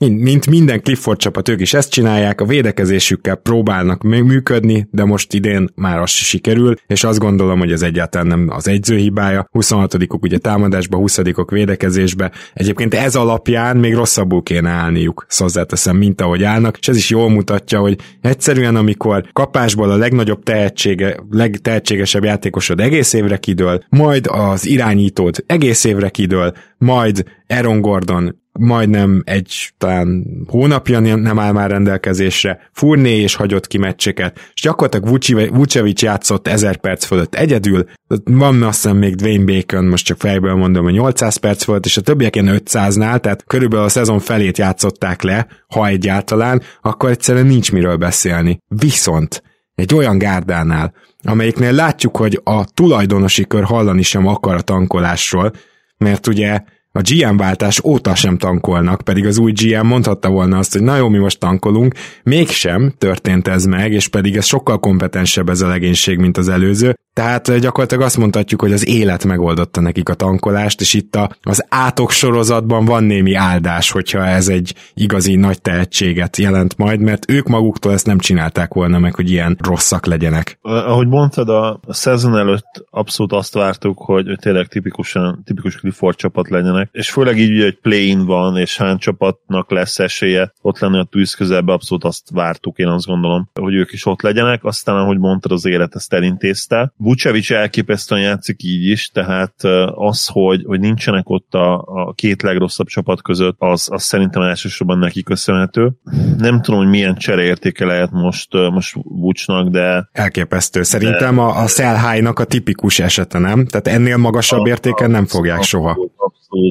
mint 0.08 0.46
minden 0.46 0.82
Clifford 0.82 1.18
csapat, 1.18 1.48
ők 1.48 1.60
is 1.60 1.74
ezt 1.74 1.90
csinálják, 1.90 2.40
a 2.40 2.44
védekezésükkel 2.44 3.34
próbálnak 3.34 4.02
működni, 4.02 4.88
de 4.90 5.04
most 5.04 5.34
idén 5.34 5.68
már 5.74 5.98
az 5.98 6.10
sikerül, 6.10 6.74
és 6.86 7.04
azt 7.04 7.18
gondolom, 7.18 7.58
hogy 7.58 7.72
ez 7.72 7.82
egyáltalán 7.82 8.26
nem 8.26 8.48
az 8.50 8.68
egyző 8.68 8.96
hibája. 8.96 9.48
26-ok 9.52 10.20
ugye 10.20 10.38
támadásba, 10.38 10.98
20-ok 10.98 11.46
védekezésbe. 11.50 12.32
Egyébként 12.54 12.94
ez 12.94 13.14
alapján 13.14 13.76
még 13.76 13.94
rosszabbul 13.94 14.42
kéne 14.42 14.70
állniuk, 14.70 15.26
hozzáteszem, 15.28 15.96
mint 15.96 16.20
ahogy 16.20 16.42
állnak, 16.42 16.78
és 16.78 16.88
ez 16.88 16.96
is 16.96 17.10
jól 17.10 17.30
mutatja, 17.30 17.78
hogy 17.78 17.98
egyszerűen 18.20 18.76
amikor 18.76 19.28
kapásból 19.32 19.90
a 19.90 19.96
legnagyobb 19.96 20.42
tehetsége, 20.42 21.16
legtehetségesebb 21.30 22.24
játékosod 22.24 22.80
egész 22.80 23.12
évre 23.12 23.36
kidől, 23.36 23.84
majd 23.88 24.26
az 24.26 24.66
irányítód 24.66 25.36
egész 25.46 25.84
évre 25.84 26.08
kidől, 26.08 26.52
majd 26.78 27.24
Aaron 27.46 27.80
Gordon 27.80 28.38
majdnem 28.52 29.22
egy 29.24 29.72
talán 29.78 30.26
hónapja 30.46 31.00
nem 31.00 31.38
áll 31.38 31.52
már 31.52 31.70
rendelkezésre, 31.70 32.70
Furné 32.72 33.20
és 33.20 33.34
hagyott 33.34 33.66
ki 33.66 33.78
meccseket, 33.78 34.50
és 34.54 34.60
gyakorlatilag 34.60 35.54
Vucevic 35.54 36.02
játszott 36.02 36.48
1000 36.48 36.76
perc 36.76 37.04
fölött 37.04 37.34
egyedül, 37.34 37.84
van 38.24 38.62
azt 38.62 38.82
hiszem 38.82 38.96
még 38.96 39.14
Dwayne 39.14 39.44
Bacon, 39.44 39.84
most 39.84 40.04
csak 40.04 40.18
fejből 40.18 40.54
mondom, 40.54 40.84
hogy 40.84 40.92
800 40.92 41.36
perc 41.36 41.64
volt, 41.64 41.84
és 41.84 41.96
a 41.96 42.00
többiek 42.00 42.36
ilyen 42.36 42.60
500-nál, 42.64 43.20
tehát 43.20 43.44
körülbelül 43.46 43.84
a 43.84 43.88
szezon 43.88 44.18
felét 44.18 44.58
játszották 44.58 45.22
le, 45.22 45.46
ha 45.68 45.86
egyáltalán, 45.86 46.62
akkor 46.82 47.10
egyszerűen 47.10 47.46
nincs 47.46 47.72
miről 47.72 47.96
beszélni. 47.96 48.58
Viszont 48.68 49.42
egy 49.74 49.94
olyan 49.94 50.18
gárdánál, 50.18 50.92
amelyiknél 51.22 51.72
látjuk, 51.72 52.16
hogy 52.16 52.40
a 52.44 52.64
tulajdonosi 52.64 53.46
kör 53.46 53.64
hallani 53.64 54.02
sem 54.02 54.26
akar 54.26 54.54
a 54.54 54.60
tankolásról, 54.60 55.52
mert 55.96 56.26
ugye 56.26 56.62
a 56.92 57.00
GM 57.00 57.37
váltás 57.37 57.85
óta 57.85 58.14
sem 58.14 58.37
tankolnak, 58.37 59.00
pedig 59.00 59.26
az 59.26 59.38
új 59.38 59.53
GM 59.53 59.87
mondhatta 59.87 60.29
volna 60.29 60.59
azt, 60.59 60.72
hogy 60.72 60.83
na 60.83 60.96
jó, 60.96 61.09
mi 61.09 61.18
most 61.18 61.38
tankolunk, 61.38 61.94
mégsem 62.22 62.92
történt 62.98 63.48
ez 63.48 63.64
meg, 63.64 63.92
és 63.92 64.09
pedig 64.09 64.37
ez 64.37 64.44
sokkal 64.46 64.79
kompetensebb 64.79 65.48
ez 65.48 65.61
a 65.61 65.68
legénység, 65.68 66.18
mint 66.18 66.37
az 66.37 66.48
előző, 66.48 66.96
tehát 67.12 67.59
gyakorlatilag 67.59 68.05
azt 68.05 68.16
mondhatjuk, 68.16 68.61
hogy 68.61 68.72
az 68.72 68.88
élet 68.88 69.24
megoldotta 69.24 69.81
nekik 69.81 70.09
a 70.09 70.14
tankolást, 70.14 70.81
és 70.81 70.94
itt 70.94 71.16
a, 71.16 71.31
az 71.42 71.66
átok 71.68 72.11
sorozatban 72.11 72.85
van 72.85 73.05
némi 73.05 73.35
áldás, 73.35 73.90
hogyha 73.90 74.26
ez 74.26 74.48
egy 74.48 74.74
igazi 74.94 75.35
nagy 75.35 75.62
tehetséget 75.62 76.37
jelent 76.37 76.76
majd, 76.76 77.00
mert 77.00 77.31
ők 77.31 77.46
maguktól 77.46 77.92
ezt 77.92 78.07
nem 78.07 78.18
csinálták 78.18 78.74
volna 78.74 78.98
meg, 78.98 79.14
hogy 79.14 79.31
ilyen 79.31 79.57
rosszak 79.62 80.07
legyenek. 80.07 80.59
Ahogy 80.62 81.07
mondtad, 81.07 81.48
a, 81.48 81.81
szezon 81.88 82.37
előtt 82.37 82.87
abszolút 82.90 83.33
azt 83.33 83.55
vártuk, 83.55 83.98
hogy 83.98 84.24
tényleg 84.40 84.66
tipikusan, 84.66 85.42
tipikus 85.44 85.76
Clifford 85.76 86.16
csapat 86.16 86.48
legyenek, 86.48 86.79
és 86.92 87.10
főleg 87.10 87.38
így, 87.38 87.62
hogy 87.62 87.78
play 87.80 88.14
van, 88.14 88.56
és 88.56 88.76
hány 88.76 88.98
csapatnak 88.98 89.70
lesz 89.70 89.98
esélye 89.98 90.52
ott 90.60 90.78
lenni 90.78 90.98
a 90.98 91.04
tűz 91.10 91.34
közelbe, 91.34 91.72
abszolút 91.72 92.04
azt 92.04 92.30
vártuk, 92.30 92.78
én 92.78 92.86
azt 92.86 93.06
gondolom, 93.06 93.50
hogy 93.60 93.74
ők 93.74 93.92
is 93.92 94.06
ott 94.06 94.22
legyenek, 94.22 94.64
aztán, 94.64 94.96
ahogy 94.96 95.18
mondtad, 95.18 95.52
az 95.52 95.66
élet 95.66 95.94
ezt 95.94 96.12
elintézte. 96.12 96.92
Vucevic 96.96 97.50
elképesztően 97.50 98.20
játszik 98.20 98.62
így 98.62 98.84
is, 98.84 99.08
tehát 99.08 99.54
az, 99.94 100.26
hogy, 100.26 100.64
hogy 100.66 100.80
nincsenek 100.80 101.28
ott 101.28 101.54
a, 101.54 101.78
a 101.78 102.12
két 102.12 102.42
legrosszabb 102.42 102.86
csapat 102.86 103.22
között, 103.22 103.56
az, 103.58 103.88
az 103.92 104.02
szerintem 104.02 104.42
elsősorban 104.42 104.98
neki 104.98 105.22
köszönhető. 105.22 105.90
Nem 106.38 106.62
tudom, 106.62 106.80
hogy 106.80 106.88
milyen 106.88 107.14
csereértéke 107.14 107.84
lehet 107.84 108.10
most, 108.10 108.52
most 108.52 108.96
Vucsnak, 109.02 109.68
de... 109.68 110.08
Elképesztő. 110.12 110.82
Szerintem 110.82 111.34
de, 111.34 111.40
a, 111.40 111.62
a 111.62 111.66
Szelhájnak 111.66 112.38
a 112.38 112.44
tipikus 112.44 112.98
esete, 112.98 113.38
nem? 113.38 113.66
Tehát 113.66 113.88
ennél 113.88 114.16
magasabb 114.16 114.64
a, 114.64 114.68
értéken 114.68 115.10
nem 115.10 115.26
fogják 115.26 115.62
soha. 115.62 115.88
Abszolút, 115.88 116.12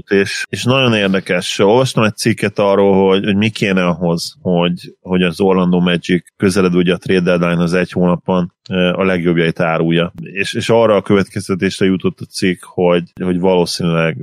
és, 0.10 0.46
és 0.50 0.64
nagyon 0.64 0.94
érdekes. 0.94 1.60
Olvastam 1.60 2.04
egy 2.04 2.16
cikket 2.16 2.60
arról, 2.60 3.08
hogy, 3.08 3.24
hogy 3.24 3.36
mi 3.36 3.50
kéne 3.50 3.86
ahhoz, 3.86 4.36
hogy, 4.42 4.96
hogy 5.02 5.24
az 5.24 5.42
Orlando 5.42 5.80
Magic 5.80 6.24
közeled 6.38 6.76
ugye 6.76 6.94
a 6.94 6.98
trade 6.98 7.22
deadline 7.22 7.64
az 7.64 7.74
egy 7.74 7.92
hónapon 7.92 8.54
a 8.94 9.04
legjobbjait 9.04 9.60
árulja. 9.60 10.14
És, 10.22 10.54
és 10.54 10.70
arra 10.70 10.96
a 10.96 11.02
következtetésre 11.02 11.86
jutott 11.86 12.20
a 12.20 12.26
cikk, 12.26 12.64
hogy, 12.64 13.04
hogy 13.24 13.40
valószínűleg 13.40 14.18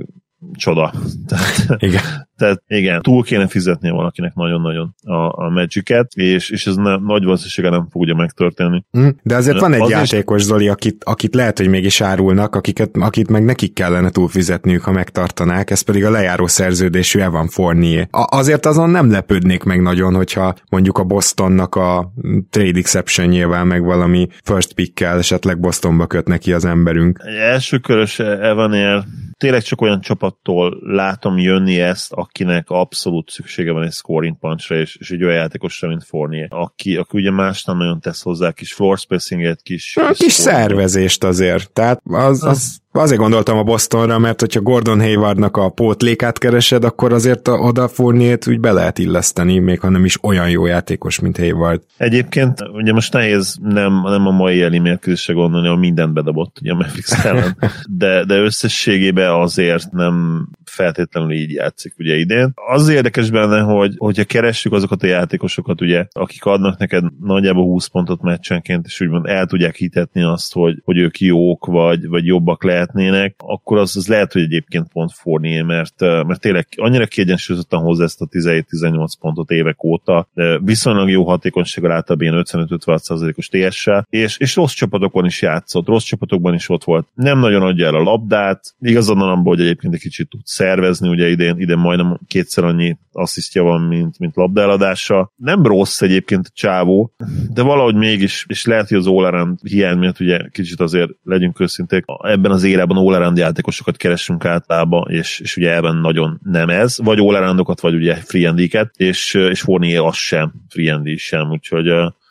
csoda. 0.53 0.93
Igen. 1.77 2.27
Tehát 2.37 2.63
igen, 2.67 3.01
túl 3.01 3.23
kéne 3.23 3.47
fizetnie 3.47 3.91
valakinek 3.91 4.33
nagyon-nagyon 4.33 4.95
a, 5.03 5.45
a 5.45 5.49
Magic-et, 5.49 6.11
és, 6.13 6.49
és 6.49 6.67
ez 6.67 6.75
ne, 6.75 6.95
nagy 6.95 7.23
valószínűséggel 7.23 7.71
nem 7.71 7.87
fogja 7.91 8.15
megtörténni. 8.15 8.83
Mm, 8.97 9.07
de 9.23 9.35
azért 9.35 9.59
van 9.59 9.73
egy 9.73 9.81
az 9.81 9.89
játékos, 9.89 10.41
is... 10.41 10.47
Zoli, 10.47 10.67
akit, 10.67 11.03
akit 11.03 11.35
lehet, 11.35 11.57
hogy 11.57 11.69
mégis 11.69 12.01
árulnak, 12.01 12.55
akiket, 12.55 12.89
akit 12.99 13.29
meg 13.29 13.45
nekik 13.45 13.73
kellene 13.73 14.09
túlfizetniük, 14.09 14.83
ha 14.83 14.91
megtartanák, 14.91 15.69
ez 15.69 15.81
pedig 15.81 16.05
a 16.05 16.11
lejáró 16.11 16.47
szerződésű 16.47 17.19
Evan 17.19 17.47
Fournier. 17.47 18.07
A, 18.11 18.37
azért 18.37 18.65
azon 18.65 18.89
nem 18.89 19.11
lepődnék 19.11 19.63
meg 19.63 19.81
nagyon, 19.81 20.15
hogyha 20.15 20.55
mondjuk 20.69 20.97
a 20.97 21.03
Bostonnak 21.03 21.75
a 21.75 22.13
trade 22.49 22.79
exception 22.79 23.65
meg 23.67 23.83
valami 23.83 24.27
first 24.43 24.73
pick-kel 24.73 25.17
esetleg 25.17 25.59
Bostonba 25.59 26.07
köt 26.07 26.27
neki 26.27 26.53
az 26.53 26.65
emberünk. 26.65 27.19
Egy 27.23 27.35
első 27.35 27.77
körös 27.77 28.19
Evanél 28.19 29.05
tényleg 29.37 29.61
csak 29.61 29.81
olyan 29.81 30.01
csapattól 30.01 30.77
látom 30.81 31.37
jönni 31.37 31.79
ezt, 31.79 32.13
akinek 32.27 32.69
abszolút 32.69 33.29
szüksége 33.29 33.71
van 33.71 33.83
egy 33.83 33.91
scoring 33.91 34.37
punchra, 34.39 34.75
és, 34.75 34.95
és 34.95 35.11
egy 35.11 35.23
olyan 35.23 35.35
játékosra, 35.35 35.87
mint 35.87 36.03
Fournier, 36.03 36.47
aki, 36.49 36.97
aki 36.97 37.17
ugye 37.17 37.31
más 37.31 37.63
nem 37.63 37.77
nagyon 37.77 37.99
tesz 37.99 38.21
hozzá, 38.21 38.51
kis 38.51 38.73
floor 38.73 38.97
spacinget, 38.97 39.61
kis... 39.61 39.97
A 39.97 40.07
kis, 40.07 40.17
kis 40.17 40.33
szervezést 40.33 41.23
azért, 41.23 41.71
tehát 41.71 42.01
az, 42.03 42.43
az, 42.43 42.81
Azért 42.97 43.19
gondoltam 43.19 43.57
a 43.57 43.63
Bostonra, 43.63 44.17
mert 44.17 44.39
hogyha 44.39 44.61
Gordon 44.61 44.99
Haywardnak 44.99 45.57
a 45.57 45.69
pótlékát 45.69 46.37
keresed, 46.37 46.83
akkor 46.83 47.13
azért 47.13 47.47
a, 47.47 47.51
oda 47.51 47.87
Fournier-t 47.87 48.47
úgy 48.47 48.59
be 48.59 48.71
lehet 48.71 48.97
illeszteni, 48.97 49.59
még 49.59 49.79
ha 49.79 49.89
nem 49.89 50.05
is 50.05 50.23
olyan 50.23 50.49
jó 50.49 50.65
játékos, 50.65 51.19
mint 51.19 51.37
Hayward. 51.37 51.81
Egyébként 51.97 52.61
ugye 52.73 52.93
most 52.93 53.13
nehéz 53.13 53.57
nem, 53.61 54.01
nem 54.03 54.27
a 54.27 54.31
mai 54.31 54.61
eli 54.61 54.79
mérkőzésre 54.79 55.33
gondolni, 55.33 55.67
hogy 55.67 55.77
mindent 55.77 56.13
bedobott 56.13 56.57
ugye 56.61 56.71
a 56.71 56.75
Mavericks 56.75 57.25
ellen, 57.25 57.57
de, 57.89 58.25
de 58.25 58.35
összességében 58.35 59.31
azért 59.31 59.91
nem 59.91 60.47
feltétlenül 60.63 61.31
így 61.31 61.51
játszik 61.51 61.93
ugye 61.97 62.15
idén. 62.15 62.51
Az 62.67 62.89
érdekes 62.89 63.29
benne, 63.29 63.59
hogy 63.59 63.93
hogyha 63.97 64.23
keressük 64.23 64.73
azokat 64.73 65.03
a 65.03 65.07
játékosokat, 65.07 65.81
ugye, 65.81 66.05
akik 66.11 66.45
adnak 66.45 66.77
neked 66.77 67.03
nagyjából 67.21 67.63
20 67.63 67.87
pontot 67.87 68.21
meccsenként, 68.21 68.85
és 68.85 69.01
úgymond 69.01 69.25
el 69.25 69.45
tudják 69.45 69.75
hitetni 69.75 70.23
azt, 70.23 70.53
hogy, 70.53 70.81
hogy 70.83 70.97
ők 70.97 71.19
jók, 71.19 71.65
vagy, 71.65 72.07
vagy 72.07 72.25
jobbak 72.25 72.63
lehetnének, 72.93 73.35
akkor 73.37 73.77
az, 73.77 73.97
az 73.97 74.07
lehet, 74.07 74.33
hogy 74.33 74.41
egyébként 74.41 74.87
pont 74.91 75.11
Fournier, 75.13 75.63
mert, 75.63 75.99
mert 75.99 76.39
tényleg 76.39 76.67
annyira 76.75 77.05
kiegyensúlyozottan 77.05 77.81
hozzá 77.81 78.03
ezt 78.03 78.21
a 78.21 78.27
17-18 78.27 79.11
pontot 79.19 79.49
évek 79.49 79.83
óta, 79.83 80.27
viszonylag 80.63 81.09
jó 81.09 81.23
hatékonysággal 81.23 81.91
általában 81.91 82.27
ilyen 82.27 82.45
55-56%-os 82.69 83.47
ts 83.47 83.89
és, 84.09 84.37
és 84.37 84.55
rossz 84.55 84.73
csapatokon 84.73 85.25
is 85.25 85.41
játszott, 85.41 85.87
rossz 85.87 86.03
csapatokban 86.03 86.53
is 86.53 86.69
ott 86.69 86.83
volt. 86.83 87.07
Nem 87.13 87.39
nagyon 87.39 87.61
adja 87.61 87.85
el 87.85 87.95
a 87.95 88.03
labdát, 88.03 88.75
igazad 88.79 89.21
abban, 89.21 89.43
hogy 89.43 89.61
egyébként 89.61 89.93
egy 89.93 89.99
kicsit 89.99 90.29
tud 90.29 90.41
szervezni, 90.43 91.09
ugye 91.09 91.29
idén, 91.29 91.59
idén 91.59 91.77
majdnem 91.77 92.19
kétszer 92.27 92.63
annyi 92.63 92.97
asszisztja 93.11 93.63
van, 93.63 93.81
mint, 93.81 94.19
mint 94.19 94.35
labdaeladása. 94.35 95.31
Nem 95.35 95.63
rossz 95.63 96.01
egyébként 96.01 96.45
a 96.47 96.51
csávó, 96.53 97.13
de 97.53 97.61
valahogy 97.61 97.95
mégis, 97.95 98.45
és 98.47 98.65
lehet, 98.65 98.87
hogy 98.87 98.97
az 98.97 99.07
all 99.07 99.57
hiány 99.63 99.97
miatt 99.97 100.19
ugye 100.19 100.39
kicsit 100.51 100.79
azért 100.79 101.09
legyünk 101.23 101.59
őszinték, 101.59 102.03
ebben 102.23 102.51
az 102.51 102.63
érában 102.77 102.97
all 102.97 103.33
játékosokat 103.37 103.97
keresünk 103.97 104.45
általában, 104.45 105.11
és, 105.11 105.39
és 105.39 105.57
ugye 105.57 105.75
ebben 105.75 105.95
nagyon 105.95 106.39
nem 106.43 106.69
ez, 106.69 106.97
vagy 106.97 107.19
all 107.19 107.35
vagy 107.79 107.93
ugye 107.93 108.15
free 108.15 108.49
és, 108.95 109.33
és 109.33 109.61
Fournier 109.61 110.01
az 110.01 110.15
sem, 110.15 110.53
free 110.69 111.15
sem, 111.17 111.49
úgyhogy 111.51 111.87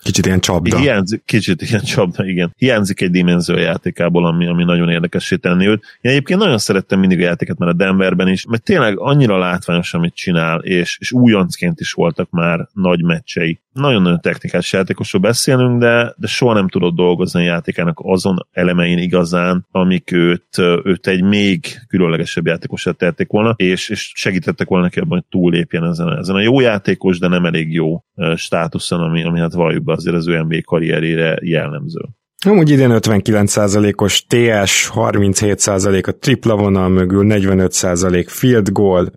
Kicsit 0.07 0.27
ilyen 0.27 0.41
csapda. 0.41 0.79
Hiányzik, 0.79 1.23
kicsit 1.25 1.63
ilyen 1.63 1.81
csapda, 1.81 2.27
igen. 2.27 2.55
Hiányzik 2.57 3.01
egy 3.01 3.11
dimenzió 3.11 3.57
játékából, 3.57 4.27
ami, 4.27 4.47
ami 4.47 4.65
nagyon 4.65 4.91
érdekessé 4.91 5.37
tenni 5.37 5.67
őt. 5.67 5.83
Én 6.01 6.11
egyébként 6.11 6.39
nagyon 6.39 6.59
szerettem 6.59 6.99
mindig 6.99 7.19
a 7.21 7.23
játéket, 7.23 7.59
mert 7.59 7.73
a 7.73 7.77
Denverben 7.77 8.29
is, 8.29 8.47
mert 8.47 8.63
tényleg 8.63 8.99
annyira 8.99 9.39
látványos, 9.39 9.95
amit 9.95 10.15
csinál, 10.15 10.59
és, 10.59 10.97
és 11.01 11.13
újoncként 11.13 11.81
is 11.81 11.93
voltak 11.93 12.31
már 12.31 12.69
nagy 12.73 13.03
meccsei. 13.03 13.61
Nagyon-nagyon 13.73 14.21
technikás 14.21 14.73
játékosról 14.73 15.23
beszélünk, 15.23 15.81
de, 15.81 16.15
de 16.17 16.27
soha 16.27 16.55
nem 16.55 16.69
tudott 16.69 16.95
dolgozni 16.95 17.41
a 17.41 17.45
játékának 17.45 17.99
azon 18.03 18.47
elemein 18.53 18.99
igazán, 18.99 19.67
amik 19.71 20.13
őt, 20.13 20.59
őt 20.83 21.07
egy 21.07 21.23
még 21.23 21.67
különlegesebb 21.89 22.47
játékosát 22.47 22.97
tették 22.97 23.31
volna, 23.31 23.55
és, 23.57 23.89
és 23.89 24.13
segítettek 24.15 24.69
volna 24.69 24.85
neki 24.85 24.99
abban, 24.99 25.19
hogy 25.19 25.41
túllépjen 25.41 25.85
ezen, 25.85 26.19
ezen 26.19 26.35
a 26.35 26.41
jó 26.41 26.61
játékos, 26.61 27.19
de 27.19 27.29
nem 27.29 27.45
elég 27.45 27.73
jó 27.73 28.05
státuszon, 28.37 29.01
ami, 29.01 29.25
ami 29.25 29.39
hát 29.39 29.53
valljuk 29.53 29.85
be 29.85 29.93
azért 29.97 30.17
az 30.17 30.29
ő 30.29 30.43
NBA 30.43 30.61
karrierére 30.65 31.39
jellemző. 31.43 32.01
Amúgy 32.47 32.71
idén 32.71 32.91
59%-os 32.93 34.27
TS, 34.27 34.91
37% 34.95 36.07
a 36.07 36.19
tripla 36.19 36.57
vonal 36.57 36.89
mögül, 36.89 37.27
45% 37.29 38.25
field 38.29 38.73
goal, 38.73 39.13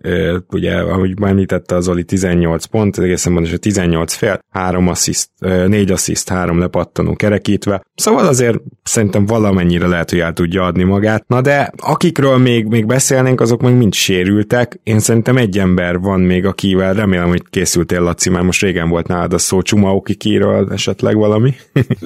ugye, 0.50 0.74
ahogy 0.76 1.14
említette 1.22 1.74
az 1.74 1.88
Oli, 1.88 2.04
18 2.04 2.64
pont, 2.64 2.98
egészen 2.98 3.32
pontosan 3.32 3.58
18 3.58 4.14
fél, 4.14 4.40
3 4.50 4.88
assziszt, 4.88 5.30
4 5.38 5.90
assziszt, 5.90 6.28
3 6.28 6.58
lepattanó 6.58 7.14
kerekítve. 7.14 7.82
Szóval 7.94 8.26
azért 8.26 8.58
szerintem 8.82 9.26
valamennyire 9.26 9.86
lehet, 9.86 10.10
hogy 10.10 10.18
el 10.18 10.32
tudja 10.32 10.62
adni 10.62 10.82
magát. 10.82 11.24
Na 11.28 11.40
de 11.40 11.72
akikről 11.76 12.38
még, 12.38 12.66
még 12.66 12.86
beszélnénk, 12.86 13.40
azok 13.40 13.60
meg 13.60 13.76
mind 13.76 13.94
sérültek. 13.94 14.80
Én 14.82 14.98
szerintem 14.98 15.36
egy 15.36 15.58
ember 15.58 15.98
van 15.98 16.20
még, 16.20 16.46
akivel 16.46 16.94
remélem, 16.94 17.28
hogy 17.28 17.42
készültél, 17.50 18.00
Laci, 18.00 18.30
mert 18.30 18.44
most 18.44 18.62
régen 18.62 18.88
volt 18.88 19.06
nálad 19.06 19.32
a 19.32 19.38
szó 19.38 19.62
Csumaukikiről 19.62 20.68
esetleg 20.72 21.16
valami. 21.16 21.54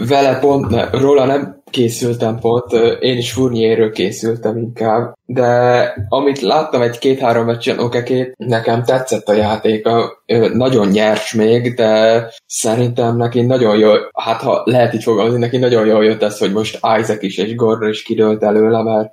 Vele 0.09 0.38
pont, 0.38 0.70
ne, 0.70 0.90
róla 1.14 1.26
nem 1.26 1.62
készültem 1.70 2.38
pont, 2.38 2.72
én 3.00 3.16
is 3.16 3.32
Fournierről 3.32 3.92
készültem 3.92 4.56
inkább, 4.56 5.14
de 5.26 5.92
amit 6.08 6.40
láttam 6.40 6.82
egy 6.82 6.98
két-három 6.98 7.46
meccsen 7.46 7.78
okekét, 7.78 8.34
nekem 8.36 8.82
tetszett 8.82 9.28
a 9.28 9.32
játéka, 9.32 10.22
nagyon 10.52 10.88
nyers 10.88 11.32
még, 11.32 11.74
de 11.74 12.24
szerintem 12.46 13.16
neki 13.16 13.40
nagyon 13.40 13.78
jó, 13.78 13.90
hát 14.12 14.40
ha 14.40 14.62
lehet 14.64 14.94
így 14.94 15.02
fogalmazni, 15.02 15.38
neki 15.38 15.56
nagyon 15.56 15.86
jól 15.86 16.04
jött 16.04 16.22
ez, 16.22 16.38
hogy 16.38 16.52
most 16.52 16.78
Isaac 17.00 17.22
is 17.22 17.38
és 17.38 17.54
Gordon 17.54 17.88
is 17.88 18.02
kidőlt 18.02 18.42
előle, 18.42 18.82
mert 18.82 19.12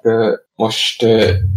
most 0.55 1.05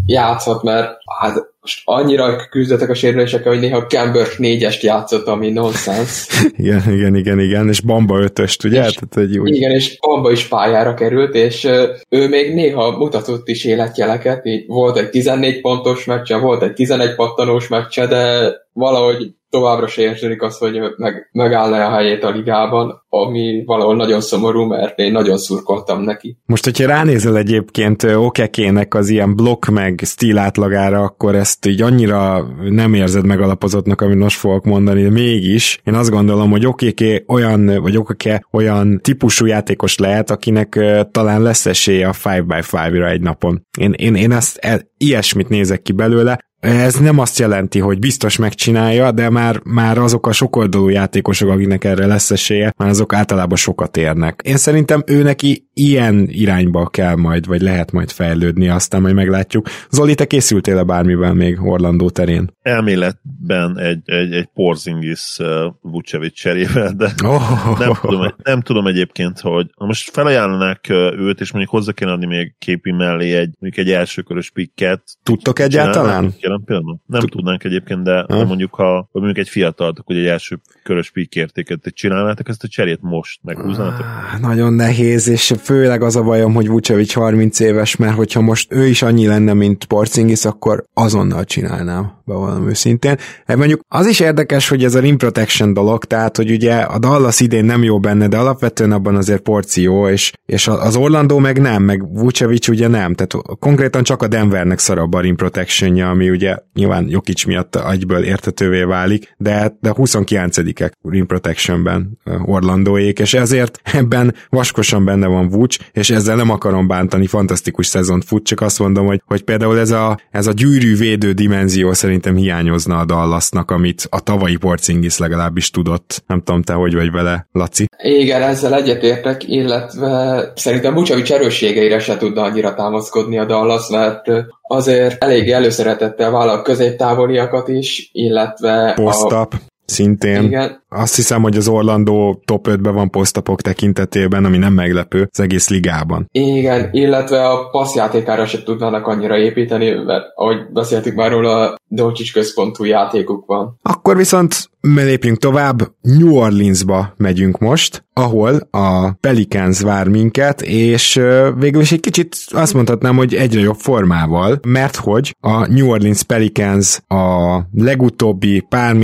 játszhat, 0.06 0.62
mert 0.62 0.96
hát 1.20 1.52
most 1.60 1.80
annyira 1.84 2.48
küzdöttek 2.50 2.88
a 2.90 2.94
sérülésekkel, 2.94 3.52
hogy 3.52 3.60
néha 3.60 3.86
Cambers 3.86 4.36
négyest 4.36 4.82
játszott, 4.82 5.26
ami 5.26 5.50
nonsens. 5.50 6.26
igen, 6.56 6.82
igen, 6.92 7.14
igen, 7.14 7.40
igen, 7.40 7.68
és 7.68 7.80
Bamba 7.80 8.20
ötöst, 8.20 8.64
ugye? 8.64 8.86
És, 8.86 8.94
Tehát 8.94 9.30
egy 9.30 9.38
úgy... 9.38 9.54
Igen, 9.54 9.70
és 9.70 9.98
Bamba 10.00 10.30
is 10.30 10.48
pályára 10.48 10.94
került, 10.94 11.34
és 11.34 11.64
ő 12.08 12.28
még 12.28 12.54
néha 12.54 12.96
mutatott 12.98 13.48
is 13.48 13.64
életjeleket, 13.64 14.43
volt 14.66 14.96
egy 14.96 15.10
14 15.10 15.60
pontos 15.60 16.04
meccse, 16.04 16.36
volt 16.36 16.62
egy 16.62 16.72
11 16.72 17.14
pattanós 17.14 17.68
meccse, 17.68 18.06
de 18.06 18.52
valahogy 18.72 19.34
továbbra 19.54 19.86
se 19.86 20.02
érződik 20.02 20.42
az, 20.42 20.58
hogy 20.58 20.80
meg, 20.96 21.28
megállna 21.32 21.86
a 21.86 21.90
helyét 21.90 22.24
a 22.24 22.30
ligában, 22.30 23.04
ami 23.08 23.62
valahol 23.66 23.96
nagyon 23.96 24.20
szomorú, 24.20 24.64
mert 24.64 24.98
én 24.98 25.12
nagyon 25.12 25.38
szurkoltam 25.38 26.02
neki. 26.02 26.38
Most, 26.46 26.64
hogyha 26.64 26.86
ránézel 26.86 27.36
egyébként 27.36 28.02
Okekének 28.02 28.94
az 28.94 29.08
ilyen 29.08 29.36
blokk 29.36 29.66
meg 29.66 30.00
stíl 30.04 30.38
átlagára, 30.38 31.00
akkor 31.00 31.34
ezt 31.34 31.66
így 31.66 31.82
annyira 31.82 32.46
nem 32.68 32.94
érzed 32.94 33.26
megalapozottnak, 33.26 34.00
amit 34.00 34.18
most 34.18 34.38
fogok 34.38 34.64
mondani, 34.64 35.02
de 35.02 35.10
mégis 35.10 35.80
én 35.84 35.94
azt 35.94 36.10
gondolom, 36.10 36.50
hogy 36.50 36.66
Okeké 36.66 37.24
olyan, 37.26 37.82
vagy 37.82 37.96
Okeke 37.96 38.46
olyan 38.52 39.00
típusú 39.02 39.46
játékos 39.46 39.98
lehet, 39.98 40.30
akinek 40.30 40.80
talán 41.10 41.42
lesz 41.42 41.66
esélye 41.66 42.08
a 42.08 42.12
5x5-ra 42.12 43.10
egy 43.10 43.20
napon. 43.20 43.66
Én, 43.78 43.92
én, 43.92 44.14
én 44.14 44.32
ezt 44.32 44.56
e, 44.60 44.88
ilyesmit 44.98 45.48
nézek 45.48 45.82
ki 45.82 45.92
belőle, 45.92 46.38
ez 46.64 46.94
nem 46.94 47.18
azt 47.18 47.38
jelenti, 47.38 47.78
hogy 47.78 47.98
biztos 47.98 48.36
megcsinálja, 48.36 49.12
de 49.12 49.30
már, 49.30 49.60
már 49.64 49.98
azok 49.98 50.26
a 50.26 50.32
sokoldalú 50.32 50.88
játékosok, 50.88 51.50
akinek 51.50 51.84
erre 51.84 52.06
lesz 52.06 52.30
esélye, 52.30 52.74
már 52.76 52.88
azok 52.88 53.12
általában 53.12 53.56
sokat 53.56 53.96
érnek. 53.96 54.40
Én 54.44 54.56
szerintem 54.56 55.02
ő 55.06 55.22
neki 55.22 55.68
ilyen 55.74 56.26
irányba 56.30 56.86
kell 56.86 57.14
majd, 57.14 57.46
vagy 57.46 57.60
lehet 57.60 57.92
majd 57.92 58.10
fejlődni, 58.10 58.68
aztán 58.68 59.00
majd 59.00 59.14
meglátjuk. 59.14 59.68
Zoli, 59.90 60.14
te 60.14 60.26
készültél-e 60.26 60.82
bármivel 60.82 61.34
még 61.34 61.62
Orlandó 61.62 62.10
terén? 62.10 62.50
Elméletben 62.62 63.78
egy, 63.78 64.00
egy, 64.04 64.32
egy 64.32 64.48
Porzingis 64.54 65.36
uh, 65.38 65.46
Vucevic 65.80 66.34
cserével, 66.34 66.92
de 66.92 67.10
oh. 67.26 67.78
nem, 67.78 67.92
tudom, 68.00 68.34
nem 68.42 68.60
tudom 68.60 68.86
egyébként, 68.86 69.40
hogy 69.40 69.66
most 69.76 70.10
felajánlanák 70.10 70.88
őt, 71.16 71.40
és 71.40 71.52
mondjuk 71.52 71.74
hozzá 71.74 71.92
kell 71.92 72.08
adni 72.08 72.26
még 72.26 72.54
képi 72.58 72.90
mellé 72.90 73.32
egy, 73.32 73.50
mondjuk 73.58 73.86
egy 73.86 73.92
elsőkörös 73.92 74.50
pikket. 74.50 75.02
Tudtok 75.22 75.58
egyáltalán? 75.58 76.34
Jelen 76.54 76.64
pillanatban? 76.64 77.02
Nem 77.06 77.20
Tud... 77.20 77.30
tudnánk 77.30 77.64
egyébként, 77.64 78.02
de 78.02 78.24
ha? 78.28 78.44
mondjuk, 78.44 78.74
ha 78.74 79.08
mondjuk 79.12 79.38
egy 79.38 79.48
fiatal, 79.48 79.92
akkor 79.96 80.16
egy 80.16 80.26
első 80.26 80.60
körös 80.82 81.10
pík 81.10 81.34
értéket 81.34 81.80
csinálnátok 81.94 82.48
ezt 82.48 82.64
a 82.64 82.68
cserét 82.68 82.98
most, 83.02 83.40
meghúznátok? 83.42 84.06
Ah, 84.06 84.40
nagyon 84.40 84.72
nehéz, 84.72 85.28
és 85.28 85.52
főleg 85.62 86.02
az 86.02 86.16
a 86.16 86.22
bajom, 86.22 86.54
hogy 86.54 86.68
Vucevic 86.68 87.12
30 87.12 87.60
éves, 87.60 87.96
mert 87.96 88.14
hogyha 88.14 88.40
most 88.40 88.72
ő 88.72 88.86
is 88.86 89.02
annyi 89.02 89.26
lenne, 89.26 89.52
mint 89.52 89.84
Porcingis, 89.84 90.44
akkor 90.44 90.84
azonnal 90.94 91.44
csinálnám, 91.44 92.12
bevallom 92.24 92.68
őszintén. 92.68 93.16
E, 93.44 93.56
mondjuk 93.56 93.80
az 93.88 94.06
is 94.06 94.20
érdekes, 94.20 94.68
hogy 94.68 94.84
ez 94.84 94.94
a 94.94 95.00
rim 95.00 95.16
protection 95.16 95.72
dolog, 95.72 96.04
tehát, 96.04 96.36
hogy 96.36 96.50
ugye 96.50 96.74
a 96.74 96.98
Dallas 96.98 97.40
idén 97.40 97.64
nem 97.64 97.82
jó 97.82 98.00
benne, 98.00 98.28
de 98.28 98.36
alapvetően 98.36 98.92
abban 98.92 99.16
azért 99.16 99.40
Porci 99.40 99.82
jó, 99.82 100.08
és, 100.08 100.32
és 100.46 100.68
az 100.68 100.96
Orlandó 100.96 101.38
meg 101.38 101.60
nem, 101.60 101.82
meg 101.82 102.18
Vucevic 102.18 102.68
ugye 102.68 102.88
nem, 102.88 103.14
tehát 103.14 103.58
konkrétan 103.58 104.02
csak 104.02 104.22
a 104.22 104.28
Denvernek 104.28 104.78
szarabb 104.78 105.14
a 105.14 105.20
rim 105.20 105.36
protectionja, 105.36 106.10
ami 106.10 106.30
ugye 106.30 106.43
nyilván 106.74 107.06
Jokic 107.08 107.44
miatt 107.44 107.76
egyből 107.76 108.24
értetővé 108.24 108.82
válik, 108.82 109.34
de, 109.38 109.76
de 109.80 109.92
29-ek 109.94 110.90
rim 111.02 111.26
protectionben 111.26 112.18
Orlandóék, 112.44 113.18
és 113.18 113.34
ezért 113.34 113.80
ebben 113.92 114.34
vaskosan 114.48 115.04
benne 115.04 115.26
van 115.26 115.48
Vuc, 115.48 115.76
és 115.92 116.10
ezzel 116.10 116.36
nem 116.36 116.50
akarom 116.50 116.86
bántani, 116.86 117.26
fantasztikus 117.26 117.86
szezont 117.86 118.24
fut, 118.24 118.46
csak 118.46 118.60
azt 118.60 118.78
mondom, 118.78 119.06
hogy, 119.06 119.22
hogy 119.26 119.42
például 119.42 119.78
ez 119.78 119.90
a, 119.90 120.18
ez 120.30 120.46
a 120.46 120.52
gyűrű 120.52 120.96
védő 120.96 121.32
dimenzió 121.32 121.92
szerintem 121.92 122.36
hiányozna 122.36 122.98
a 122.98 123.04
Dallasnak, 123.04 123.70
amit 123.70 124.06
a 124.10 124.20
tavalyi 124.20 124.56
Porcingis 124.56 125.18
legalábbis 125.18 125.70
tudott. 125.70 126.22
Nem 126.26 126.42
tudom, 126.42 126.62
te 126.62 126.72
hogy 126.72 126.94
vagy 126.94 127.10
vele, 127.10 127.48
Laci? 127.52 127.86
Igen, 128.02 128.42
ezzel 128.42 128.74
egyetértek, 128.74 129.48
illetve 129.48 130.52
szerintem 130.54 130.94
Bucsavics 130.94 131.32
erősségeire 131.32 131.98
se 131.98 132.16
tudna 132.16 132.42
annyira 132.42 132.74
támaszkodni 132.74 133.38
a 133.38 133.44
Dallas, 133.44 133.88
mert 133.88 134.22
azért 134.68 135.24
elég 135.24 135.50
előszeretettel 135.50 136.30
vállal 136.30 136.62
középtávoliakat 136.62 137.68
is, 137.68 138.10
illetve 138.12 138.92
Post-up. 138.94 139.54
A... 139.54 139.73
Szintén. 139.84 140.42
Igen. 140.42 140.82
Azt 140.88 141.16
hiszem, 141.16 141.42
hogy 141.42 141.56
az 141.56 141.68
Orlandó 141.68 142.42
top 142.44 142.68
5-ben 142.70 142.94
van 142.94 143.10
posztapok 143.10 143.60
tekintetében, 143.62 144.44
ami 144.44 144.58
nem 144.58 144.72
meglepő 144.72 145.28
az 145.32 145.40
egész 145.40 145.68
ligában. 145.68 146.28
Igen, 146.32 146.88
illetve 146.92 147.48
a 147.48 147.68
passzjátékára 147.70 148.46
se 148.46 148.62
tudnának 148.62 149.06
annyira 149.06 149.38
építeni, 149.38 149.90
mert 149.90 150.24
ahogy 150.34 150.56
beszéltük 150.72 151.14
már 151.14 151.30
róla, 151.30 151.74
Dolcsics 151.88 152.32
központú 152.32 152.84
játékuk 152.84 153.46
van. 153.46 153.78
Akkor 153.82 154.16
viszont 154.16 154.70
lépjünk 154.80 155.38
tovább, 155.38 155.82
New 156.00 156.36
Orleansba 156.36 157.14
megyünk 157.16 157.58
most, 157.58 158.04
ahol 158.12 158.68
a 158.70 159.12
Pelicans 159.12 159.80
vár 159.80 160.08
minket, 160.08 160.62
és 160.62 161.20
végül 161.58 161.80
is 161.80 161.92
egy 161.92 162.00
kicsit 162.00 162.36
azt 162.50 162.74
mondhatnám, 162.74 163.16
hogy 163.16 163.34
egyre 163.34 163.60
jobb 163.60 163.76
formával, 163.76 164.60
mert 164.66 164.96
hogy 164.96 165.36
a 165.40 165.66
New 165.66 165.88
Orleans 165.88 166.22
Pelicans 166.22 167.00
a 167.08 167.58
legutóbbi 167.74 168.66
pár 168.68 168.94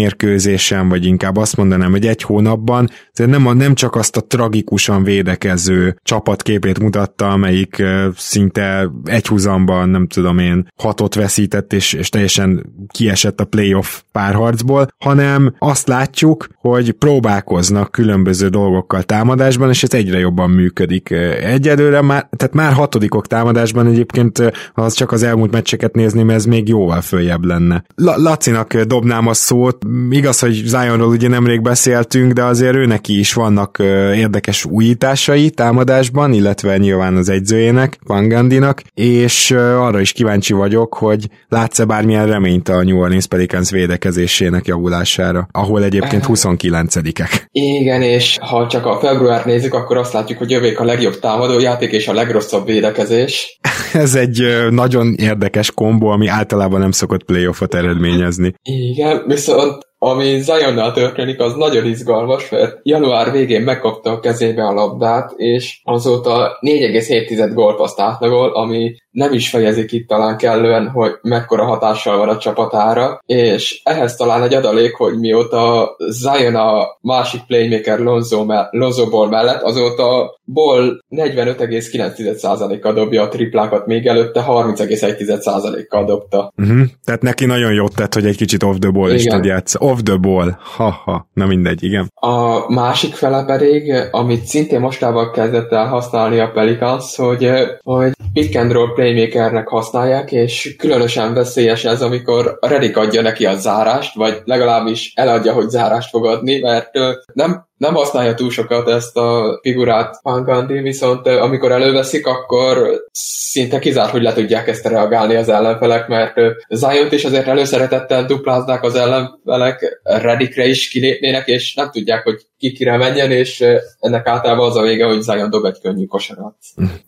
mérkőzésen, 0.71 0.89
vagy 0.89 1.05
inkább 1.05 1.37
azt 1.37 1.57
mondanám, 1.57 1.91
hogy 1.91 2.07
egy 2.07 2.23
hónapban, 2.23 2.89
nem, 3.15 3.47
a, 3.47 3.53
nem 3.53 3.75
csak 3.75 3.95
azt 3.97 4.17
a 4.17 4.21
tragikusan 4.21 5.03
védekező 5.03 5.97
csapatképét 6.03 6.79
mutatta, 6.79 7.29
amelyik 7.29 7.83
szinte 8.17 8.91
egyhuzamban, 9.05 9.89
nem 9.89 10.07
tudom 10.07 10.39
én, 10.39 10.69
hatot 10.77 11.15
veszített, 11.15 11.73
és, 11.73 11.93
és 11.93 12.09
teljesen 12.09 12.75
kiesett 12.89 13.41
a 13.41 13.45
playoff 13.45 14.01
párharcból, 14.13 14.89
hanem 14.99 15.55
azt 15.59 15.89
látjuk, 15.89 16.49
hogy 16.57 16.93
próbálkoznak 16.93 17.91
különböző 17.91 18.49
dolgokkal 18.49 19.03
támadásban, 19.03 19.69
és 19.69 19.83
ez 19.83 19.95
egyre 19.95 20.19
jobban 20.19 20.51
működik. 20.51 21.11
Egyelőre 21.43 22.01
már, 22.03 22.29
tehát 22.37 22.55
már 22.55 22.73
hatodikok 22.73 23.27
támadásban 23.27 23.87
egyébként, 23.87 24.39
ha 24.75 24.83
az 24.83 24.95
csak 24.95 25.13
az 25.13 25.23
elmúlt 25.23 25.51
meccseket 25.51 25.95
nézném, 25.95 26.31
ez 26.31 26.45
még 26.45 26.69
jóval 26.69 27.01
följebb 27.01 27.45
lenne. 27.45 27.85
La- 27.95 28.17
Lacinak 28.17 28.77
dobnám 28.77 29.27
a 29.27 29.35
szót, 29.35 29.85
igaz, 30.11 30.39
hogy 30.39 30.60
Zionról 30.67 31.09
ugye 31.09 31.29
nemrég 31.29 31.63
beszéltünk, 31.63 32.33
de 32.33 32.45
azért 32.45 32.75
ő 32.75 32.87
neki 32.87 33.19
is 33.19 33.33
vannak 33.33 33.77
érdekes 34.15 34.65
újításai 34.65 35.51
támadásban, 35.51 36.33
illetve 36.33 36.77
nyilván 36.77 37.17
az 37.17 37.29
egyzőjének, 37.29 37.99
Van 38.07 38.29
Gandinak, 38.29 38.83
és 38.95 39.51
arra 39.51 40.01
is 40.01 40.13
kíváncsi 40.13 40.53
vagyok, 40.53 40.95
hogy 40.95 41.27
látsz-e 41.49 41.85
bármilyen 41.85 42.27
reményt 42.27 42.69
a 42.69 42.83
New 42.83 42.99
Orleans 42.99 43.27
Pelicans 43.27 43.71
védekezésének 43.71 44.67
javulására, 44.67 45.49
ahol 45.53 45.85
egyébként 45.85 46.25
29-ek. 46.29 47.43
Igen, 47.51 48.03
és 48.03 48.39
ha 48.41 48.67
csak 48.67 48.87
a 48.87 48.99
február 48.99 49.45
nézzük, 49.45 49.75
akkor 49.75 49.97
azt 49.97 50.13
látjuk, 50.13 50.39
hogy 50.39 50.51
jövék 50.51 50.81
a 50.81 50.85
legjobb 50.85 51.19
támadójáték 51.19 51.93
és 51.93 52.09
a 52.09 52.13
legrosszabb 52.13 52.67
védekezés. 52.67 53.59
Ez 53.93 54.15
egy 54.15 54.67
nagyon 54.71 55.15
érdekes 55.15 55.71
kombó, 55.71 56.09
ami 56.09 56.27
általában 56.27 56.81
nem 56.81 56.91
szokott 56.91 57.25
playoffot 57.25 57.75
eredményezni. 57.75 58.55
Igen, 58.63 59.23
viszont 59.27 59.89
ami 60.03 60.39
Zionnal 60.39 60.93
történik, 60.93 61.41
az 61.41 61.55
nagyon 61.55 61.87
izgalmas, 61.87 62.51
mert 62.51 62.79
január 62.83 63.33
végén 63.33 63.63
megkapta 63.63 64.11
a 64.11 64.21
kezébe 64.21 64.67
a 64.67 64.73
labdát, 64.73 65.33
és 65.37 65.81
azóta 65.85 66.59
4,7 66.61 67.51
gólpaszt 67.55 68.01
átlagol, 68.01 68.51
ami 68.51 68.95
nem 69.11 69.33
is 69.33 69.51
fejezik 69.51 69.93
itt 69.93 70.09
talán 70.09 70.37
kellően, 70.37 70.89
hogy 70.89 71.13
mekkora 71.23 71.65
hatással 71.65 72.17
van 72.17 72.29
a 72.29 72.39
csapatára, 72.39 73.21
és 73.27 73.81
ehhez 73.85 74.17
talán 74.17 74.43
egy 74.43 74.55
adalék, 74.55 74.95
hogy 74.95 75.19
mióta 75.19 75.97
Zion 76.09 76.55
a 76.55 76.99
másik 77.01 77.41
playmaker 77.47 77.99
Lonzo, 77.99 78.45
me- 78.45 78.69
Lonzo 78.71 79.09
Ball 79.09 79.29
mellett, 79.29 79.63
azóta 79.63 80.39
Ball 80.45 81.01
45,9%-kal 81.11 82.93
dobja 82.93 83.23
a 83.23 83.29
triplákat, 83.29 83.87
még 83.87 84.07
előtte 84.07 84.45
30,1%-kal 84.49 86.05
dobta. 86.05 86.53
Uh-huh. 86.57 86.81
Tehát 87.05 87.23
neki 87.23 87.47
nagyon 87.47 87.73
jót 87.73 87.95
tett, 87.95 88.15
hogy 88.15 88.27
egy 88.27 88.37
kicsit 88.37 88.63
off 88.63 88.77
the 88.79 88.91
ball 88.91 89.11
is 89.11 89.25
tud 89.25 89.45
játszani. 89.45 89.91
Off 89.91 89.99
the 90.03 90.17
ball. 90.17 90.57
Ha-ha. 90.77 91.29
Na 91.33 91.47
mindegy, 91.47 91.85
igen. 91.85 92.13
A 92.15 92.73
másik 92.73 93.15
fele 93.15 93.45
pedig, 93.45 93.93
amit 94.11 94.45
szintén 94.45 94.81
mostában 94.81 95.33
kezdett 95.33 95.73
el 95.73 95.87
használni 95.87 96.39
a 96.39 96.51
Pelicans, 96.51 97.17
hogy, 97.17 97.51
hogy 97.83 98.13
pick 98.33 98.57
and 98.57 98.73
roll 98.73 98.93
playmakernek 99.01 99.69
használják, 99.69 100.33
és 100.33 100.75
különösen 100.79 101.35
veszélyes 101.35 101.85
ez, 101.85 102.03
amikor 102.03 102.59
Redik 102.61 102.97
adja 102.97 103.23
neki 103.23 103.47
a 103.47 103.57
zárást, 103.57 104.15
vagy 104.15 104.41
legalábbis 104.45 105.13
eladja, 105.15 105.53
hogy 105.53 105.69
zárást 105.69 106.11
fog 106.11 106.27
adni, 106.27 106.59
mert 106.59 106.91
nem 107.33 107.69
nem 107.81 107.95
használja 107.95 108.35
túl 108.35 108.51
sokat 108.51 108.89
ezt 108.89 109.17
a 109.17 109.59
figurát 109.63 110.19
Van 110.23 110.45
Gandhi, 110.45 110.81
viszont 110.81 111.27
amikor 111.27 111.73
előveszik, 111.73 112.27
akkor 112.27 113.03
szinte 113.13 113.79
kizárt, 113.79 114.11
hogy 114.11 114.23
le 114.23 114.33
tudják 114.33 114.69
ezt 114.69 114.87
reagálni 114.87 115.35
az 115.35 115.49
ellenfelek, 115.49 116.09
mert 116.09 116.35
zion 116.69 117.09
is 117.11 117.25
azért 117.25 117.47
előszeretettel 117.47 118.25
dupláznák 118.25 118.83
az 118.83 118.95
ellenfelek, 118.95 120.01
Redikre 120.03 120.67
is 120.67 120.89
kilépnének, 120.89 121.47
és 121.47 121.75
nem 121.75 121.91
tudják, 121.91 122.23
hogy 122.23 122.47
ki 122.59 122.73
kire 122.73 122.97
menjen, 122.97 123.31
és 123.31 123.65
ennek 123.99 124.27
általában 124.27 124.69
az 124.69 124.77
a 124.77 124.83
vége, 124.83 125.05
hogy 125.05 125.21
Zion 125.21 125.51
dob 125.51 125.65
egy 125.65 125.81
könnyű 125.83 126.05
kosarat. 126.05 126.57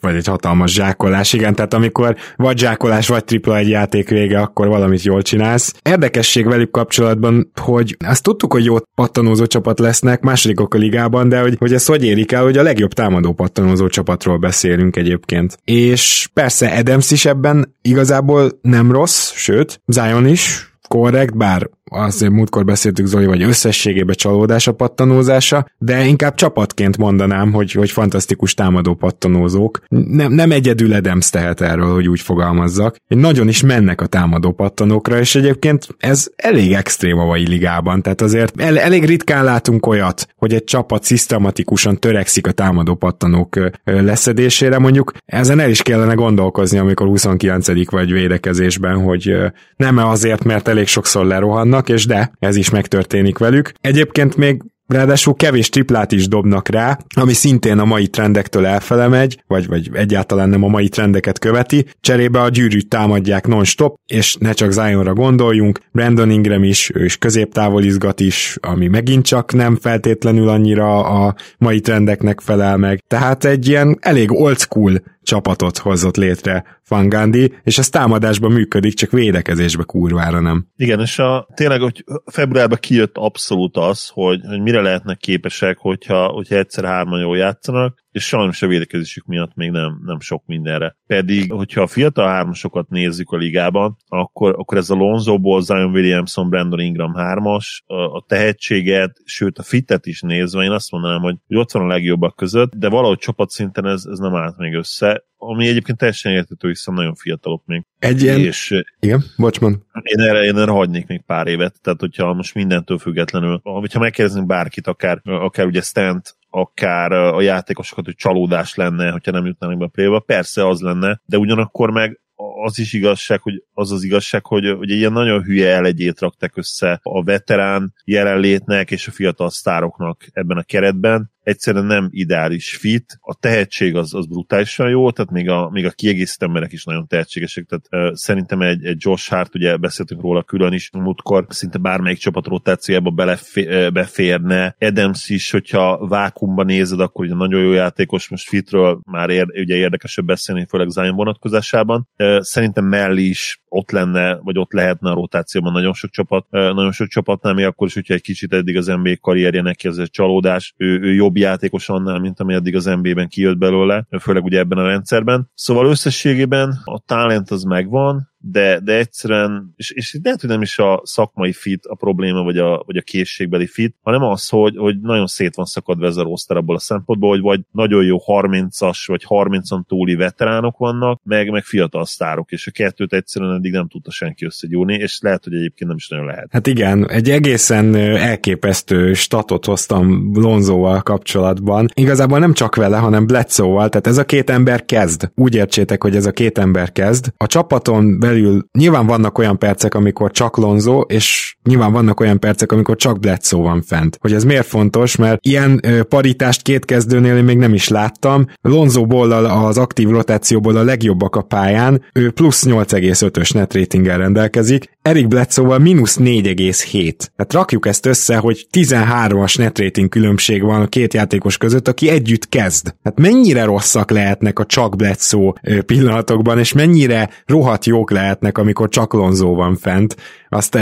Vagy 0.00 0.14
egy 0.14 0.26
hatalmas 0.26 0.72
zsákolás, 0.72 1.32
igen, 1.32 1.54
tehát 1.54 1.74
amikor 1.74 2.16
vagy 2.36 2.58
zsákolás, 2.58 3.08
vagy 3.08 3.24
tripla 3.24 3.56
egy 3.56 3.68
játék 3.68 4.08
vége, 4.08 4.40
akkor 4.40 4.68
valamit 4.68 5.02
jól 5.02 5.22
csinálsz. 5.22 5.74
Érdekesség 5.82 6.46
velük 6.46 6.70
kapcsolatban, 6.70 7.52
hogy 7.60 7.96
azt 8.06 8.22
tudtuk, 8.22 8.52
hogy 8.52 8.64
jó 8.64 8.76
pattanózó 8.94 9.46
csapat 9.46 9.78
lesznek, 9.78 10.20
második 10.20 10.60
a 10.68 10.78
ligában, 10.78 11.28
de 11.28 11.40
hogy, 11.40 11.56
hogy 11.58 11.72
ezt 11.72 11.86
hogy 11.86 12.04
érik 12.04 12.32
el, 12.32 12.42
hogy 12.42 12.58
a 12.58 12.62
legjobb 12.62 12.92
támadó 12.92 13.32
pattanózó 13.32 13.86
csapatról 13.86 14.38
beszélünk 14.38 14.96
egyébként. 14.96 15.58
És 15.64 16.28
persze 16.32 16.68
Adams 16.78 17.10
is 17.10 17.24
ebben 17.24 17.76
igazából 17.82 18.58
nem 18.62 18.92
rossz, 18.92 19.32
sőt, 19.34 19.80
Zion 19.86 20.26
is, 20.26 20.74
korrekt, 20.88 21.36
bár 21.36 21.68
azért 21.92 22.32
múltkor 22.32 22.64
beszéltük 22.64 23.06
Zoli, 23.06 23.26
vagy 23.26 23.42
összességében 23.42 24.14
csalódás 24.14 24.66
a 24.66 24.72
pattanózása, 24.72 25.66
de 25.78 26.04
inkább 26.04 26.34
csapatként 26.34 26.98
mondanám, 26.98 27.52
hogy, 27.52 27.72
hogy 27.72 27.90
fantasztikus 27.90 28.54
támadó 28.54 28.94
pattanózók. 28.94 29.80
Nem, 29.88 30.32
nem 30.32 30.50
egyedül 30.50 30.92
Adams 30.92 31.30
tehet 31.30 31.60
erről, 31.60 31.92
hogy 31.94 32.08
úgy 32.08 32.20
fogalmazzak. 32.20 32.96
Nagyon 33.06 33.48
is 33.48 33.62
mennek 33.62 34.00
a 34.00 34.06
támadó 34.06 34.52
pattanókra, 34.52 35.18
és 35.18 35.34
egyébként 35.34 35.88
ez 35.98 36.28
elég 36.36 36.72
extrém 36.72 37.18
a 37.18 37.24
mai 37.24 37.48
ligában, 37.48 38.02
tehát 38.02 38.20
azért 38.20 38.60
el, 38.60 38.78
elég 38.78 39.04
ritkán 39.04 39.44
látunk 39.44 39.86
olyat, 39.86 40.26
hogy 40.36 40.54
egy 40.54 40.64
csapat 40.64 41.04
szisztematikusan 41.04 41.98
törekszik 41.98 42.46
a 42.46 42.52
támadó 42.52 42.94
pattanók 42.94 43.58
leszedésére, 43.84 44.78
mondjuk 44.78 45.12
ezen 45.24 45.60
el 45.60 45.70
is 45.70 45.82
kellene 45.82 46.14
gondolkozni, 46.14 46.78
amikor 46.78 47.06
29 47.06 47.90
vagy 47.90 48.12
védekezésben, 48.12 49.02
hogy 49.02 49.34
nem 49.76 49.96
azért, 49.96 50.44
mert 50.44 50.68
elég 50.68 50.86
sokszor 50.86 51.26
lerohannak, 51.26 51.81
dobnak, 51.82 51.88
és 51.88 52.06
de, 52.06 52.32
ez 52.38 52.56
is 52.56 52.70
megtörténik 52.70 53.38
velük. 53.38 53.72
Egyébként 53.80 54.36
még 54.36 54.62
Ráadásul 54.86 55.34
kevés 55.34 55.68
triplát 55.68 56.12
is 56.12 56.28
dobnak 56.28 56.68
rá, 56.68 56.98
ami 57.16 57.32
szintén 57.32 57.78
a 57.78 57.84
mai 57.84 58.06
trendektől 58.06 58.66
elfele 58.66 59.08
megy, 59.08 59.42
vagy, 59.46 59.66
vagy 59.66 59.90
egyáltalán 59.92 60.48
nem 60.48 60.64
a 60.64 60.68
mai 60.68 60.88
trendeket 60.88 61.38
követi. 61.38 61.86
Cserébe 62.00 62.40
a 62.40 62.48
gyűrűt 62.48 62.88
támadják 62.88 63.46
non-stop, 63.46 63.96
és 64.06 64.36
ne 64.38 64.52
csak 64.52 64.70
Zionra 64.70 65.12
gondoljunk, 65.12 65.78
Brandon 65.92 66.30
Ingram 66.30 66.64
is, 66.64 66.90
ő 66.94 67.04
is 67.04 67.16
középtávol 67.16 67.82
izgat 67.82 68.20
is, 68.20 68.56
ami 68.60 68.86
megint 68.86 69.24
csak 69.24 69.52
nem 69.52 69.76
feltétlenül 69.76 70.48
annyira 70.48 71.04
a 71.04 71.34
mai 71.58 71.80
trendeknek 71.80 72.40
felel 72.40 72.76
meg. 72.76 73.02
Tehát 73.06 73.44
egy 73.44 73.68
ilyen 73.68 73.98
elég 74.00 74.32
old 74.32 74.58
school 74.58 75.02
csapatot 75.32 75.78
hozott 75.78 76.16
létre 76.16 76.64
Van 76.88 77.08
Gandhi, 77.08 77.52
és 77.62 77.78
ez 77.78 77.88
támadásban 77.88 78.52
működik, 78.52 78.94
csak 78.94 79.10
védekezésbe 79.10 79.82
kurvára 79.82 80.40
nem. 80.40 80.66
Igen, 80.76 81.00
és 81.00 81.18
a, 81.18 81.48
tényleg, 81.54 81.80
hogy 81.80 82.04
februárban 82.24 82.78
kijött 82.80 83.16
abszolút 83.16 83.76
az, 83.76 84.08
hogy, 84.08 84.40
hogy 84.48 84.60
mire 84.60 84.80
lehetnek 84.80 85.18
képesek, 85.18 85.78
hogyha, 85.78 86.26
hogyha 86.26 86.56
egyszer 86.56 86.84
hárman 86.84 87.20
jól 87.20 87.36
játszanak, 87.36 88.01
és 88.12 88.24
sajnos 88.26 88.62
a 88.62 88.66
védekezésük 88.66 89.26
miatt 89.26 89.54
még 89.54 89.70
nem, 89.70 90.00
nem 90.04 90.20
sok 90.20 90.42
mindenre. 90.46 90.96
Pedig, 91.06 91.52
hogyha 91.52 91.82
a 91.82 91.86
fiatal 91.86 92.28
hármasokat 92.28 92.88
nézzük 92.88 93.30
a 93.30 93.36
ligában, 93.36 93.96
akkor, 94.08 94.54
akkor 94.58 94.78
ez 94.78 94.90
a 94.90 94.94
Lonzo 94.94 95.38
Ball, 95.38 95.60
Zion 95.60 95.92
Williamson, 95.92 96.48
Brandon 96.48 96.80
Ingram 96.80 97.14
hármas, 97.14 97.82
a, 97.86 97.94
a 97.94 98.24
tehetséget, 98.28 99.16
sőt 99.24 99.58
a 99.58 99.62
fitet 99.62 100.06
is 100.06 100.20
nézve, 100.20 100.62
én 100.62 100.70
azt 100.70 100.90
mondanám, 100.90 101.20
hogy, 101.20 101.36
hogy 101.46 101.56
ott 101.56 101.72
van 101.72 101.82
a 101.82 101.86
legjobbak 101.86 102.36
között, 102.36 102.74
de 102.74 102.88
valahogy 102.88 103.18
csapatszinten 103.18 103.86
ez, 103.86 104.04
ez 104.10 104.18
nem 104.18 104.34
állt 104.34 104.56
még 104.56 104.74
össze, 104.74 105.24
ami 105.36 105.66
egyébként 105.66 105.98
teljesen 105.98 106.32
értető, 106.32 106.68
hiszen 106.68 106.94
nagyon 106.94 107.14
fiatalok 107.14 107.62
még. 107.66 107.84
Egy 107.98 108.22
ilyen... 108.22 108.40
És, 108.40 108.82
igen, 109.00 109.22
bocsman. 109.36 109.86
Én 110.02 110.20
erre, 110.20 110.44
én 110.44 110.58
erre 110.58 110.70
hagynék 110.70 111.06
még 111.06 111.22
pár 111.26 111.46
évet, 111.46 111.80
tehát 111.80 112.00
hogyha 112.00 112.32
most 112.32 112.54
mindentől 112.54 112.98
függetlenül, 112.98 113.60
hogyha 113.62 113.98
megkérdezünk 113.98 114.46
bárkit, 114.46 114.86
akár, 114.86 115.20
akár 115.24 115.66
ugye 115.66 115.80
Stant, 115.80 116.36
akár 116.54 117.12
a 117.12 117.40
játékosokat, 117.40 118.04
hogy 118.04 118.14
csalódás 118.14 118.74
lenne, 118.74 119.10
hogyha 119.10 119.30
nem 119.30 119.46
jutnának 119.46 119.78
be 119.78 119.84
a 119.84 119.88
play 119.88 120.20
Persze 120.26 120.66
az 120.68 120.80
lenne, 120.80 121.20
de 121.24 121.38
ugyanakkor 121.38 121.90
meg 121.90 122.20
az 122.64 122.78
is 122.78 122.92
igazság, 122.92 123.40
hogy 123.40 123.62
az 123.72 123.92
az 123.92 124.02
igazság, 124.02 124.46
hogy, 124.46 124.74
hogy 124.78 124.90
egy 124.90 124.98
ilyen 124.98 125.12
nagyon 125.12 125.42
hülye 125.42 125.74
elegyét 125.74 126.20
raktak 126.20 126.56
össze 126.56 127.00
a 127.02 127.24
veterán 127.24 127.94
jelenlétnek 128.04 128.90
és 128.90 129.06
a 129.06 129.10
fiatal 129.10 129.50
sztároknak 129.50 130.26
ebben 130.32 130.56
a 130.56 130.62
keretben, 130.62 131.32
egyszerűen 131.42 131.84
nem 131.84 132.08
ideális 132.10 132.76
fit, 132.76 133.18
a 133.20 133.34
tehetség 133.34 133.96
az, 133.96 134.14
az 134.14 134.26
brutálisan 134.26 134.88
jó, 134.88 135.10
tehát 135.10 135.30
még 135.30 135.48
a, 135.48 135.70
még 135.70 135.86
a 135.86 135.90
kiegészítő 135.90 136.46
emberek 136.46 136.72
is 136.72 136.84
nagyon 136.84 137.06
tehetségesek, 137.06 137.64
tehát 137.64 138.10
uh, 138.10 138.14
szerintem 138.14 138.60
egy, 138.60 138.84
egy 138.84 138.96
Josh 138.98 139.30
Hart, 139.30 139.54
ugye 139.54 139.76
beszéltünk 139.76 140.20
róla 140.20 140.42
külön 140.42 140.72
is 140.72 140.90
múltkor, 140.92 141.46
szinte 141.48 141.78
bármelyik 141.78 142.18
csapat 142.18 142.46
rotációjába 142.46 143.10
belefé, 143.10 143.88
beférne, 143.88 144.76
Adams 144.78 145.28
is, 145.28 145.50
hogyha 145.50 146.06
vákumban 146.06 146.66
nézed, 146.66 147.00
akkor 147.00 147.24
ugye 147.24 147.34
nagyon 147.34 147.62
jó 147.62 147.72
játékos, 147.72 148.28
most 148.28 148.48
fitről 148.48 149.00
már 149.04 149.30
ér, 149.30 149.46
ugye 149.54 149.74
érdekesebb 149.74 150.24
beszélni, 150.24 150.66
főleg 150.68 150.88
Zion 150.88 151.14
vonatkozásában. 151.14 152.08
Uh, 152.18 152.31
szerintem 152.40 152.84
Melli 152.84 153.28
is 153.28 153.60
ott 153.68 153.90
lenne, 153.90 154.36
vagy 154.36 154.58
ott 154.58 154.72
lehetne 154.72 155.10
a 155.10 155.14
rotációban 155.14 155.72
nagyon 155.72 155.92
sok 155.92 156.10
csapat, 156.10 156.46
nagyon 156.50 156.92
sok 156.92 157.08
csapatnál, 157.08 157.54
még 157.54 157.64
akkor 157.64 157.86
is, 157.86 157.94
hogyha 157.94 158.14
egy 158.14 158.22
kicsit 158.22 158.52
eddig 158.52 158.76
az 158.76 158.86
NBA 158.86 159.16
karrierje 159.20 159.62
neki 159.62 159.88
ez 159.88 159.96
egy 159.96 160.10
csalódás, 160.10 160.74
ő, 160.76 161.00
ő 161.00 161.12
jobb 161.12 161.36
játékos 161.36 161.88
annál, 161.88 162.18
mint 162.18 162.40
ami 162.40 162.54
eddig 162.54 162.76
az 162.76 162.84
NBA-ben 162.84 163.28
kijött 163.28 163.58
belőle, 163.58 164.06
főleg 164.20 164.44
ugye 164.44 164.58
ebben 164.58 164.78
a 164.78 164.86
rendszerben. 164.86 165.50
Szóval 165.54 165.86
összességében 165.86 166.80
a 166.84 166.98
talent 167.06 167.50
az 167.50 167.62
megvan, 167.62 168.31
de, 168.44 168.80
de 168.80 168.96
egyszerűen, 168.96 169.72
és, 169.76 169.90
és 169.90 170.18
lehet, 170.22 170.40
hogy 170.40 170.50
nem 170.50 170.62
is 170.62 170.78
a 170.78 171.00
szakmai 171.04 171.52
fit 171.52 171.84
a 171.86 171.94
probléma, 171.94 172.42
vagy 172.42 172.58
a, 172.58 172.82
vagy 172.86 172.96
a 172.96 173.02
készségbeli 173.02 173.66
fit, 173.66 173.96
hanem 174.02 174.22
az, 174.22 174.48
hogy, 174.48 174.76
hogy 174.76 175.00
nagyon 175.00 175.26
szét 175.26 175.54
van 175.54 175.64
szakadva 175.64 176.06
ez 176.06 176.16
a 176.16 176.22
roster 176.22 176.56
abból 176.56 176.74
a 176.74 176.78
szempontból, 176.78 177.30
hogy 177.30 177.40
vagy 177.40 177.60
nagyon 177.70 178.04
jó 178.04 178.16
30-as, 178.26 179.04
vagy 179.06 179.24
30-on 179.28 179.86
túli 179.86 180.14
veteránok 180.14 180.78
vannak, 180.78 181.20
meg, 181.24 181.50
meg 181.50 181.64
fiatal 181.64 182.04
sztárok, 182.04 182.52
és 182.52 182.66
a 182.66 182.70
kettőt 182.70 183.12
egyszerűen 183.12 183.54
eddig 183.54 183.72
nem 183.72 183.88
tudta 183.88 184.10
senki 184.10 184.44
összegyúrni, 184.44 184.94
és 184.94 185.18
lehet, 185.20 185.44
hogy 185.44 185.54
egyébként 185.54 185.88
nem 185.88 185.98
is 185.98 186.08
nagyon 186.08 186.26
lehet. 186.26 186.48
Hát 186.50 186.66
igen, 186.66 187.10
egy 187.10 187.30
egészen 187.30 187.94
elképesztő 187.94 189.12
statot 189.12 189.64
hoztam 189.64 190.30
Lonzóval 190.34 191.02
kapcsolatban. 191.02 191.88
Igazából 191.94 192.38
nem 192.38 192.52
csak 192.52 192.74
vele, 192.74 192.96
hanem 192.96 193.26
Bledsoe-val, 193.26 193.88
tehát 193.88 194.06
ez 194.06 194.18
a 194.18 194.24
két 194.24 194.50
ember 194.50 194.84
kezd. 194.84 195.30
Úgy 195.34 195.54
értsétek, 195.54 196.02
hogy 196.02 196.16
ez 196.16 196.26
a 196.26 196.32
két 196.32 196.58
ember 196.58 196.92
kezd. 196.92 197.32
A 197.36 197.46
csapaton 197.46 198.18
belül 198.32 198.66
nyilván 198.78 199.06
vannak 199.06 199.38
olyan 199.38 199.58
percek, 199.58 199.94
amikor 199.94 200.30
csak 200.30 200.56
Lonzo, 200.56 201.00
és 201.00 201.56
nyilván 201.64 201.92
vannak 201.92 202.20
olyan 202.20 202.40
percek, 202.40 202.72
amikor 202.72 202.96
csak 202.96 203.18
Bledsoe 203.18 203.62
van 203.62 203.82
fent. 203.82 204.16
Hogy 204.20 204.32
ez 204.32 204.44
miért 204.44 204.66
fontos, 204.66 205.16
mert 205.16 205.46
ilyen 205.46 205.84
paritást 206.08 206.62
két 206.62 206.84
kezdőnél 206.84 207.36
én 207.36 207.44
még 207.44 207.56
nem 207.56 207.74
is 207.74 207.88
láttam. 207.88 208.46
Lonzo 208.60 209.06
bollal 209.06 209.44
az 209.44 209.78
aktív 209.78 210.08
rotációból 210.08 210.76
a 210.76 210.82
legjobbak 210.82 211.36
a 211.36 211.42
pályán, 211.42 212.02
ő 212.12 212.30
plusz 212.30 212.64
8,5-ös 212.66 213.54
net 213.54 213.74
ratinggel 213.74 214.18
rendelkezik, 214.18 214.90
Eric 215.02 215.28
Bledsoe-val 215.28 215.78
mínusz 215.78 216.16
4,7. 216.16 217.14
Hát 217.36 217.52
rakjuk 217.52 217.86
ezt 217.86 218.06
össze, 218.06 218.36
hogy 218.36 218.66
13-as 218.72 219.58
net 219.58 220.08
különbség 220.08 220.62
van 220.62 220.80
a 220.80 220.86
két 220.86 221.14
játékos 221.14 221.56
között, 221.56 221.88
aki 221.88 222.08
együtt 222.08 222.48
kezd. 222.48 222.94
Hát 223.04 223.18
mennyire 223.18 223.64
rosszak 223.64 224.10
lehetnek 224.10 224.58
a 224.58 224.66
csak 224.66 224.96
Bledsoe 224.96 225.52
pillanatokban, 225.86 226.58
és 226.58 226.72
mennyire 226.72 227.30
rohadt 227.46 227.84
jók 227.84 228.10
lehetnek, 228.10 228.58
amikor 228.58 228.88
csak 228.88 229.12
Lonzo 229.12 229.54
van 229.54 229.76
fent. 229.76 230.16
Azt 230.48 230.78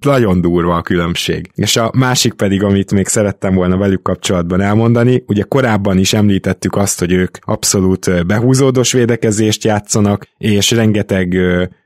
nagyon 0.00 0.40
durva 0.40 0.76
a 0.76 0.82
különbség. 0.82 1.50
És 1.54 1.76
a 1.76 1.90
másik 1.96 2.32
pedig, 2.32 2.62
amit 2.62 2.92
még 2.92 3.06
szerettem 3.06 3.54
volna 3.54 3.76
velük 3.76 4.02
kapcsolatban 4.02 4.60
elmondani, 4.60 5.24
ugye 5.26 5.42
korábban 5.42 5.98
is 5.98 6.12
említettük 6.12 6.76
azt, 6.76 6.98
hogy 6.98 7.12
ők 7.12 7.36
abszolút 7.40 8.26
behúzódós 8.26 8.92
védekezést 8.92 9.64
játszanak, 9.64 10.26
és 10.38 10.70
rengeteg 10.70 11.36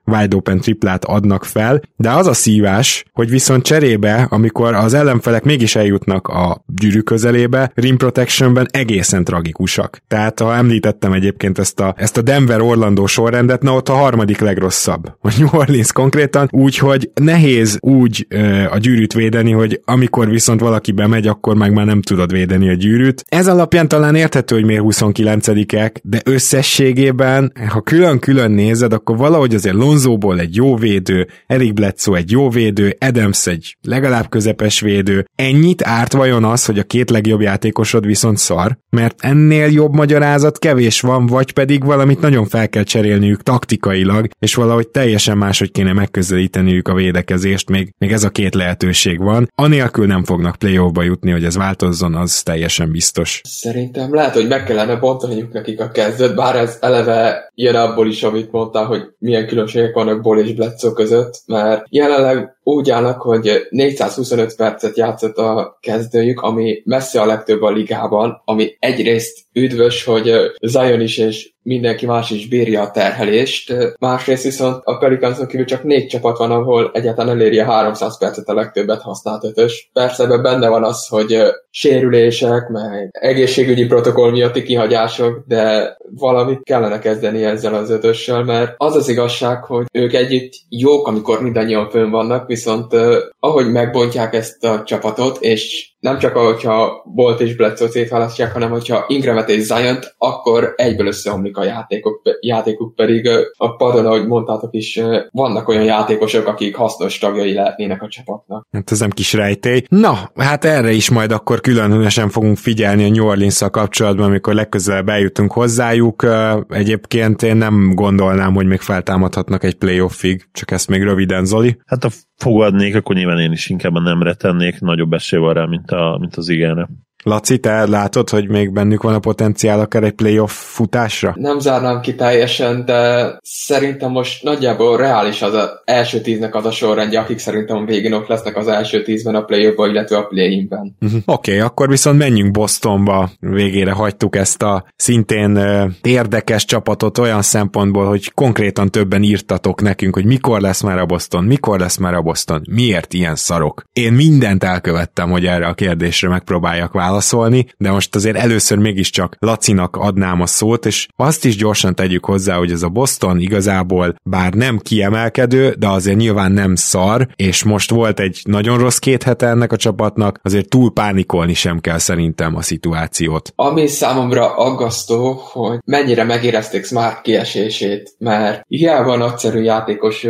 wide 0.09 0.37
open 0.37 0.61
triplát 0.61 1.05
adnak 1.05 1.45
fel, 1.45 1.83
de 1.97 2.11
az 2.11 2.27
a 2.27 2.33
szívás, 2.33 3.05
hogy 3.13 3.31
viszont 3.31 3.63
cserébe, 3.63 4.27
amikor 4.31 4.75
az 4.75 4.95
ellenfelek 4.95 5.45
mégis 5.45 5.77
eljutnak 5.77 6.29
a 6.29 6.65
gyűrű 6.67 7.01
közelébe, 7.01 7.71
rim 7.75 7.97
protectionben 7.97 8.67
egészen 8.71 9.25
tragikusak. 9.25 10.03
Tehát 10.09 10.41
ha 10.41 10.55
említettem 10.55 11.13
egyébként 11.13 11.59
ezt 11.59 11.81
a, 11.81 11.95
ezt 11.97 12.17
a 12.17 12.23
Denver-Orlando 12.23 13.07
sorrendet, 13.07 13.63
na 13.63 13.75
ott 13.75 13.89
a 13.89 13.93
harmadik 13.93 14.41
legrosszabb. 14.41 15.07
A 15.29 15.35
New 15.39 15.49
Orleans 15.53 15.93
konkrétan, 15.93 16.49
úgyhogy 16.51 17.11
nehéz 17.15 17.79
úgy 17.81 18.27
ö, 18.29 18.65
a 18.71 18.79
gyűrűt 18.79 19.13
védeni, 19.13 19.53
hogy 19.53 19.81
amikor 19.85 20.29
viszont 20.29 20.61
valaki 20.61 20.93
bemegy, 20.93 21.27
akkor 21.27 21.57
meg 21.57 21.73
már 21.73 21.87
nem 21.87 22.03
tudod 22.03 22.33
védeni 22.33 22.69
a 22.69 22.73
gyűrűt. 22.73 23.25
Ez 23.29 23.49
alapján 23.49 23.89
talán 23.89 24.15
érthető, 24.15 24.55
hogy 24.55 24.65
miért 24.65 24.83
29-ek, 24.87 25.95
de 26.03 26.21
összességében, 26.25 27.53
ha 27.69 27.81
külön-külön 27.81 28.51
nézed, 28.51 28.93
akkor 28.93 29.17
valahogy 29.17 29.55
azért 29.55 29.77
Lonzóból 29.99 30.41
egy 30.41 30.57
jó 30.57 30.77
védő, 30.77 31.29
Eric 31.47 31.73
Bledsoe 31.73 32.19
egy 32.19 32.31
jó 32.31 32.51
védő, 32.51 32.97
Adams 32.99 33.47
egy 33.47 33.77
legalább 33.83 34.29
közepes 34.29 34.81
védő. 34.81 35.25
Ennyit 35.35 35.83
árt 35.87 36.13
vajon 36.13 36.45
az, 36.45 36.65
hogy 36.65 36.79
a 36.79 36.83
két 36.83 37.11
legjobb 37.11 37.41
játékosod 37.41 38.07
viszont 38.07 38.39
szar? 38.39 38.79
Mert 38.91 39.17
ennél 39.21 39.67
jobb 39.67 39.93
magyarázat 39.93 40.59
kevés 40.59 41.01
van, 41.01 41.27
vagy 41.27 41.53
pedig 41.53 41.85
valamit 41.85 42.21
nagyon 42.21 42.47
fel 42.47 42.69
kell 42.69 42.83
cserélniük 42.83 43.43
taktikailag, 43.43 44.29
és 44.39 44.55
valahogy 44.55 44.89
teljesen 44.89 45.39
máshogy 45.39 45.71
kéne 45.71 45.93
megközelíteniük 45.93 46.89
a 46.89 46.95
védekezést, 46.95 47.71
még, 47.71 47.95
még 47.99 48.13
ez 48.13 48.25
a 48.25 48.31
két 48.31 48.55
lehetőség 48.55 49.19
van. 49.19 49.51
Anélkül 49.55 50.07
nem 50.07 50.25
fognak 50.25 50.57
playoffba 50.57 51.03
jutni, 51.03 51.31
hogy 51.31 51.45
ez 51.45 51.57
változzon, 51.57 52.15
az 52.15 52.43
teljesen 52.43 52.91
biztos. 52.91 53.41
Szerintem 53.45 54.15
lehet, 54.15 54.35
hogy 54.35 54.49
meg 54.49 54.65
kellene 54.65 54.97
bontaniuk 54.97 55.53
nekik 55.53 55.81
a 55.81 55.91
kezdet, 55.91 56.35
bár 56.35 56.57
ez 56.57 56.79
eleve 56.81 57.51
jön 57.55 57.75
abból 57.75 58.09
is, 58.09 58.23
amit 58.23 58.53
mondtál, 58.53 58.85
hogy 58.85 59.03
milyen 59.19 59.47
különbségek 59.47 59.88
vannak 59.95 60.23
Ból 60.23 60.39
és 60.39 60.55
Bledsoe 60.55 60.93
között, 60.93 61.43
mert 61.47 61.87
jelenleg 61.91 62.58
úgy 62.69 62.91
állnak, 62.91 63.21
hogy 63.21 63.67
425 63.71 64.57
percet 64.57 64.97
játszott 64.97 65.37
a 65.37 65.79
kezdőjük, 65.81 66.41
ami 66.41 66.83
messze 66.85 67.21
a 67.21 67.27
legtöbb 67.27 67.63
a 67.63 67.71
ligában, 67.71 68.43
ami 68.45 68.77
egyrészt 68.79 69.39
üdvös, 69.53 70.05
hogy 70.05 70.33
Zion 70.61 71.01
is 71.01 71.19
és 71.19 71.53
mindenki 71.63 72.07
más 72.07 72.31
is 72.31 72.49
bírja 72.49 72.83
a 72.83 72.91
terhelést. 72.91 73.75
Másrészt 73.99 74.43
viszont 74.43 74.81
a 74.85 74.97
Pelicanson 74.97 75.47
kívül 75.47 75.67
csak 75.67 75.83
négy 75.83 76.07
csapat 76.07 76.39
van, 76.39 76.51
ahol 76.51 76.91
egyáltalán 76.95 77.37
eléri 77.37 77.59
a 77.59 77.65
300 77.65 78.19
percet 78.19 78.49
a 78.49 78.55
legtöbbet 78.55 79.03
használt 79.03 79.45
ötös. 79.45 79.91
Persze 79.93 80.25
ebben 80.25 80.43
benne 80.43 80.69
van 80.69 80.85
az, 80.85 81.07
hogy 81.09 81.39
sérülések, 81.71 82.69
meg 82.69 83.09
egészségügyi 83.13 83.87
protokoll 83.87 84.31
miatti 84.31 84.63
kihagyások, 84.63 85.45
de 85.47 85.97
valamit 86.17 86.63
kellene 86.63 86.99
kezdeni 86.99 87.45
ezzel 87.45 87.75
az 87.75 87.91
ötössel, 87.91 88.43
mert 88.43 88.75
az 88.77 88.95
az 88.95 89.09
igazság, 89.09 89.65
hogy 89.65 89.87
ők 89.93 90.13
együtt 90.13 90.53
jók, 90.69 91.07
amikor 91.07 91.43
mindannyian 91.43 91.91
fönn 91.91 92.11
vannak, 92.11 92.47
viszont 92.59 92.93
ahogy 93.41 93.71
megbontják 93.71 94.35
ezt 94.35 94.65
a 94.65 94.85
csapatot, 94.85 95.41
és 95.41 95.88
nem 96.01 96.19
csak 96.19 96.35
ahogyha 96.35 97.03
Bolt 97.15 97.41
és 97.41 97.57
Bledsoe 97.57 97.89
szétválasztják, 97.89 98.53
hanem 98.53 98.71
hogyha 98.71 99.05
Ingramet 99.09 99.49
és 99.49 99.63
zion 99.63 99.99
akkor 100.19 100.73
egyből 100.77 101.07
összeomlik 101.07 101.57
a 101.57 101.65
játékok, 101.65 102.23
játékuk 102.41 102.95
pedig 102.95 103.29
a 103.57 103.77
padon, 103.77 104.07
ahogy 104.07 104.27
mondtátok 104.27 104.75
is, 104.75 105.01
vannak 105.31 105.69
olyan 105.69 105.85
játékosok, 105.85 106.47
akik 106.47 106.77
hasznos 106.77 107.19
tagjai 107.19 107.53
lehetnének 107.53 108.03
a 108.03 108.09
csapatnak. 108.09 108.67
Hát 108.71 108.91
ez 108.91 109.01
nem 109.01 109.11
kis 109.11 109.33
rejtély. 109.33 109.83
Na, 109.89 110.31
hát 110.37 110.65
erre 110.65 110.91
is 110.91 111.11
majd 111.11 111.33
akkor 111.33 111.61
különösen 111.61 112.29
fogunk 112.29 112.57
figyelni 112.57 113.05
a 113.05 113.09
New 113.09 113.27
orleans 113.27 113.61
kapcsolatban, 113.71 114.27
amikor 114.27 114.55
legközelebb 114.55 115.09
eljutunk 115.09 115.53
hozzájuk. 115.53 116.27
Egyébként 116.69 117.43
én 117.43 117.57
nem 117.57 117.93
gondolnám, 117.95 118.55
hogy 118.55 118.67
még 118.67 118.81
feltámadhatnak 118.81 119.65
egy 119.65 119.75
playoffig, 119.75 120.49
csak 120.53 120.71
ezt 120.71 120.89
még 120.89 121.03
röviden, 121.03 121.45
Zoli. 121.45 121.79
Hát 121.87 122.05
a 122.05 122.09
fogadnék, 122.37 122.97
akkor 122.97 123.17
nyilván 123.17 123.39
én 123.39 123.53
is 123.53 123.69
inkább 123.69 123.95
a 123.95 124.01
nemre 124.01 124.35
tennék, 124.35 124.81
nagyobb 124.81 125.13
esély 125.13 125.41
van 125.41 125.55
rá, 125.55 125.65
mint, 125.65 125.88
a, 125.93 126.19
mint 126.19 126.37
az 126.37 126.49
igényre. 126.49 126.89
Laci, 127.25 127.59
te 127.59 127.87
látod, 127.87 128.31
hogy 128.31 128.49
még 128.49 128.73
bennük 128.73 129.03
van 129.03 129.15
a 129.15 129.19
potenciál 129.19 129.81
akár 129.81 130.03
egy 130.03 130.13
playoff 130.13 130.53
futásra? 130.53 131.35
Nem 131.37 131.59
zárnám 131.59 132.01
ki 132.01 132.15
teljesen, 132.15 132.85
de 132.85 133.33
szerintem 133.43 134.11
most 134.11 134.43
nagyjából 134.43 134.97
reális 134.97 135.43
az, 135.43 135.55
az 135.55 135.69
első 135.85 136.21
tíznek 136.21 136.55
az 136.55 136.65
a 136.65 136.71
sorrendje, 136.71 137.21
akik 137.21 137.39
szerintem 137.39 137.77
a 137.77 137.85
végén 137.85 138.13
ott 138.13 138.27
lesznek 138.27 138.57
az 138.57 138.69
első 138.69 139.03
tízben 139.03 139.35
a 139.35 139.43
playoffba, 139.43 139.89
illetve 139.89 140.17
a 140.17 140.23
play-inben. 140.23 140.97
Uh-huh. 141.01 141.21
Oké, 141.27 141.51
okay, 141.51 141.67
akkor 141.67 141.89
viszont 141.89 142.19
menjünk 142.19 142.51
Bostonba. 142.51 143.31
Végére 143.41 143.93
hagytuk 143.93 144.37
ezt 144.37 144.63
a 144.63 144.85
szintén 144.97 145.57
uh, 145.57 145.91
érdekes 146.03 146.65
csapatot 146.65 147.19
olyan 147.19 147.43
szempontból, 147.43 148.07
hogy 148.07 148.33
konkrétan 148.33 148.91
többen 148.91 149.23
írtatok 149.23 149.83
nekünk, 149.83 150.15
hogy 150.15 150.25
mikor 150.25 150.61
lesz 150.61 150.83
már 150.83 150.99
a 150.99 151.07
Boston, 151.07 151.45
mikor 151.45 151.79
lesz 151.79 151.97
már 151.97 152.15
a 152.15 152.23
Boston, 152.23 152.63
miért 152.71 153.13
ilyen 153.13 153.35
szarok. 153.35 153.85
Én 153.93 154.13
mindent 154.13 154.65
elkövettem, 154.65 155.31
hogy 155.31 155.47
erre 155.47 155.67
a 155.67 155.75
kérdésre 155.75 156.29
megpróbáljak 156.29 156.93
válaszolni 156.93 157.17
válaszolni, 157.19 157.67
de 157.79 157.91
most 157.91 158.15
azért 158.15 158.37
először 158.37 158.79
mégiscsak 158.79 159.37
Lacinak 159.39 159.97
adnám 159.97 160.41
a 160.41 160.47
szót, 160.47 160.87
és 160.87 161.09
azt 161.17 161.45
is 161.45 161.57
gyorsan 161.57 161.95
tegyük 161.95 162.25
hozzá, 162.25 162.57
hogy 162.57 162.71
ez 162.71 162.83
a 162.83 162.89
Boston 162.89 163.39
igazából 163.41 164.15
bár 164.23 164.53
nem 164.53 164.79
kiemelkedő, 164.79 165.75
de 165.79 165.89
azért 165.89 166.17
nyilván 166.17 166.53
nem 166.53 166.75
szar, 166.75 167.29
és 167.37 167.63
most 167.63 167.91
volt 167.91 168.21
egy 168.21 168.41
nagyon 168.45 168.79
rossz 168.79 168.99
két 168.99 169.23
hete 169.23 169.47
ennek 169.47 169.73
a 169.73 169.77
csapatnak, 169.77 170.41
azért 170.43 170.69
túl 170.69 170.93
pánikolni 170.93 171.55
sem 171.55 171.79
kell 171.81 171.99
szerintem 171.99 172.57
a 172.57 172.63
szituációt. 172.63 173.53
Ami 173.57 173.87
számomra 173.87 174.57
aggasztó, 174.57 175.41
hogy 175.53 175.79
mennyire 175.85 176.25
megérezték 176.25 176.85
Smart 176.85 177.21
kiesését, 177.23 178.15
mert 178.19 178.63
hiába 178.69 179.17
nagyszerű 179.17 179.61
játékos 179.61 180.27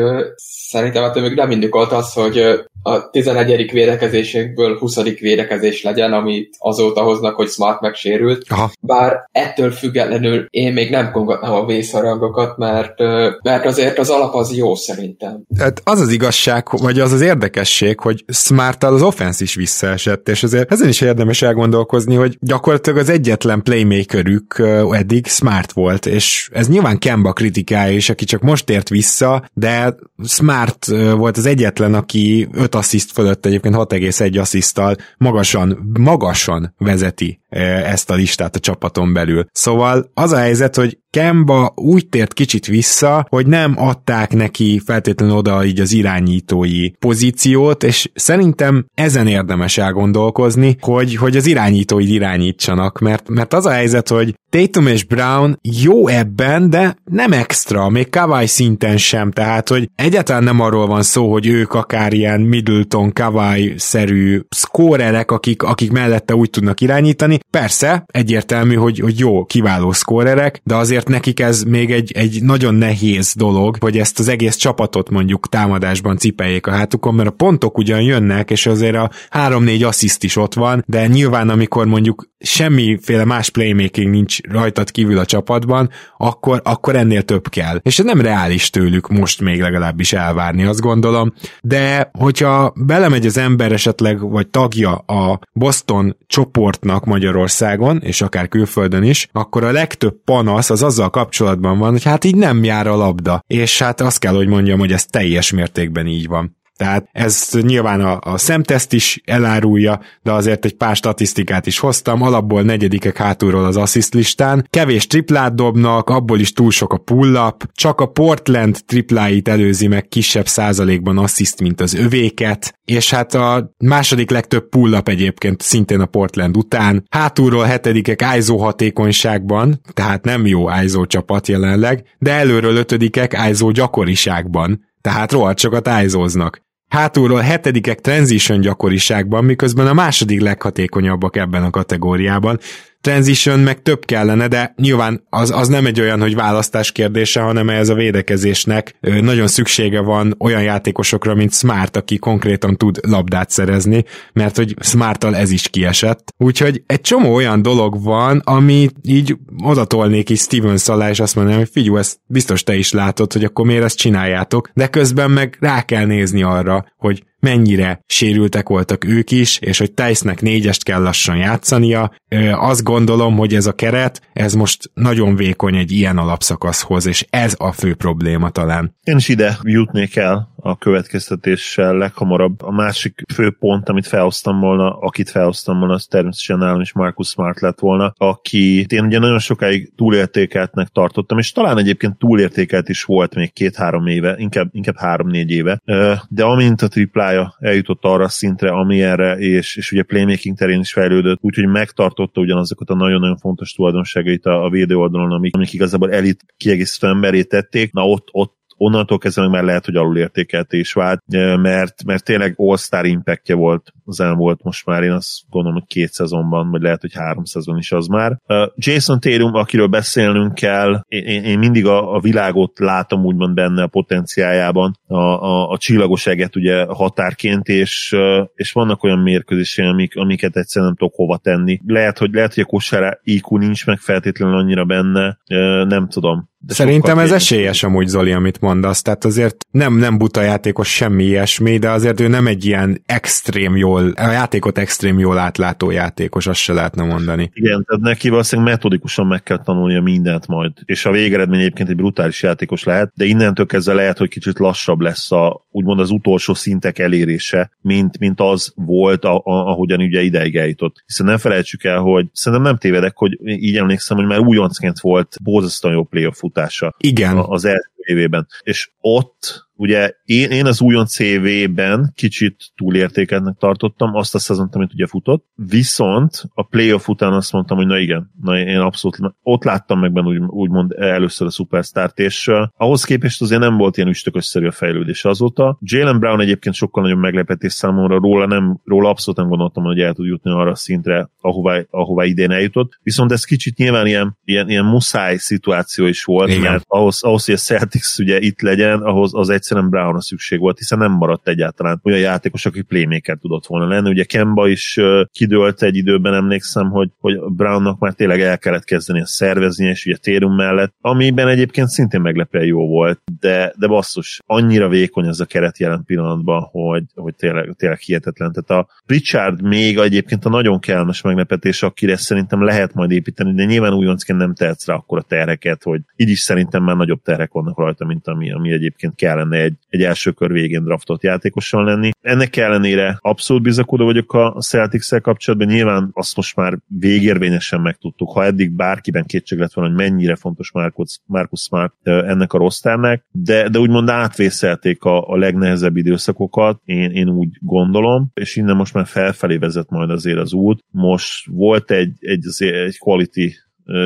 szerintem 0.68 1.02
hát 1.02 1.14
még 1.14 1.34
nem 1.34 1.50
indokolt 1.50 1.92
az, 1.92 2.12
hogy 2.12 2.42
a 2.88 3.08
11. 3.10 3.72
védekezésekből 3.72 4.78
20. 4.78 5.02
védekezés 5.20 5.82
legyen, 5.82 6.12
amit 6.12 6.56
azóta 6.58 7.02
hoznak, 7.02 7.34
hogy 7.34 7.48
Smart 7.48 7.80
megsérült. 7.80 8.44
Aha. 8.48 8.70
Bár 8.80 9.28
ettől 9.32 9.70
függetlenül 9.70 10.46
én 10.50 10.72
még 10.72 10.90
nem 10.90 11.10
kongatnám 11.12 11.52
a 11.52 11.66
vészharangokat, 11.66 12.56
mert, 12.56 12.98
mert 13.42 13.64
azért 13.64 13.98
az 13.98 14.10
alap 14.10 14.34
az 14.34 14.56
jó 14.56 14.74
szerintem. 14.74 15.42
Hát 15.58 15.80
az 15.84 16.00
az 16.00 16.12
igazság, 16.12 16.66
vagy 16.70 17.00
az 17.00 17.12
az 17.12 17.20
érdekesség, 17.20 18.00
hogy 18.00 18.24
smart 18.28 18.84
az 18.84 19.02
offense 19.02 19.44
is 19.44 19.54
visszaesett, 19.54 20.28
és 20.28 20.42
azért 20.42 20.72
ezen 20.72 20.88
is 20.88 21.00
érdemes 21.00 21.42
elgondolkozni, 21.42 22.14
hogy 22.14 22.36
gyakorlatilag 22.40 22.98
az 22.98 23.08
egyetlen 23.08 23.62
playmakerük 23.62 24.62
eddig 24.90 25.26
Smart 25.26 25.72
volt, 25.72 26.06
és 26.06 26.48
ez 26.52 26.68
nyilván 26.68 26.98
Kemba 26.98 27.32
kritikája 27.32 27.92
is, 27.92 28.10
aki 28.10 28.24
csak 28.24 28.42
most 28.42 28.70
ért 28.70 28.88
vissza, 28.88 29.44
de 29.54 29.94
Smart 30.24 30.86
volt 31.16 31.36
az 31.36 31.46
egyetlen, 31.46 31.94
aki 31.94 32.48
5 32.52 32.74
assziszt 32.78 33.12
fölött 33.12 33.46
egyébként 33.46 33.74
6,1 33.74 34.40
asszisztal 34.40 34.96
magasan, 35.16 35.92
magasan 35.98 36.74
vezeti 36.78 37.40
e, 37.48 37.60
ezt 37.62 38.10
a 38.10 38.14
listát 38.14 38.56
a 38.56 38.60
csapaton 38.60 39.12
belül. 39.12 39.46
Szóval 39.52 40.10
az 40.14 40.32
a 40.32 40.38
helyzet, 40.38 40.76
hogy 40.76 40.98
Kemba 41.10 41.72
úgy 41.74 42.08
tért 42.08 42.32
kicsit 42.32 42.66
vissza, 42.66 43.26
hogy 43.28 43.46
nem 43.46 43.74
adták 43.76 44.32
neki 44.32 44.80
feltétlenül 44.84 45.36
oda 45.36 45.64
így 45.64 45.80
az 45.80 45.92
irányítói 45.92 46.90
pozíciót, 46.90 47.82
és 47.82 48.10
szerintem 48.14 48.86
ezen 48.94 49.26
érdemes 49.26 49.78
elgondolkozni, 49.78 50.76
hogy, 50.80 51.16
hogy 51.16 51.36
az 51.36 51.46
irányítóid 51.46 52.08
irányítsanak, 52.08 52.98
mert, 52.98 53.28
mert 53.28 53.54
az 53.54 53.66
a 53.66 53.70
helyzet, 53.70 54.08
hogy 54.08 54.34
Tatum 54.50 54.86
és 54.86 55.04
Brown 55.04 55.58
jó 55.62 56.06
ebben, 56.06 56.70
de 56.70 56.96
nem 57.04 57.32
extra, 57.32 57.88
még 57.88 58.10
Kawai 58.10 58.46
szinten 58.46 58.96
sem, 58.96 59.30
tehát 59.30 59.68
hogy 59.68 59.90
egyáltalán 59.94 60.44
nem 60.44 60.60
arról 60.60 60.86
van 60.86 61.02
szó, 61.02 61.32
hogy 61.32 61.46
ők 61.46 61.74
akár 61.74 62.12
ilyen 62.12 62.40
Middleton, 62.58 63.12
Kawai-szerű 63.12 64.40
szkórerek, 64.48 65.30
akik, 65.30 65.62
akik 65.62 65.90
mellette 65.90 66.34
úgy 66.34 66.50
tudnak 66.50 66.80
irányítani. 66.80 67.38
Persze, 67.50 68.04
egyértelmű, 68.06 68.74
hogy, 68.74 68.98
hogy 68.98 69.18
jó, 69.18 69.44
kiváló 69.44 69.92
szkórerek, 69.92 70.60
de 70.64 70.74
azért 70.74 71.08
nekik 71.08 71.40
ez 71.40 71.62
még 71.62 71.90
egy, 71.90 72.12
egy 72.12 72.42
nagyon 72.42 72.74
nehéz 72.74 73.34
dolog, 73.36 73.76
hogy 73.80 73.98
ezt 73.98 74.18
az 74.18 74.28
egész 74.28 74.56
csapatot 74.56 75.10
mondjuk 75.10 75.48
támadásban 75.48 76.16
cipeljék 76.16 76.66
a 76.66 76.70
hátukon, 76.70 77.14
mert 77.14 77.28
a 77.28 77.32
pontok 77.32 77.78
ugyan 77.78 78.02
jönnek, 78.02 78.50
és 78.50 78.66
azért 78.66 78.96
a 78.96 79.10
3-4 79.30 79.86
assziszt 79.86 80.24
is 80.24 80.36
ott 80.36 80.54
van, 80.54 80.84
de 80.86 81.06
nyilván 81.06 81.48
amikor 81.48 81.86
mondjuk 81.86 82.26
semmiféle 82.38 83.24
más 83.24 83.50
playmaking 83.50 84.10
nincs 84.10 84.40
rajtad 84.42 84.90
kívül 84.90 85.18
a 85.18 85.24
csapatban, 85.24 85.90
akkor, 86.16 86.60
akkor 86.64 86.96
ennél 86.96 87.22
több 87.22 87.48
kell. 87.48 87.80
És 87.82 87.98
ez 87.98 88.04
nem 88.04 88.20
reális 88.20 88.70
tőlük 88.70 89.08
most 89.08 89.40
még 89.40 89.60
legalábbis 89.60 90.12
elvárni, 90.12 90.64
azt 90.64 90.80
gondolom. 90.80 91.32
De 91.62 92.10
hogyha 92.18 92.47
belemegy 92.74 93.26
az 93.26 93.36
ember 93.36 93.72
esetleg, 93.72 94.20
vagy 94.20 94.48
tagja 94.48 94.94
a 94.94 95.38
Boston 95.52 96.16
csoportnak 96.26 97.04
Magyarországon, 97.04 98.00
és 98.02 98.20
akár 98.20 98.48
külföldön 98.48 99.02
is, 99.02 99.28
akkor 99.32 99.64
a 99.64 99.72
legtöbb 99.72 100.14
panasz 100.24 100.70
az 100.70 100.82
azzal 100.82 101.10
kapcsolatban 101.10 101.78
van, 101.78 101.90
hogy 101.90 102.04
hát 102.04 102.24
így 102.24 102.36
nem 102.36 102.64
jár 102.64 102.86
a 102.86 102.96
labda. 102.96 103.44
És 103.46 103.78
hát 103.78 104.00
azt 104.00 104.18
kell, 104.18 104.34
hogy 104.34 104.48
mondjam, 104.48 104.78
hogy 104.78 104.92
ez 104.92 105.06
teljes 105.06 105.52
mértékben 105.52 106.06
így 106.06 106.26
van. 106.26 106.57
Tehát 106.78 107.08
ez 107.12 107.48
nyilván 107.60 108.00
a, 108.00 108.18
a 108.20 108.38
szemteszt 108.38 108.92
is 108.92 109.20
elárulja, 109.24 110.00
de 110.22 110.32
azért 110.32 110.64
egy 110.64 110.76
pár 110.76 110.96
statisztikát 110.96 111.66
is 111.66 111.78
hoztam, 111.78 112.22
alapból 112.22 112.62
negyedikek 112.62 113.16
hátulról 113.16 113.64
az 113.64 113.76
assist 113.76 114.14
listán, 114.14 114.66
kevés 114.70 115.06
triplát 115.06 115.54
dobnak, 115.54 116.10
abból 116.10 116.40
is 116.40 116.52
túl 116.52 116.70
sok 116.70 116.92
a 116.92 116.96
pull-up, 116.96 117.70
csak 117.72 118.00
a 118.00 118.06
Portland 118.06 118.78
tripláit 118.86 119.48
előzi 119.48 119.86
meg 119.86 120.08
kisebb 120.08 120.46
százalékban 120.46 121.18
assist, 121.18 121.60
mint 121.60 121.80
az 121.80 121.94
övéket, 121.94 122.78
és 122.84 123.10
hát 123.10 123.34
a 123.34 123.74
második 123.78 124.30
legtöbb 124.30 124.68
pull-up 124.68 125.08
egyébként 125.08 125.60
szintén 125.60 126.00
a 126.00 126.06
Portland 126.06 126.56
után, 126.56 127.06
hátulról 127.10 127.64
hetedikek 127.64 128.24
ISO 128.36 128.56
hatékonyságban, 128.56 129.80
tehát 129.92 130.24
nem 130.24 130.46
jó 130.46 130.66
ISO 130.84 131.06
csapat 131.06 131.48
jelenleg, 131.48 132.04
de 132.18 132.32
előről 132.32 132.76
ötödikek 132.76 133.38
ISO 133.50 133.70
gyakoriságban, 133.70 134.86
tehát 135.00 135.32
rohadt 135.32 135.58
sokat 135.58 135.88
ájzóznak. 135.88 136.66
Hátulról 136.88 137.40
hetedikek 137.40 138.00
transition 138.00 138.60
gyakoriságban, 138.60 139.44
miközben 139.44 139.86
a 139.86 139.92
második 139.92 140.40
leghatékonyabbak 140.40 141.36
ebben 141.36 141.62
a 141.62 141.70
kategóriában, 141.70 142.58
transition 143.00 143.58
meg 143.58 143.82
több 143.82 144.04
kellene, 144.04 144.48
de 144.48 144.74
nyilván 144.76 145.26
az, 145.30 145.50
az 145.50 145.68
nem 145.68 145.86
egy 145.86 146.00
olyan, 146.00 146.20
hogy 146.20 146.34
választás 146.34 146.92
kérdése, 146.92 147.40
hanem 147.40 147.68
ez 147.68 147.88
a 147.88 147.94
védekezésnek 147.94 148.96
nagyon 149.00 149.46
szüksége 149.46 150.00
van 150.00 150.34
olyan 150.38 150.62
játékosokra, 150.62 151.34
mint 151.34 151.52
Smart, 151.52 151.96
aki 151.96 152.18
konkrétan 152.18 152.76
tud 152.76 152.98
labdát 153.02 153.50
szerezni, 153.50 154.04
mert 154.32 154.56
hogy 154.56 154.74
Smarttal 154.80 155.36
ez 155.36 155.50
is 155.50 155.68
kiesett. 155.68 156.34
Úgyhogy 156.36 156.82
egy 156.86 157.00
csomó 157.00 157.34
olyan 157.34 157.62
dolog 157.62 158.02
van, 158.02 158.42
ami 158.44 158.88
így 159.02 159.36
odatolnék 159.64 160.30
is 160.30 160.40
Stevens 160.40 160.88
alá, 160.88 161.10
és 161.10 161.20
azt 161.20 161.34
mondanám, 161.34 161.60
hogy 161.60 161.70
figyelj, 161.72 161.98
ezt 161.98 162.20
biztos 162.26 162.62
te 162.62 162.74
is 162.74 162.92
látod, 162.92 163.32
hogy 163.32 163.44
akkor 163.44 163.66
miért 163.66 163.84
ezt 163.84 163.96
csináljátok, 163.96 164.70
de 164.74 164.86
közben 164.86 165.30
meg 165.30 165.56
rá 165.60 165.82
kell 165.82 166.04
nézni 166.04 166.42
arra, 166.42 166.86
hogy 166.96 167.22
mennyire 167.40 168.00
sérültek 168.06 168.68
voltak 168.68 169.04
ők 169.04 169.30
is, 169.30 169.58
és 169.58 169.78
hogy 169.78 169.92
Tejsznek 169.92 170.40
négyest 170.40 170.82
kell 170.82 171.02
lassan 171.02 171.36
játszania. 171.36 172.12
Azt 172.52 172.82
gondolom, 172.82 173.36
hogy 173.36 173.54
ez 173.54 173.66
a 173.66 173.72
keret, 173.72 174.20
ez 174.32 174.54
most 174.54 174.90
nagyon 174.94 175.36
vékony 175.36 175.76
egy 175.76 175.92
ilyen 175.92 176.18
alapszakaszhoz, 176.18 177.06
és 177.06 177.26
ez 177.30 177.54
a 177.58 177.72
fő 177.72 177.94
probléma 177.94 178.50
talán. 178.50 178.96
Én 179.02 179.16
is 179.16 179.28
ide 179.28 179.58
jutnék 179.62 180.16
el 180.16 180.54
a 180.60 180.76
következtetéssel 180.78 181.96
leghamarabb. 181.96 182.62
A 182.62 182.72
másik 182.72 183.22
fő 183.34 183.50
pont, 183.58 183.88
amit 183.88 184.06
felhoztam 184.06 184.60
volna, 184.60 184.98
akit 184.98 185.30
felhoztam 185.30 185.78
volna, 185.78 185.94
az 185.94 186.04
természetesen 186.04 186.58
nálam 186.58 186.80
is 186.80 186.92
Marcus 186.92 187.28
Smart 187.28 187.60
lett 187.60 187.78
volna, 187.78 188.12
aki 188.16 188.86
én 188.88 189.04
ugye 189.04 189.18
nagyon 189.18 189.38
sokáig 189.38 189.92
túlértékeltnek 189.96 190.88
tartottam, 190.88 191.38
és 191.38 191.52
talán 191.52 191.78
egyébként 191.78 192.18
túlértékelt 192.18 192.88
is 192.88 193.02
volt 193.02 193.34
még 193.34 193.52
két-három 193.52 194.06
éve, 194.06 194.34
inkább, 194.38 194.68
inkább 194.72 194.96
három-négy 194.96 195.50
éve, 195.50 195.80
de 196.28 196.44
amint 196.44 196.82
a 196.82 196.88
triplája 196.88 197.56
eljutott 197.58 198.04
arra 198.04 198.24
a 198.24 198.28
szintre, 198.28 198.70
amilyenre, 198.70 199.36
és, 199.38 199.76
és 199.76 199.92
ugye 199.92 200.02
playmaking 200.02 200.56
terén 200.56 200.80
is 200.80 200.92
fejlődött, 200.92 201.38
úgyhogy 201.40 201.66
megtartotta 201.66 202.40
ugyanazokat 202.40 202.90
a 202.90 202.94
nagyon-nagyon 202.94 203.36
fontos 203.36 203.72
tulajdonságait 203.72 204.46
a, 204.46 204.64
a 204.64 204.70
védő 204.70 204.96
oldalon, 204.96 205.32
amik, 205.32 205.54
amik 205.54 205.72
igazából 205.72 206.12
elit 206.12 206.44
kiegészítő 206.56 207.06
emberé 207.06 207.42
tették, 207.42 207.92
na 207.92 208.08
ott, 208.08 208.28
ott 208.32 208.56
onnantól 208.78 209.18
kezdve 209.18 209.48
már 209.48 209.64
lehet, 209.64 209.84
hogy 209.84 209.96
alulértékelt 209.96 210.72
is 210.72 210.92
vált, 210.92 211.22
mert, 211.56 212.04
mert 212.04 212.24
tényleg 212.24 212.54
all-star 212.56 213.04
impactje 213.06 213.54
volt 213.54 213.92
az 214.04 214.20
elmúlt 214.20 214.62
most 214.62 214.86
már 214.86 215.02
én 215.02 215.12
azt 215.12 215.40
gondolom, 215.50 215.78
hogy 215.78 215.88
két 215.88 216.12
szezonban, 216.12 216.70
vagy 216.70 216.82
lehet, 216.82 217.00
hogy 217.00 217.14
három 217.14 217.44
szezon 217.44 217.78
is 217.78 217.92
az 217.92 218.06
már. 218.06 218.38
Jason 218.74 219.20
Tatum, 219.20 219.54
akiről 219.54 219.86
beszélnünk 219.86 220.54
kell, 220.54 221.04
én, 221.08 221.44
én 221.44 221.58
mindig 221.58 221.86
a, 221.86 222.14
a 222.14 222.20
világot 222.20 222.78
látom 222.78 223.24
úgymond 223.24 223.54
benne 223.54 223.82
a 223.82 223.86
potenciájában, 223.86 224.98
a, 225.06 225.16
a, 225.16 225.70
a 225.70 225.78
csillagos 225.78 226.26
eget 226.26 226.56
ugye 226.56 226.84
határként, 226.84 227.68
és, 227.68 228.16
és 228.54 228.72
vannak 228.72 229.02
olyan 229.02 229.18
mérkőzések, 229.18 229.86
amik, 229.86 230.16
amiket 230.16 230.56
egyszerűen 230.56 230.90
nem 230.90 230.98
tudok 230.98 231.14
hova 231.14 231.36
tenni. 231.36 231.80
Lehet, 231.86 232.18
hogy 232.18 232.32
lehet, 232.32 232.54
hogy 232.54 232.62
a 232.62 232.66
kosára 232.66 233.18
IQ 233.22 233.56
nincs 233.56 233.86
meg 233.86 233.98
feltétlenül 233.98 234.56
annyira 234.56 234.84
benne, 234.84 235.38
nem 235.84 236.08
tudom. 236.08 236.48
De 236.60 236.74
Szerintem 236.74 237.18
ez 237.18 237.32
esélyes 237.32 237.82
amúgy 237.82 238.06
Zoli, 238.06 238.32
amit 238.32 238.60
mondasz, 238.60 239.02
tehát 239.02 239.24
azért 239.24 239.56
nem, 239.70 239.94
nem 239.94 240.18
buta 240.18 240.42
játékos 240.42 240.94
semmi 240.94 241.24
ilyesmi, 241.24 241.78
de 241.78 241.90
azért 241.90 242.20
ő 242.20 242.28
nem 242.28 242.46
egy 242.46 242.64
ilyen 242.64 243.02
extrém 243.06 243.76
jól, 243.76 244.10
a 244.10 244.30
játékot 244.30 244.78
extrém 244.78 245.18
jól 245.18 245.38
átlátó 245.38 245.90
játékos, 245.90 246.46
azt 246.46 246.60
se 246.60 246.72
lehetne 246.72 247.04
mondani. 247.04 247.50
Igen, 247.52 247.84
tehát 247.84 248.02
neki 248.02 248.28
valószínűleg 248.28 248.72
metodikusan 248.72 249.26
meg 249.26 249.42
kell 249.42 249.62
tanulnia 249.62 250.00
mindent 250.00 250.46
majd, 250.46 250.72
és 250.84 251.06
a 251.06 251.10
végeredmény 251.10 251.60
egyébként 251.60 251.88
egy 251.88 251.96
brutális 251.96 252.42
játékos 252.42 252.84
lehet, 252.84 253.12
de 253.14 253.24
innentől 253.24 253.66
kezdve 253.66 253.94
lehet, 253.94 254.18
hogy 254.18 254.28
kicsit 254.28 254.58
lassabb 254.58 255.00
lesz 255.00 255.32
a, 255.32 255.66
úgymond 255.70 256.00
az 256.00 256.10
utolsó 256.10 256.54
szintek 256.54 256.98
elérése, 256.98 257.70
mint, 257.80 258.18
mint 258.18 258.40
az 258.40 258.72
volt, 258.74 259.24
a, 259.24 259.36
a, 259.36 259.42
ahogyan 259.44 260.00
ugye 260.00 260.22
ideig 260.22 260.56
eljutott. 260.56 261.02
Hiszen 261.06 261.26
nem 261.26 261.38
felejtsük 261.38 261.84
el, 261.84 261.98
hogy 261.98 262.26
szerintem 262.32 262.68
nem 262.68 262.78
tévedek, 262.78 263.16
hogy 263.16 263.38
így 263.44 263.76
emlékszem, 263.76 264.16
hogy 264.16 264.26
már 264.26 264.38
újoncként 264.38 265.00
volt 265.00 265.36
borzasztóan 265.42 265.94
jó 265.94 266.04
playoff 266.04 266.42
futása 266.48 266.94
Igen. 266.98 267.36
az 267.36 267.64
első 267.64 267.90
évében. 268.08 268.46
És 268.62 268.90
ott 269.00 269.68
ugye 269.78 270.12
én, 270.24 270.50
én 270.50 270.66
az 270.66 270.80
újon 270.80 271.06
CV-ben 271.06 272.12
kicsit 272.14 272.56
túlértékeltnek 272.76 273.56
tartottam 273.58 274.14
azt 274.14 274.34
a 274.34 274.38
szezont, 274.38 274.74
amit 274.74 274.92
ugye 274.92 275.06
futott, 275.06 275.46
viszont 275.54 276.42
a 276.54 276.62
playoff 276.62 277.08
után 277.08 277.32
azt 277.32 277.52
mondtam, 277.52 277.76
hogy 277.76 277.86
na 277.86 277.98
igen, 277.98 278.30
na 278.42 278.58
én 278.58 278.78
abszolút 278.78 279.18
ott 279.42 279.64
láttam 279.64 280.00
meg 280.00 280.12
benne 280.12 280.26
úgy, 280.26 280.38
úgymond 280.38 280.92
először 280.92 281.46
a 281.46 281.50
superstart, 281.50 282.18
és 282.18 282.46
uh, 282.46 282.56
ahhoz 282.76 283.04
képest 283.04 283.42
azért 283.42 283.60
nem 283.60 283.76
volt 283.76 283.96
ilyen 283.96 284.08
üstökösszerű 284.08 284.66
a 284.66 284.72
fejlődés 284.72 285.24
azóta. 285.24 285.78
Jalen 285.80 286.18
Brown 286.18 286.40
egyébként 286.40 286.74
sokkal 286.74 287.02
nagyobb 287.02 287.20
meglepetés 287.20 287.72
számomra, 287.72 288.18
róla, 288.18 288.46
nem, 288.46 288.80
róla 288.84 289.08
abszolút 289.08 289.40
nem 289.40 289.48
gondoltam, 289.48 289.84
hogy 289.84 290.00
el 290.00 290.14
tud 290.14 290.26
jutni 290.26 290.50
arra 290.50 290.70
a 290.70 290.74
szintre, 290.74 291.30
ahová, 291.40 291.82
ahová 291.90 292.24
idén 292.24 292.50
eljutott, 292.50 292.98
viszont 293.02 293.32
ez 293.32 293.44
kicsit 293.44 293.76
nyilván 293.76 294.06
ilyen, 294.06 294.38
ilyen, 294.44 294.68
ilyen 294.68 294.84
muszáj 294.84 295.36
szituáció 295.36 296.06
is 296.06 296.24
volt, 296.24 296.50
igen. 296.50 296.62
mert 296.62 296.84
ahhoz, 296.86 297.22
ahhoz, 297.22 297.44
hogy 297.44 297.54
a 297.54 297.58
Celtics 297.58 297.97
ugye 298.18 298.38
itt 298.38 298.60
legyen, 298.60 299.00
ahhoz 299.00 299.34
az 299.34 299.48
egy 299.48 299.58
egyszerűen 299.58 299.90
Brownra 299.90 300.20
szükség 300.20 300.58
volt, 300.58 300.78
hiszen 300.78 300.98
nem 300.98 301.12
maradt 301.12 301.48
egyáltalán 301.48 302.00
olyan 302.04 302.20
játékos, 302.20 302.66
aki 302.66 302.82
playmaker 302.82 303.36
tudott 303.36 303.66
volna 303.66 303.88
lenni. 303.88 304.08
Ugye 304.08 304.24
Kemba 304.24 304.68
is 304.68 305.00
kidőlt 305.32 305.82
egy 305.82 305.96
időben, 305.96 306.34
emlékszem, 306.34 306.90
hogy, 306.90 307.10
hogy 307.18 307.38
Brownnak 307.56 307.98
már 307.98 308.12
tényleg 308.12 308.40
el 308.40 308.58
kellett 308.58 308.84
kezdeni 308.84 309.20
a 309.20 309.26
szervezni, 309.26 309.86
és 309.86 310.06
ugye 310.06 310.16
Térum 310.16 310.54
mellett, 310.54 310.94
amiben 311.00 311.48
egyébként 311.48 311.88
szintén 311.88 312.20
meglepően 312.20 312.64
jó 312.64 312.86
volt, 312.86 313.20
de, 313.40 313.72
de 313.78 313.86
basszus, 313.86 314.40
annyira 314.46 314.88
vékony 314.88 315.26
ez 315.26 315.40
a 315.40 315.44
keret 315.44 315.78
jelen 315.78 316.04
pillanatban, 316.04 316.62
hogy, 316.62 317.04
hogy 317.14 317.34
tényleg, 317.34 317.74
tényleg 317.76 317.98
hihetetlen. 317.98 318.52
Tehát 318.52 318.84
a 318.84 318.88
Richard 319.06 319.62
még 319.62 319.96
egyébként 319.96 320.44
a 320.44 320.48
nagyon 320.48 320.80
kellemes 320.80 321.22
meglepetés, 321.22 321.82
akire 321.82 322.16
szerintem 322.16 322.62
lehet 322.62 322.94
majd 322.94 323.10
építeni, 323.10 323.54
de 323.54 323.64
nyilván 323.64 323.92
újoncként 323.92 324.38
nem 324.38 324.54
tehetsz 324.54 324.86
rá 324.86 324.94
akkor 324.94 325.18
a 325.18 325.22
terheket, 325.22 325.82
hogy 325.82 326.00
így 326.16 326.28
is 326.28 326.40
szerintem 326.40 326.82
már 326.82 326.96
nagyobb 326.96 327.22
terhek 327.22 327.52
vannak 327.52 327.78
rajta, 327.88 328.04
mint 328.04 328.26
ami, 328.26 328.52
ami 328.52 328.72
egyébként 328.72 329.14
kellene 329.14 329.56
egy, 329.56 329.74
egy 329.88 330.02
első 330.02 330.30
kör 330.30 330.52
végén 330.52 330.84
draftot 330.84 331.22
játékosan 331.22 331.84
lenni. 331.84 332.10
Ennek 332.20 332.56
ellenére 332.56 333.18
abszolút 333.20 333.62
bizakodó 333.62 334.04
vagyok 334.04 334.34
a 334.34 334.60
celtics 334.60 335.14
kapcsolatban, 335.22 335.68
nyilván 335.68 336.10
azt 336.12 336.36
most 336.36 336.56
már 336.56 336.78
végérvényesen 336.86 337.80
megtudtuk, 337.80 338.32
ha 338.32 338.44
eddig 338.44 338.70
bárkiben 338.70 339.24
kétség 339.24 339.58
lett 339.58 339.72
volna, 339.72 339.90
hogy 339.90 339.98
mennyire 340.10 340.36
fontos 340.36 340.72
Marcus, 340.72 341.18
Marcus 341.26 341.60
Smart 341.60 341.94
ennek 342.02 342.52
a 342.52 342.58
rostárnak, 342.58 343.24
de, 343.32 343.68
de 343.68 343.78
úgymond 343.78 344.08
átvészelték 344.08 345.04
a, 345.04 345.28
a 345.28 345.36
legnehezebb 345.36 345.96
időszakokat, 345.96 346.80
én, 346.84 347.10
én 347.10 347.28
úgy 347.28 347.58
gondolom, 347.60 348.30
és 348.34 348.56
innen 348.56 348.76
most 348.76 348.94
már 348.94 349.06
felfelé 349.06 349.56
vezet 349.56 349.90
majd 349.90 350.10
azért 350.10 350.38
az 350.38 350.52
út. 350.52 350.84
Most 350.90 351.46
volt 351.46 351.90
egy, 351.90 352.16
egy, 352.20 352.44
egy 352.58 352.98
quality 352.98 353.54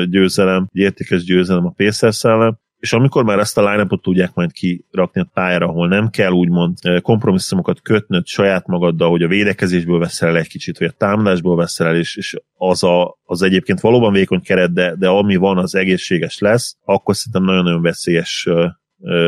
győzelem, 0.09 0.67
egy 0.71 0.81
értékes 0.81 1.23
győzelem 1.23 1.65
a 1.65 1.73
Pacers 1.77 2.23
ellen, 2.23 2.59
és 2.83 2.93
amikor 2.93 3.23
már 3.23 3.39
ezt 3.39 3.57
a 3.57 3.69
line 3.69 3.87
tudják 4.01 4.33
majd 4.33 4.51
kirakni 4.51 5.21
a 5.21 5.29
pályára, 5.33 5.67
ahol 5.67 5.87
nem 5.87 6.09
kell 6.09 6.31
úgymond 6.31 6.77
kompromisszumokat 7.01 7.81
kötnöd 7.81 8.25
saját 8.25 8.67
magaddal, 8.67 9.09
hogy 9.09 9.23
a 9.23 9.27
védekezésből 9.27 9.99
veszel 9.99 10.29
el 10.29 10.37
egy 10.37 10.47
kicsit, 10.47 10.77
vagy 10.77 10.87
a 10.87 10.97
támadásból 10.97 11.55
veszel 11.55 11.87
el, 11.87 11.95
és, 11.95 12.15
és 12.15 12.35
az, 12.53 12.83
a, 12.83 13.17
az 13.23 13.41
egyébként 13.41 13.79
valóban 13.79 14.13
vékony 14.13 14.41
keret, 14.41 14.73
de, 14.73 14.95
de 14.95 15.07
ami 15.07 15.35
van, 15.35 15.57
az 15.57 15.75
egészséges 15.75 16.39
lesz, 16.39 16.77
akkor 16.85 17.15
szerintem 17.15 17.43
nagyon-nagyon 17.43 17.81
veszélyes 17.81 18.47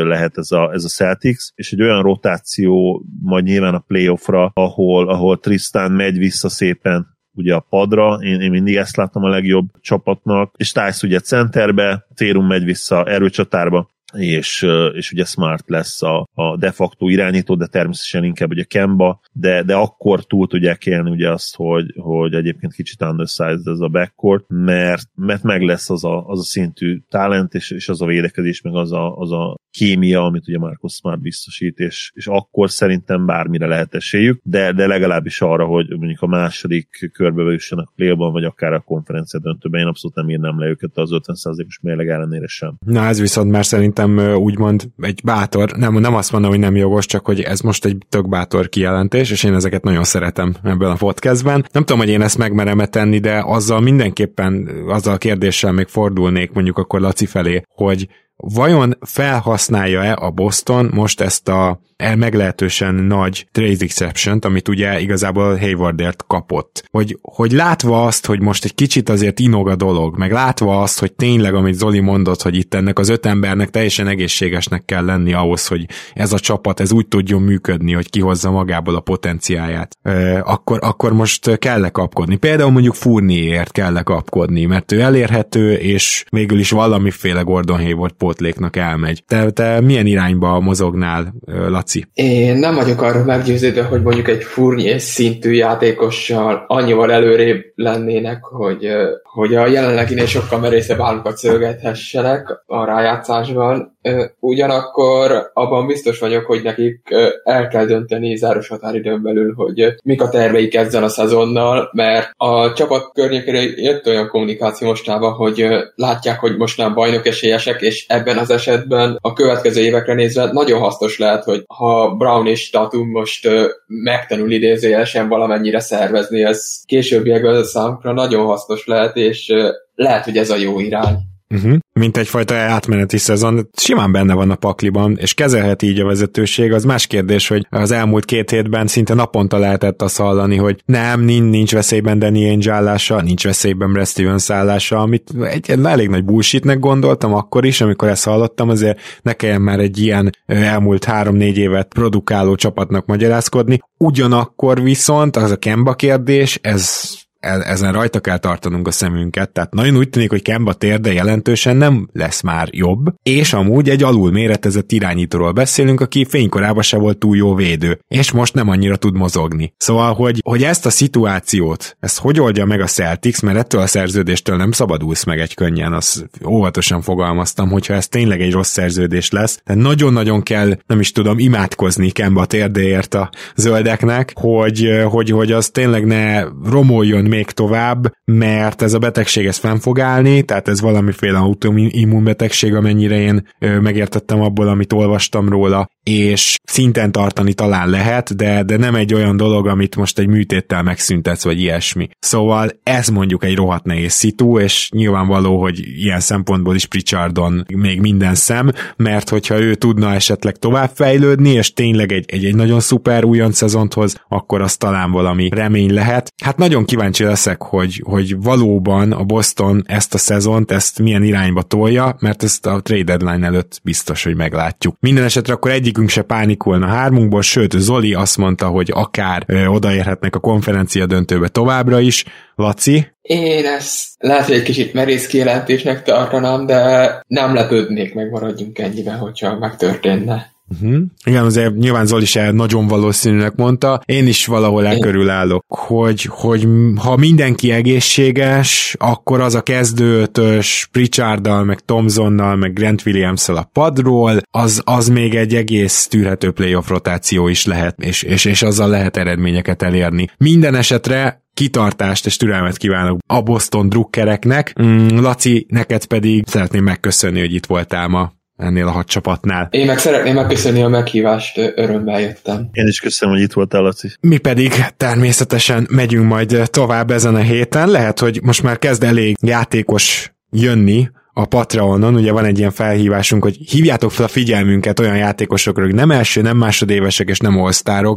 lehet 0.03 0.37
ez 0.37 0.51
a, 0.51 0.71
ez 0.73 0.83
a 0.83 0.87
Celtics, 0.87 1.43
és 1.55 1.71
egy 1.71 1.81
olyan 1.81 2.01
rotáció 2.01 3.05
majd 3.21 3.43
nyilván 3.43 3.73
a 3.73 3.83
playoffra, 3.87 4.51
ahol, 4.53 5.09
ahol 5.09 5.39
Tristan 5.39 5.91
megy 5.91 6.17
vissza 6.17 6.49
szépen 6.49 7.14
ugye 7.36 7.53
a 7.53 7.65
padra, 7.69 8.19
én, 8.21 8.41
én 8.41 8.49
mindig 8.49 8.75
ezt 8.75 8.95
láttam 8.95 9.23
a 9.23 9.29
legjobb 9.29 9.65
csapatnak, 9.81 10.53
és 10.57 10.71
Tice 10.71 11.07
ugye 11.07 11.19
centerbe, 11.19 12.05
Térum 12.15 12.47
megy 12.47 12.63
vissza 12.63 13.05
erőcsatárba, 13.05 13.89
és, 14.18 14.68
és 14.93 15.11
ugye 15.11 15.24
Smart 15.24 15.70
lesz 15.70 16.03
a, 16.03 16.28
a 16.34 16.57
de 16.57 16.72
facto 16.72 17.07
irányító, 17.07 17.55
de 17.55 17.68
természetesen 17.68 18.24
inkább 18.24 18.49
ugye 18.49 18.63
Kemba, 18.63 19.20
de, 19.32 19.63
de 19.63 19.76
akkor 19.76 20.26
túl 20.26 20.47
tudják 20.47 20.86
élni 20.86 21.09
ugye 21.09 21.32
azt, 21.32 21.55
hogy, 21.55 21.93
hogy 21.97 22.34
egyébként 22.34 22.74
kicsit 22.74 23.01
undersized 23.01 23.68
ez 23.68 23.80
a 23.80 23.88
backcourt, 23.88 24.45
mert, 24.47 25.09
mert 25.16 25.43
meg 25.43 25.61
lesz 25.61 25.89
az 25.89 26.03
a, 26.03 26.28
az 26.28 26.39
a 26.39 26.43
szintű 26.43 26.99
talent, 27.09 27.53
és, 27.53 27.72
és 27.72 27.89
az 27.89 28.01
a 28.01 28.05
védekezés, 28.05 28.61
meg 28.61 28.76
az 28.76 28.91
a, 28.91 29.16
az 29.16 29.32
a 29.32 29.55
kémia, 29.72 30.26
amit 30.26 30.47
ugye 30.47 30.57
Marcus 30.57 30.93
Smart 30.93 31.22
biztosít, 31.22 31.80
és, 31.80 32.11
és 32.13 32.28
akkor 32.28 32.72
szerintem 32.72 33.26
bármire 33.26 33.68
lehet 33.68 33.95
esélyük, 33.95 34.39
de, 34.43 34.72
de 34.72 34.88
legalábbis 34.88 35.41
arra, 35.41 35.66
hogy 35.66 35.89
mondjuk 35.89 36.22
a 36.22 36.28
második 36.28 37.09
körbe 37.13 37.51
jussanak 37.51 37.93
play 37.95 38.13
vagy 38.16 38.43
akár 38.43 38.74
a 38.74 38.80
konferencia 38.80 39.39
döntőben, 39.39 39.82
én 39.82 39.88
abszolút 39.88 40.16
nem 40.16 40.30
írnám 40.30 40.59
le 40.59 40.68
őket 40.68 40.97
az 40.97 41.09
50%-os 41.13 41.80
mérleg 41.82 42.09
ellenére 42.09 42.47
sem. 42.47 42.76
Na 42.86 43.05
ez 43.05 43.20
viszont 43.20 43.51
már 43.51 43.66
szerintem 43.66 44.04
úgymond 44.37 44.83
egy 45.01 45.21
bátor, 45.23 45.71
nem, 45.77 45.93
nem 45.93 46.15
azt 46.15 46.31
mondom, 46.31 46.49
hogy 46.51 46.59
nem 46.59 46.75
jogos, 46.75 47.05
csak 47.05 47.25
hogy 47.25 47.41
ez 47.41 47.61
most 47.61 47.85
egy 47.85 47.97
tök 48.09 48.29
bátor 48.29 48.69
kijelentés, 48.69 49.31
és 49.31 49.43
én 49.43 49.53
ezeket 49.53 49.83
nagyon 49.83 50.03
szeretem 50.03 50.55
ebben 50.63 50.91
a 50.91 50.95
podcastben. 50.95 51.65
Nem 51.71 51.83
tudom, 51.83 52.01
hogy 52.01 52.09
én 52.09 52.21
ezt 52.21 52.37
megmerem 52.37 52.77
tenni, 52.77 53.19
de 53.19 53.43
azzal 53.45 53.79
mindenképpen, 53.79 54.69
azzal 54.87 55.13
a 55.13 55.17
kérdéssel 55.17 55.71
még 55.71 55.87
fordulnék 55.87 56.51
mondjuk 56.51 56.77
akkor 56.77 56.99
Laci 56.99 57.25
felé, 57.25 57.61
hogy 57.67 58.07
vajon 58.36 58.97
felhasználja-e 59.01 60.15
a 60.19 60.29
Boston 60.29 60.89
most 60.93 61.21
ezt 61.21 61.47
a 61.47 61.79
meglehetősen 61.97 62.95
nagy 62.95 63.47
trade 63.51 63.75
exception 63.79 64.39
amit 64.41 64.67
ugye 64.67 64.99
igazából 64.99 65.57
Haywardért 65.57 66.23
kapott. 66.27 66.83
Hogy, 66.91 67.17
hogy 67.21 67.51
látva 67.51 68.05
azt, 68.05 68.25
hogy 68.25 68.41
most 68.41 68.63
egy 68.63 68.75
kicsit 68.75 69.09
azért 69.09 69.39
inog 69.39 69.69
a 69.69 69.75
dolog, 69.75 70.17
meg 70.17 70.31
látva 70.31 70.81
azt, 70.81 70.99
hogy 70.99 71.13
tényleg, 71.13 71.53
amit 71.53 71.73
Zoli 71.73 71.99
mondott, 71.99 72.41
hogy 72.41 72.55
itt 72.55 72.73
ennek 72.73 72.99
az 72.99 73.09
öt 73.09 73.25
embernek 73.25 73.69
teljesen 73.69 74.07
egészségesnek 74.07 74.86
kell 74.86 75.05
lenni 75.05 75.33
ahhoz, 75.33 75.67
hogy 75.67 75.86
ez 76.13 76.33
a 76.33 76.39
csapat, 76.39 76.79
ez 76.79 76.91
úgy 76.91 77.07
tudjon 77.07 77.41
működni, 77.41 77.93
hogy 77.93 78.09
kihozza 78.09 78.51
magából 78.51 78.95
a 78.95 78.99
potenciáját, 78.99 79.97
akkor, 80.41 80.79
akkor 80.81 81.13
most 81.13 81.57
kell-e 81.57 81.89
kapkodni. 81.89 82.36
Például 82.36 82.71
mondjuk 82.71 82.95
Furniért 82.95 83.71
kell-e 83.71 84.01
kapkodni, 84.01 84.65
mert 84.65 84.91
ő 84.91 84.99
elérhető, 84.99 85.73
és 85.73 86.25
végül 86.29 86.59
is 86.59 86.69
valamiféle 86.69 87.41
Gordon 87.41 87.77
Hayward 87.77 88.13
pótléknak 88.26 88.76
elmegy. 88.76 89.23
Te, 89.28 89.51
te 89.51 89.82
milyen 89.82 90.05
irányba 90.05 90.59
mozognál, 90.59 91.34
Laci? 91.45 92.05
Én 92.13 92.57
nem 92.57 92.76
vagyok 92.76 93.01
arra 93.01 93.23
meggyőződve, 93.23 93.84
hogy 93.84 94.01
mondjuk 94.01 94.28
egy 94.28 94.43
Fournier 94.43 94.99
szintű 95.01 95.51
játékossal 95.51 96.65
annyival 96.67 97.11
előrébb 97.11 97.63
lennének, 97.76 98.43
hogy, 98.43 98.88
hogy 99.36 99.55
a 99.55 99.67
jelenleginél 99.67 100.25
sokkal 100.25 100.59
merészebb 100.59 100.99
állukat 100.99 101.38
szölgethessenek 101.38 102.63
a 102.65 102.86
rájátszásban. 102.86 103.97
Ugyanakkor 104.39 105.51
abban 105.53 105.88
biztos 105.88 106.19
vagyok, 106.19 106.45
hogy 106.45 106.63
nekik 106.63 106.99
el 107.43 107.67
kell 107.67 107.86
dönteni 107.86 108.36
záros 108.36 108.67
határidőn 108.67 109.21
belül, 109.21 109.53
hogy 109.53 109.95
mik 110.03 110.21
a 110.21 110.29
terveik 110.29 110.75
ezzel 110.75 111.03
a 111.03 111.09
szezonnal, 111.09 111.89
mert 111.93 112.31
a 112.38 112.73
csapat 112.73 113.11
környékére 113.13 113.61
jött 113.61 114.07
olyan 114.07 114.27
kommunikáció 114.27 114.88
mostában, 114.88 115.33
hogy 115.33 115.67
látják, 115.95 116.39
hogy 116.39 116.57
most 116.57 116.77
nem 116.77 116.93
bajnok 116.93 117.25
esélyesek, 117.25 117.81
és 117.81 118.05
ebben 118.07 118.38
az 118.38 118.49
esetben 118.49 119.17
a 119.21 119.33
következő 119.33 119.81
évekre 119.81 120.13
nézve 120.13 120.51
nagyon 120.51 120.79
hasznos 120.79 121.17
lehet, 121.17 121.43
hogy 121.43 121.63
ha 121.67 122.15
Brown 122.15 122.47
és 122.47 122.69
Tatum 122.69 123.09
most 123.09 123.49
megtanul 123.88 124.51
idézőjelesen 124.51 125.27
valamennyire 125.27 125.79
szervezni, 125.79 126.43
ez 126.43 126.81
későbbiekben 126.86 127.63
számukra 127.63 128.13
nagyon 128.13 128.45
hasznos 128.45 128.86
lehet, 128.86 129.17
és 129.26 129.51
lehet, 129.95 130.23
hogy 130.23 130.38
ez 130.38 130.49
a 130.49 130.57
jó 130.57 130.80
irány. 130.80 131.17
Uh-huh. 131.49 131.78
Mint 131.93 132.17
egyfajta 132.17 132.55
átmeneti 132.55 133.17
szezon, 133.17 133.69
simán 133.78 134.11
benne 134.11 134.34
van 134.34 134.51
a 134.51 134.55
pakliban, 134.55 135.17
és 135.19 135.34
kezelheti 135.34 135.88
így 135.88 135.99
a 135.99 136.05
vezetőség. 136.05 136.73
Az 136.73 136.84
más 136.84 137.07
kérdés, 137.07 137.47
hogy 137.47 137.67
az 137.69 137.91
elmúlt 137.91 138.26
két 138.26 138.49
hétben 138.49 138.88
szinte 138.88 139.13
naponta 139.13 139.57
lehetett 139.57 140.01
azt 140.01 140.17
hallani, 140.17 140.55
hogy 140.55 140.82
nem, 140.86 141.21
nincs, 141.21 141.71
veszélyben 141.71 142.19
Danny 142.19 142.47
Ainge 142.47 142.71
állása, 142.71 143.21
nincs 143.21 143.43
veszélyben 143.43 143.93
Brad 143.93 144.07
Stevens 144.07 144.49
állása, 144.49 144.97
amit 144.97 145.32
egy, 145.41 145.71
egy 145.71 145.86
elég 145.86 146.09
nagy 146.09 146.23
bullshitnek 146.23 146.80
gondoltam 146.80 147.34
akkor 147.34 147.65
is, 147.65 147.82
amikor 147.82 148.07
ezt 148.07 148.26
hallottam, 148.26 148.69
azért 148.69 148.99
ne 149.21 149.34
kelljen 149.34 149.61
már 149.61 149.80
egy 149.80 149.99
ilyen 149.99 150.30
elmúlt 150.45 151.03
három-négy 151.03 151.57
évet 151.57 151.88
produkáló 151.88 152.55
csapatnak 152.55 153.05
magyarázkodni. 153.05 153.80
Ugyanakkor 153.97 154.82
viszont 154.82 155.36
az 155.36 155.51
a 155.51 155.57
Kemba 155.57 155.93
kérdés, 155.93 156.59
ez 156.61 157.13
ezen 157.45 157.93
rajta 157.93 158.19
kell 158.19 158.37
tartanunk 158.37 158.87
a 158.87 158.91
szemünket, 158.91 159.49
tehát 159.49 159.73
nagyon 159.73 159.97
úgy 159.97 160.09
tűnik, 160.09 160.29
hogy 160.29 160.41
Kemba 160.41 160.73
térde 160.73 161.13
jelentősen 161.13 161.75
nem 161.75 162.07
lesz 162.13 162.41
már 162.41 162.67
jobb, 162.71 163.13
és 163.23 163.53
amúgy 163.53 163.89
egy 163.89 164.03
alul 164.03 164.31
méretezett 164.31 164.91
irányítóról 164.91 165.51
beszélünk, 165.51 166.01
aki 166.01 166.25
fénykorában 166.25 166.83
se 166.83 166.97
volt 166.97 167.17
túl 167.17 167.35
jó 167.37 167.55
védő, 167.55 167.99
és 168.07 168.31
most 168.31 168.53
nem 168.53 168.69
annyira 168.69 168.95
tud 168.95 169.15
mozogni. 169.15 169.73
Szóval, 169.77 170.13
hogy, 170.13 170.41
hogy 170.43 170.63
ezt 170.63 170.85
a 170.85 170.89
szituációt, 170.89 171.97
ezt 171.99 172.19
hogy 172.19 172.39
oldja 172.39 172.65
meg 172.65 172.81
a 172.81 172.85
Celtics, 172.85 173.41
mert 173.41 173.57
ettől 173.57 173.81
a 173.81 173.87
szerződéstől 173.87 174.55
nem 174.55 174.71
szabadulsz 174.71 175.23
meg 175.23 175.39
egy 175.39 175.53
könnyen, 175.53 175.93
az 175.93 176.25
óvatosan 176.45 177.01
fogalmaztam, 177.01 177.69
hogyha 177.69 177.93
ez 177.93 178.07
tényleg 178.07 178.41
egy 178.41 178.51
rossz 178.51 178.71
szerződés 178.71 179.31
lesz, 179.31 179.59
de 179.65 179.73
nagyon-nagyon 179.73 180.43
kell, 180.43 180.77
nem 180.87 180.99
is 180.99 181.11
tudom, 181.11 181.39
imádkozni 181.39 182.09
Kemba 182.11 182.45
térdéért 182.45 183.13
a 183.13 183.29
zöldeknek, 183.55 184.31
hogy, 184.35 184.89
hogy, 185.09 185.29
hogy 185.29 185.51
az 185.51 185.69
tényleg 185.69 186.05
ne 186.05 186.43
romoljon 186.69 187.23
még 187.36 187.51
tovább, 187.51 188.13
mert 188.25 188.81
ez 188.81 188.93
a 188.93 188.99
betegség 188.99 189.45
ez 189.45 189.57
fenn 189.57 189.77
fog 189.77 189.99
állni, 189.99 190.43
tehát 190.43 190.67
ez 190.67 190.81
valamiféle 190.81 191.38
autoimmunbetegség, 191.38 192.73
amennyire 192.73 193.19
én 193.19 193.47
megértettem 193.59 194.41
abból, 194.41 194.67
amit 194.67 194.93
olvastam 194.93 195.49
róla, 195.49 195.89
és 196.03 196.55
szinten 196.63 197.11
tartani 197.11 197.53
talán 197.53 197.89
lehet, 197.89 198.36
de, 198.36 198.63
de 198.63 198.77
nem 198.77 198.95
egy 198.95 199.13
olyan 199.13 199.38
dolog, 199.38 199.67
amit 199.67 199.95
most 199.95 200.19
egy 200.19 200.27
műtéttel 200.27 200.83
megszüntetsz, 200.83 201.43
vagy 201.43 201.59
ilyesmi. 201.59 202.09
Szóval 202.19 202.69
ez 202.83 203.07
mondjuk 203.07 203.43
egy 203.43 203.55
rohadt 203.55 203.86
nehéz 203.86 204.13
szitu, 204.13 204.59
és 204.59 204.89
nyilvánvaló, 204.93 205.61
hogy 205.61 205.79
ilyen 205.79 206.19
szempontból 206.19 206.75
is 206.75 206.86
Pritchardon 206.86 207.65
még 207.75 207.99
minden 207.99 208.36
szem, 208.36 208.71
mert 208.95 209.29
hogyha 209.29 209.59
ő 209.59 209.75
tudna 209.75 210.13
esetleg 210.13 210.55
továbbfejlődni, 210.55 211.49
és 211.49 211.73
tényleg 211.73 212.11
egy, 212.11 212.25
egy, 212.27 212.45
egy 212.45 212.55
nagyon 212.55 212.79
szuper 212.79 213.23
újonc 213.23 213.55
szezont 213.55 213.93
akkor 214.27 214.61
az 214.61 214.77
talán 214.77 215.11
valami 215.11 215.49
remény 215.49 215.93
lehet. 215.93 216.33
Hát 216.43 216.57
nagyon 216.57 216.86
kíváncsi 216.86 217.14
leszek, 217.24 217.61
hogy, 217.61 218.01
hogy 218.05 218.41
valóban 218.41 219.11
a 219.11 219.24
Boston 219.24 219.84
ezt 219.88 220.13
a 220.13 220.18
szezont, 220.18 220.72
ezt 220.72 220.99
milyen 220.99 221.24
irányba 221.24 221.61
tolja, 221.61 222.16
mert 222.20 222.43
ezt 222.43 222.66
a 222.66 222.82
trade 222.82 223.03
deadline 223.03 223.45
előtt 223.45 223.80
biztos, 223.84 224.24
hogy 224.24 224.36
meglátjuk. 224.36 224.95
Minden 224.99 225.24
esetre 225.24 225.53
akkor 225.53 225.72
egyikünk 225.72 226.09
se 226.09 226.22
pánikolna 226.22 226.88
hármunkból, 226.88 227.41
sőt 227.41 227.72
Zoli 227.72 228.13
azt 228.13 228.38
mondta, 228.38 228.68
hogy 228.68 228.91
akár 228.93 229.43
ö, 229.47 229.66
odaérhetnek 229.66 230.36
a 230.36 230.39
konferencia 230.39 231.05
döntőbe 231.05 231.47
továbbra 231.47 231.99
is. 231.99 232.26
Laci? 232.55 233.07
Én 233.22 233.66
ezt 233.66 234.05
lehet, 234.18 234.45
hogy 234.45 234.55
egy 234.55 234.63
kicsit 234.63 234.93
merész 234.93 235.28
kijelentésnek 235.28 236.03
tartanám, 236.03 236.66
de 236.66 237.22
nem 237.28 237.53
lepődnék 237.53 238.13
meg, 238.13 238.30
maradjunk 238.30 238.80
ennyiben, 238.80 239.18
hogyha 239.18 239.57
megtörténne. 239.57 240.54
Uh-huh. 240.68 241.01
Igen, 241.24 241.45
azért 241.45 241.76
nyilván 241.76 242.05
Zoli 242.05 242.26
se 242.26 242.51
nagyon 242.51 242.88
valószínűnek 242.88 243.55
mondta, 243.55 244.01
én 244.05 244.28
is 244.28 244.45
valahol 244.45 244.86
elkörül 244.86 245.30
állok, 245.30 245.63
hogy, 245.68 246.22
hogy 246.22 246.68
ha 246.95 247.16
mindenki 247.16 247.72
egészséges, 247.72 248.95
akkor 248.99 249.39
az 249.39 249.55
a 249.55 249.61
kezdőtös 249.61 250.89
Pritcharddal, 250.91 251.63
meg 251.63 251.80
Thomsonnal, 251.80 252.55
meg 252.55 252.74
Grant 252.74 253.05
williams 253.05 253.49
a 253.49 253.70
padról, 253.74 254.41
az, 254.51 254.82
az 254.86 255.07
még 255.07 255.36
egy 255.36 255.55
egész 255.55 256.07
tűrhető 256.07 256.51
playoff 256.51 256.89
rotáció 256.89 257.47
is 257.47 257.66
lehet, 257.66 257.99
és, 258.01 258.24
és, 258.24 258.45
és 258.45 258.61
azzal 258.61 258.89
lehet 258.89 259.18
eredményeket 259.18 259.82
elérni. 259.82 260.30
Minden 260.38 260.76
esetre 260.76 261.43
kitartást 261.53 262.26
és 262.26 262.38
türelmet 262.38 262.78
kívánok 262.78 263.20
a 263.28 263.41
Boston 263.41 263.89
drukkereknek. 263.89 264.76
Mm, 264.82 265.07
Laci, 265.07 265.66
neked 265.70 266.05
pedig 266.05 266.43
szeretném 266.47 266.84
megköszönni, 266.84 267.39
hogy 267.39 267.53
itt 267.53 267.66
voltál 267.66 268.07
ma 268.07 268.34
ennél 268.57 268.87
a 268.87 268.91
hat 268.91 269.07
csapatnál. 269.07 269.67
Én 269.71 269.85
meg 269.85 269.97
szeretném 269.97 270.33
megköszönni 270.33 270.81
a 270.81 270.87
meghívást, 270.87 271.57
örömmel 271.57 272.21
jöttem. 272.21 272.69
Én 272.71 272.87
is 272.87 272.99
köszönöm, 272.99 273.35
hogy 273.35 273.43
itt 273.43 273.53
voltál, 273.53 273.81
Laci. 273.81 274.09
Mi 274.19 274.37
pedig 274.37 274.73
természetesen 274.97 275.87
megyünk 275.89 276.27
majd 276.27 276.61
tovább 276.63 277.11
ezen 277.11 277.35
a 277.35 277.41
héten. 277.41 277.89
Lehet, 277.89 278.19
hogy 278.19 278.39
most 278.43 278.63
már 278.63 278.79
kezd 278.79 279.03
elég 279.03 279.35
játékos 279.41 280.33
jönni 280.51 281.09
a 281.38 281.45
Patreonon, 281.45 282.15
ugye 282.15 282.31
van 282.31 282.45
egy 282.45 282.57
ilyen 282.57 282.71
felhívásunk, 282.71 283.43
hogy 283.43 283.55
hívjátok 283.55 284.11
fel 284.11 284.25
a 284.25 284.27
figyelmünket 284.27 284.99
olyan 284.99 285.17
játékosokra, 285.17 285.83
hogy 285.83 285.93
nem 285.93 286.11
első, 286.11 286.41
nem 286.41 286.57
másodévesek 286.57 287.29
és 287.29 287.39
nem 287.39 287.57
all 287.57 287.71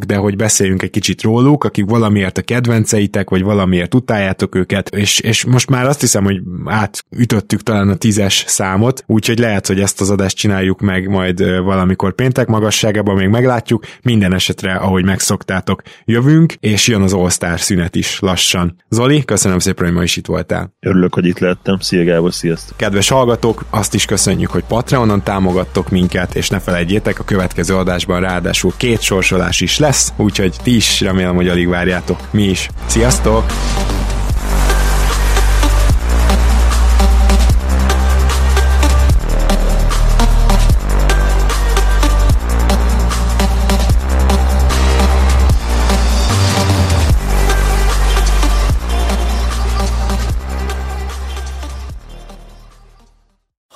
de 0.06 0.16
hogy 0.16 0.36
beszéljünk 0.36 0.82
egy 0.82 0.90
kicsit 0.90 1.22
róluk, 1.22 1.64
akik 1.64 1.84
valamiért 1.84 2.38
a 2.38 2.42
kedvenceitek, 2.42 3.30
vagy 3.30 3.42
valamiért 3.42 3.94
utáljátok 3.94 4.54
őket, 4.54 4.88
és, 4.88 5.20
és 5.20 5.44
most 5.44 5.70
már 5.70 5.86
azt 5.86 6.00
hiszem, 6.00 6.24
hogy 6.24 6.40
átütöttük 6.64 7.62
talán 7.62 7.88
a 7.88 7.94
tízes 7.94 8.44
számot, 8.46 9.04
úgyhogy 9.06 9.38
lehet, 9.38 9.66
hogy 9.66 9.80
ezt 9.80 10.00
az 10.00 10.10
adást 10.10 10.36
csináljuk 10.36 10.80
meg 10.80 11.08
majd 11.08 11.62
valamikor 11.62 12.14
péntek 12.14 12.46
magasságában, 12.46 13.16
még 13.16 13.28
meglátjuk. 13.28 13.84
Minden 14.02 14.34
esetre, 14.34 14.74
ahogy 14.74 15.04
megszoktátok, 15.04 15.82
jövünk, 16.04 16.52
és 16.60 16.86
jön 16.86 17.02
az 17.02 17.12
All-Star 17.12 17.60
szünet 17.60 17.94
is 17.94 18.18
lassan. 18.20 18.76
Zoli, 18.88 19.24
köszönöm 19.24 19.58
szépen, 19.58 19.84
hogy 19.84 19.94
ma 19.94 20.02
is 20.02 20.16
itt 20.16 20.26
voltál. 20.26 20.72
Örülök, 20.80 21.14
hogy 21.14 21.26
itt 21.26 21.38
lettem. 21.38 21.78
Szia 21.80 22.04
Gábor, 22.04 22.32
sziasztok! 22.32 22.76
Kedves 23.08 23.26
hallgatók, 23.26 23.64
azt 23.70 23.94
is 23.94 24.04
köszönjük, 24.04 24.50
hogy 24.50 24.64
Patreonon 24.64 25.22
támogattok 25.22 25.88
minket, 25.90 26.34
és 26.34 26.48
ne 26.48 26.60
felejtjétek, 26.60 27.18
a 27.18 27.24
következő 27.24 27.76
adásban 27.76 28.20
ráadásul 28.20 28.72
két 28.76 29.00
sorsolás 29.00 29.60
is 29.60 29.78
lesz, 29.78 30.12
úgyhogy 30.16 30.56
ti 30.62 30.76
is 30.76 31.00
remélem, 31.00 31.34
hogy 31.34 31.48
alig 31.48 31.68
várjátok. 31.68 32.20
Mi 32.30 32.42
is. 32.42 32.68
Sziasztok! 32.86 33.44